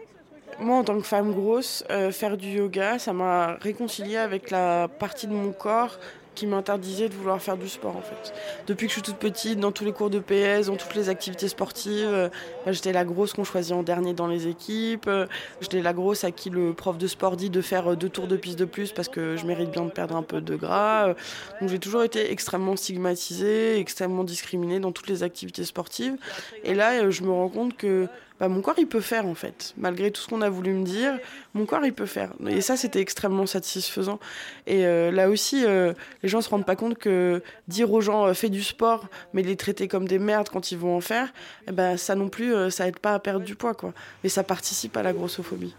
Moi, 0.58 0.78
en 0.78 0.84
tant 0.84 0.96
que 0.96 1.06
femme 1.06 1.32
grosse, 1.32 1.84
euh, 1.90 2.10
faire 2.12 2.38
du 2.38 2.48
yoga, 2.48 2.98
ça 2.98 3.12
m'a 3.12 3.56
réconciliée 3.60 4.16
avec 4.16 4.50
la 4.50 4.88
partie 4.88 5.26
de 5.26 5.32
mon 5.32 5.52
corps 5.52 5.98
qui 6.34 6.46
m'interdisait 6.46 7.08
de 7.08 7.14
vouloir 7.14 7.40
faire 7.40 7.56
du 7.56 7.68
sport 7.68 7.96
en 7.96 8.02
fait. 8.02 8.32
Depuis 8.66 8.86
que 8.86 8.90
je 8.90 8.94
suis 8.94 9.02
toute 9.02 9.16
petite, 9.16 9.58
dans 9.58 9.72
tous 9.72 9.84
les 9.84 9.92
cours 9.92 10.10
de 10.10 10.18
PS, 10.18 10.66
dans 10.66 10.76
toutes 10.76 10.94
les 10.94 11.08
activités 11.08 11.48
sportives, 11.48 12.08
euh, 12.08 12.28
bah, 12.64 12.72
j'étais 12.72 12.92
la 12.92 13.04
grosse 13.04 13.32
qu'on 13.32 13.44
choisit 13.44 13.72
en 13.72 13.82
dernier 13.82 14.14
dans 14.14 14.26
les 14.26 14.46
équipes. 14.46 15.06
euh, 15.06 15.26
j'étais 15.60 15.82
la 15.82 15.92
grosse 15.92 16.24
à 16.24 16.30
qui 16.30 16.50
le 16.50 16.72
prof 16.72 16.98
de 16.98 17.06
sport 17.06 17.36
dit 17.36 17.50
de 17.50 17.60
faire 17.60 17.92
euh, 17.92 17.96
deux 17.96 18.08
tours 18.08 18.26
de 18.26 18.36
piste 18.36 18.58
de 18.58 18.64
plus 18.64 18.92
parce 18.92 19.08
que 19.08 19.36
je 19.36 19.46
mérite 19.46 19.70
bien 19.70 19.84
de 19.84 19.90
perdre 19.90 20.16
un 20.16 20.22
peu 20.22 20.40
de 20.40 20.56
gras. 20.56 21.14
donc 21.60 21.68
j'ai 21.68 21.78
toujours 21.78 22.02
été 22.02 22.32
extrêmement 22.32 22.76
stigmatisée, 22.76 23.78
extrêmement 23.78 24.24
discriminée 24.24 24.80
dans 24.80 24.92
toutes 24.92 25.08
les 25.08 25.22
activités 25.22 25.64
sportives. 25.64 26.16
Et 26.64 26.74
là, 26.74 27.10
je 27.10 27.22
me 27.22 27.30
rends 27.30 27.48
compte 27.48 27.76
que 27.76 28.08
bah, 28.40 28.48
mon 28.48 28.62
corps 28.62 28.78
il 28.78 28.86
peut 28.86 29.02
faire 29.02 29.26
en 29.26 29.34
fait. 29.34 29.74
Malgré 29.76 30.10
tout 30.10 30.22
ce 30.22 30.26
qu'on 30.26 30.40
a 30.40 30.48
voulu 30.48 30.72
me 30.72 30.82
dire, 30.82 31.18
mon 31.52 31.66
corps 31.66 31.84
il 31.84 31.92
peut 31.92 32.06
faire. 32.06 32.32
Et 32.48 32.62
ça 32.62 32.78
c'était 32.78 33.00
extrêmement 33.00 33.44
satisfaisant. 33.44 34.18
Et 34.66 34.86
euh, 34.86 35.10
là 35.10 35.28
aussi, 35.28 35.64
euh, 35.66 35.92
les 36.22 36.28
gens 36.30 36.40
se 36.40 36.48
rendent 36.48 36.64
pas 36.64 36.76
compte 36.76 36.96
que 36.96 37.42
dire 37.68 37.92
aux 37.92 38.00
gens 38.00 38.24
euh, 38.24 38.32
fais 38.32 38.48
du 38.48 38.62
sport, 38.62 39.08
mais 39.34 39.42
les 39.42 39.56
traiter 39.56 39.88
comme 39.88 40.08
des 40.08 40.18
merdes 40.18 40.48
quand 40.48 40.72
ils 40.72 40.78
vont 40.78 40.96
en 40.96 41.02
faire, 41.02 41.32
eh 41.68 41.72
ben, 41.72 41.98
ça 41.98 42.14
non 42.14 42.30
plus, 42.30 42.54
euh, 42.54 42.70
ça 42.70 42.88
aide 42.88 42.98
pas 42.98 43.12
à 43.12 43.18
perdre 43.18 43.44
du 43.44 43.56
poids 43.56 43.74
quoi. 43.74 43.92
Mais 44.22 44.30
ça 44.30 44.42
participe 44.42 44.96
à 44.96 45.02
la 45.02 45.12
grossophobie. 45.12 45.74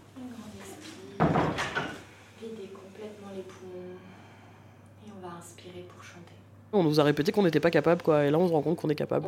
Videz 1.18 2.70
complètement 2.72 3.32
les 3.34 3.42
poumons. 3.42 3.98
Et 5.04 5.10
on 5.16 5.26
va 5.26 5.34
inspirer 5.36 5.84
pour 5.92 6.04
chanter. 6.04 6.34
On 6.72 6.84
nous 6.84 7.00
a 7.00 7.02
répété 7.02 7.32
qu'on 7.32 7.42
n'était 7.42 7.60
pas 7.60 7.70
capable, 7.70 8.02
quoi. 8.02 8.24
Et 8.24 8.30
là, 8.30 8.38
on 8.38 8.46
se 8.46 8.52
rend 8.52 8.62
compte 8.62 8.76
qu'on 8.76 8.88
est 8.88 8.94
capable. 8.94 9.26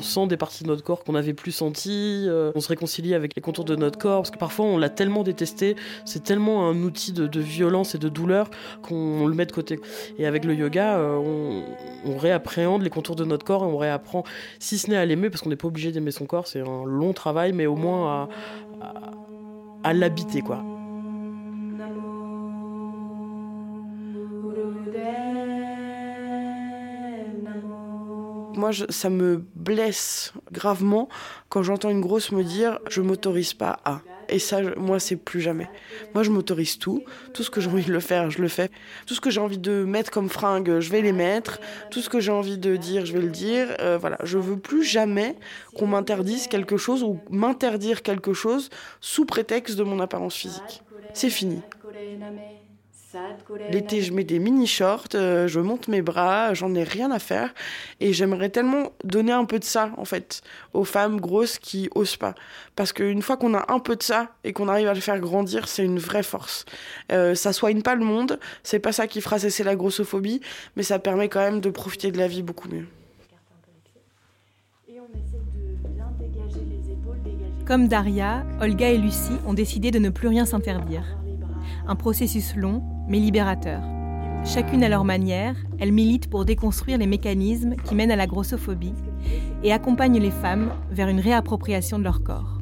Sent 0.00 0.26
des 0.26 0.36
parties 0.36 0.64
de 0.64 0.68
notre 0.68 0.82
corps 0.82 1.04
qu'on 1.04 1.12
n'avait 1.12 1.34
plus 1.34 1.52
senties, 1.52 2.28
on 2.54 2.60
se 2.60 2.68
réconcilie 2.68 3.14
avec 3.14 3.34
les 3.34 3.42
contours 3.42 3.64
de 3.64 3.76
notre 3.76 3.98
corps, 3.98 4.22
parce 4.22 4.30
que 4.30 4.38
parfois 4.38 4.66
on 4.66 4.78
l'a 4.78 4.88
tellement 4.88 5.22
détesté, 5.22 5.76
c'est 6.04 6.22
tellement 6.22 6.68
un 6.68 6.82
outil 6.82 7.12
de, 7.12 7.40
violence 7.40 7.94
et 7.94 7.98
de 7.98 8.08
douleur 8.08 8.50
qu'on 8.82 9.26
le 9.26 9.34
met 9.34 9.46
de 9.46 9.52
côté. 9.52 9.80
Et 10.18 10.26
avec 10.26 10.44
le 10.44 10.54
yoga, 10.54 10.98
on, 10.98 11.64
réappréhende 12.16 12.82
les 12.82 12.90
contours 12.90 13.16
de 13.16 13.24
notre 13.24 13.44
corps 13.44 13.64
et 13.64 13.66
on 13.66 13.76
réapprend, 13.76 14.24
si 14.58 14.78
ce 14.78 14.90
n'est 14.90 14.96
à 14.96 15.04
l'aimer, 15.04 15.30
parce 15.30 15.42
qu'on 15.42 15.50
n'est 15.50 15.56
pas 15.56 15.68
obligé 15.68 15.92
d'aimer 15.92 16.10
son 16.10 16.26
corps, 16.26 16.46
c'est 16.46 16.60
un 16.60 16.84
long 16.84 17.12
travail, 17.12 17.52
mais 17.52 17.66
au 17.66 17.76
moins 17.76 18.28
à, 18.82 18.94
à 19.84 19.92
l'habiter, 19.92 20.42
quoi. 20.42 20.62
Moi, 28.62 28.70
ça 28.90 29.10
me 29.10 29.42
blesse 29.56 30.32
gravement 30.52 31.08
quand 31.48 31.64
j'entends 31.64 31.90
une 31.90 32.00
grosse 32.00 32.30
me 32.30 32.44
dire 32.44 32.78
je 32.88 33.00
m'autorise 33.00 33.54
pas 33.54 33.80
à. 33.84 34.02
Et 34.28 34.38
ça, 34.38 34.60
moi, 34.76 35.00
c'est 35.00 35.16
plus 35.16 35.40
jamais. 35.40 35.68
Moi, 36.14 36.22
je 36.22 36.30
m'autorise 36.30 36.78
tout. 36.78 37.02
Tout 37.34 37.42
ce 37.42 37.50
que 37.50 37.60
j'ai 37.60 37.68
envie 37.68 37.84
de 37.84 37.92
le 37.92 37.98
faire, 37.98 38.30
je 38.30 38.40
le 38.40 38.46
fais. 38.46 38.70
Tout 39.04 39.14
ce 39.14 39.20
que 39.20 39.30
j'ai 39.30 39.40
envie 39.40 39.58
de 39.58 39.82
mettre 39.82 40.12
comme 40.12 40.28
fringue, 40.28 40.78
je 40.78 40.90
vais 40.92 41.00
les 41.00 41.10
mettre. 41.10 41.58
Tout 41.90 42.02
ce 42.02 42.08
que 42.08 42.20
j'ai 42.20 42.30
envie 42.30 42.56
de 42.56 42.76
dire, 42.76 43.04
je 43.04 43.12
vais 43.12 43.20
le 43.20 43.30
dire. 43.30 43.66
Euh, 43.80 43.98
voilà, 44.00 44.16
je 44.22 44.38
veux 44.38 44.56
plus 44.56 44.84
jamais 44.84 45.34
qu'on 45.76 45.88
m'interdise 45.88 46.46
quelque 46.46 46.76
chose 46.76 47.02
ou 47.02 47.18
m'interdire 47.30 48.02
quelque 48.02 48.32
chose 48.32 48.70
sous 49.00 49.24
prétexte 49.24 49.74
de 49.74 49.82
mon 49.82 49.98
apparence 49.98 50.36
physique. 50.36 50.84
C'est 51.14 51.30
fini. 51.30 51.62
L'été, 53.70 54.02
je 54.02 54.12
mets 54.12 54.24
des 54.24 54.38
mini 54.38 54.66
shorts, 54.66 55.08
euh, 55.14 55.46
je 55.48 55.60
monte 55.60 55.88
mes 55.88 56.02
bras, 56.02 56.54
j'en 56.54 56.74
ai 56.74 56.84
rien 56.84 57.10
à 57.10 57.18
faire. 57.18 57.52
Et 58.00 58.12
j'aimerais 58.12 58.48
tellement 58.48 58.92
donner 59.04 59.32
un 59.32 59.44
peu 59.44 59.58
de 59.58 59.64
ça, 59.64 59.90
en 59.96 60.04
fait, 60.04 60.42
aux 60.72 60.84
femmes 60.84 61.20
grosses 61.20 61.58
qui 61.58 61.88
osent 61.94 62.16
pas. 62.16 62.34
Parce 62.76 62.92
qu'une 62.92 63.22
fois 63.22 63.36
qu'on 63.36 63.54
a 63.54 63.72
un 63.72 63.78
peu 63.78 63.96
de 63.96 64.02
ça 64.02 64.28
et 64.44 64.52
qu'on 64.52 64.68
arrive 64.68 64.88
à 64.88 64.94
le 64.94 65.00
faire 65.00 65.18
grandir, 65.20 65.68
c'est 65.68 65.84
une 65.84 65.98
vraie 65.98 66.22
force. 66.22 66.64
Euh, 67.10 67.34
ça 67.34 67.52
soigne 67.52 67.82
pas 67.82 67.94
le 67.94 68.04
monde, 68.04 68.38
c'est 68.62 68.78
pas 68.78 68.92
ça 68.92 69.06
qui 69.06 69.20
fera 69.20 69.38
cesser 69.38 69.64
la 69.64 69.76
grossophobie, 69.76 70.40
mais 70.76 70.82
ça 70.82 70.98
permet 70.98 71.28
quand 71.28 71.40
même 71.40 71.60
de 71.60 71.70
profiter 71.70 72.10
de 72.12 72.18
la 72.18 72.28
vie 72.28 72.42
beaucoup 72.42 72.68
mieux. 72.68 72.86
Comme 77.66 77.88
Daria, 77.88 78.44
Olga 78.60 78.90
et 78.90 78.98
Lucie 78.98 79.38
ont 79.46 79.54
décidé 79.54 79.90
de 79.90 79.98
ne 79.98 80.10
plus 80.10 80.28
rien 80.28 80.44
s'interdire. 80.44 81.21
Un 81.86 81.96
processus 81.96 82.54
long, 82.56 82.82
mais 83.08 83.18
libérateur. 83.18 83.82
Chacune 84.44 84.82
à 84.82 84.88
leur 84.88 85.04
manière, 85.04 85.54
elles 85.78 85.92
militent 85.92 86.28
pour 86.28 86.44
déconstruire 86.44 86.98
les 86.98 87.06
mécanismes 87.06 87.76
qui 87.76 87.94
mènent 87.94 88.10
à 88.10 88.16
la 88.16 88.26
grossophobie 88.26 88.94
et 89.62 89.72
accompagnent 89.72 90.20
les 90.20 90.30
femmes 90.30 90.72
vers 90.90 91.08
une 91.08 91.20
réappropriation 91.20 91.98
de 91.98 92.04
leur 92.04 92.22
corps. 92.22 92.58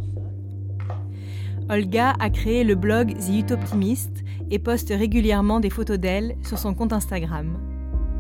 Olga 1.71 2.15
a 2.19 2.31
créé 2.31 2.65
le 2.65 2.75
blog 2.75 3.15
The 3.17 3.31
Utoptimist 3.31 4.11
et 4.51 4.59
poste 4.59 4.91
régulièrement 4.91 5.61
des 5.61 5.71
photos 5.71 5.99
d'elle 5.99 6.37
sur 6.43 6.59
son 6.59 6.75
compte 6.75 6.93
Instagram. 6.93 7.57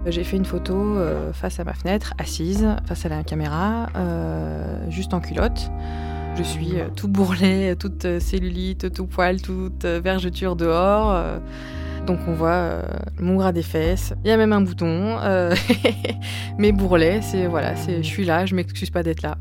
J'ai 0.06 0.24
fait 0.24 0.36
une 0.36 0.46
photo 0.46 0.74
euh, 0.74 1.32
face 1.32 1.60
à 1.60 1.64
ma 1.64 1.74
fenêtre, 1.74 2.14
assise, 2.16 2.66
face 2.86 3.04
à 3.04 3.10
la 3.10 3.22
caméra, 3.22 3.88
euh, 3.96 4.90
juste 4.90 5.12
en 5.12 5.20
culotte. 5.20 5.70
Je 6.36 6.42
suis 6.42 6.78
euh, 6.78 6.88
tout 6.94 7.08
bourrelet, 7.08 7.76
toute 7.76 8.18
cellulite, 8.20 8.92
tout 8.92 9.06
poil, 9.06 9.40
toute 9.40 9.84
vergeture 9.84 10.56
dehors. 10.56 11.40
Donc 12.06 12.18
on 12.26 12.32
voit 12.32 12.82
mon 13.18 13.36
gras 13.36 13.52
des 13.52 13.62
fesses. 13.62 14.14
Il 14.24 14.28
y 14.28 14.30
a 14.30 14.36
même 14.36 14.52
un 14.52 14.62
bouton. 14.62 15.18
mes 16.58 16.72
bourrelets, 16.72 17.20
c'est 17.22 17.46
voilà, 17.46 17.74
je 17.74 18.02
suis 18.02 18.24
là, 18.24 18.46
je 18.46 18.54
m'excuse 18.54 18.90
pas 18.90 19.02
d'être 19.02 19.22
là. 19.22 19.36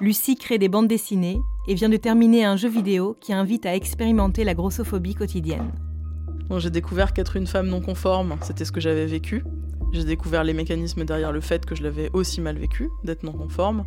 Lucie 0.00 0.36
crée 0.36 0.58
des 0.58 0.68
bandes 0.68 0.88
dessinées 0.88 1.38
et 1.68 1.74
vient 1.74 1.88
de 1.88 1.96
terminer 1.96 2.44
un 2.44 2.56
jeu 2.56 2.68
vidéo 2.68 3.16
qui 3.20 3.32
invite 3.32 3.66
à 3.66 3.74
expérimenter 3.76 4.42
la 4.42 4.54
grossophobie 4.54 5.14
quotidienne. 5.14 5.70
j'ai 6.56 6.70
découvert 6.70 7.12
qu'être 7.12 7.36
une 7.36 7.46
femme 7.46 7.68
non 7.68 7.80
conforme, 7.80 8.36
c'était 8.42 8.64
ce 8.64 8.72
que 8.72 8.80
j'avais 8.80 9.06
vécu. 9.06 9.44
J'ai 9.92 10.04
découvert 10.04 10.42
les 10.42 10.54
mécanismes 10.54 11.04
derrière 11.04 11.32
le 11.32 11.40
fait 11.40 11.66
que 11.66 11.74
je 11.74 11.82
l'avais 11.82 12.10
aussi 12.14 12.40
mal 12.40 12.56
vécu, 12.56 12.88
d'être 13.04 13.22
non 13.22 13.32
conforme. 13.32 13.84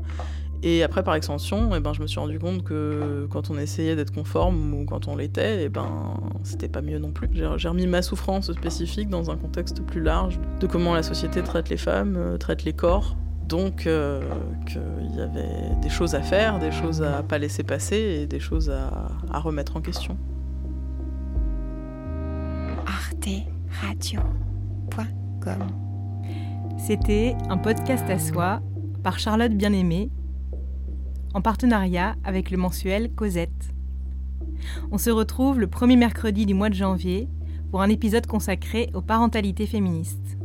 Et 0.67 0.81
après, 0.81 1.03
par 1.03 1.13
extension, 1.13 1.75
eh 1.75 1.79
ben, 1.79 1.93
je 1.93 2.01
me 2.01 2.07
suis 2.07 2.19
rendu 2.19 2.39
compte 2.39 2.63
que 2.63 3.27
quand 3.29 3.51
on 3.51 3.57
essayait 3.59 3.95
d'être 3.95 4.11
conforme 4.11 4.73
ou 4.73 4.83
quand 4.85 5.07
on 5.07 5.15
l'était, 5.15 5.65
eh 5.65 5.69
ben, 5.69 6.15
c'était 6.41 6.67
pas 6.67 6.81
mieux 6.81 6.97
non 6.97 7.11
plus. 7.11 7.29
J'ai 7.57 7.67
remis 7.67 7.85
ma 7.85 8.01
souffrance 8.01 8.51
spécifique 8.51 9.07
dans 9.07 9.29
un 9.29 9.37
contexte 9.37 9.83
plus 9.83 10.01
large 10.01 10.39
de 10.59 10.65
comment 10.65 10.95
la 10.95 11.03
société 11.03 11.43
traite 11.43 11.69
les 11.69 11.77
femmes, 11.77 12.15
euh, 12.17 12.37
traite 12.37 12.63
les 12.63 12.73
corps. 12.73 13.15
Donc, 13.47 13.85
euh, 13.85 14.21
qu'il 14.65 15.15
y 15.15 15.21
avait 15.21 15.75
des 15.83 15.89
choses 15.89 16.15
à 16.15 16.21
faire, 16.21 16.57
des 16.57 16.71
choses 16.71 17.03
à 17.03 17.21
pas 17.21 17.37
laisser 17.37 17.61
passer 17.61 17.97
et 17.97 18.25
des 18.25 18.39
choses 18.39 18.71
à, 18.71 19.37
remettre 19.37 19.77
en 19.77 19.81
question. 19.81 20.17
C'était 26.79 27.35
un 27.49 27.57
podcast 27.59 28.09
à 28.09 28.17
soi 28.17 28.61
par 29.03 29.19
Charlotte 29.19 29.53
Bien-Aimée 29.53 30.09
en 31.35 31.41
partenariat 31.41 32.15
avec 32.23 32.49
le 32.49 32.55
mensuel 32.55 33.11
Cosette. 33.13 33.75
On 34.89 34.97
se 34.97 35.09
retrouve 35.09 35.59
le 35.59 35.67
premier 35.67 35.97
mercredi 35.97 36.45
du 36.45 36.53
mois 36.53 36.69
de 36.69 36.75
janvier 36.75 37.27
pour 37.71 37.81
un 37.81 37.89
épisode 37.89 38.25
consacré 38.25 38.89
aux 38.93 39.01
parentalités 39.01 39.67
féministes. 39.67 40.37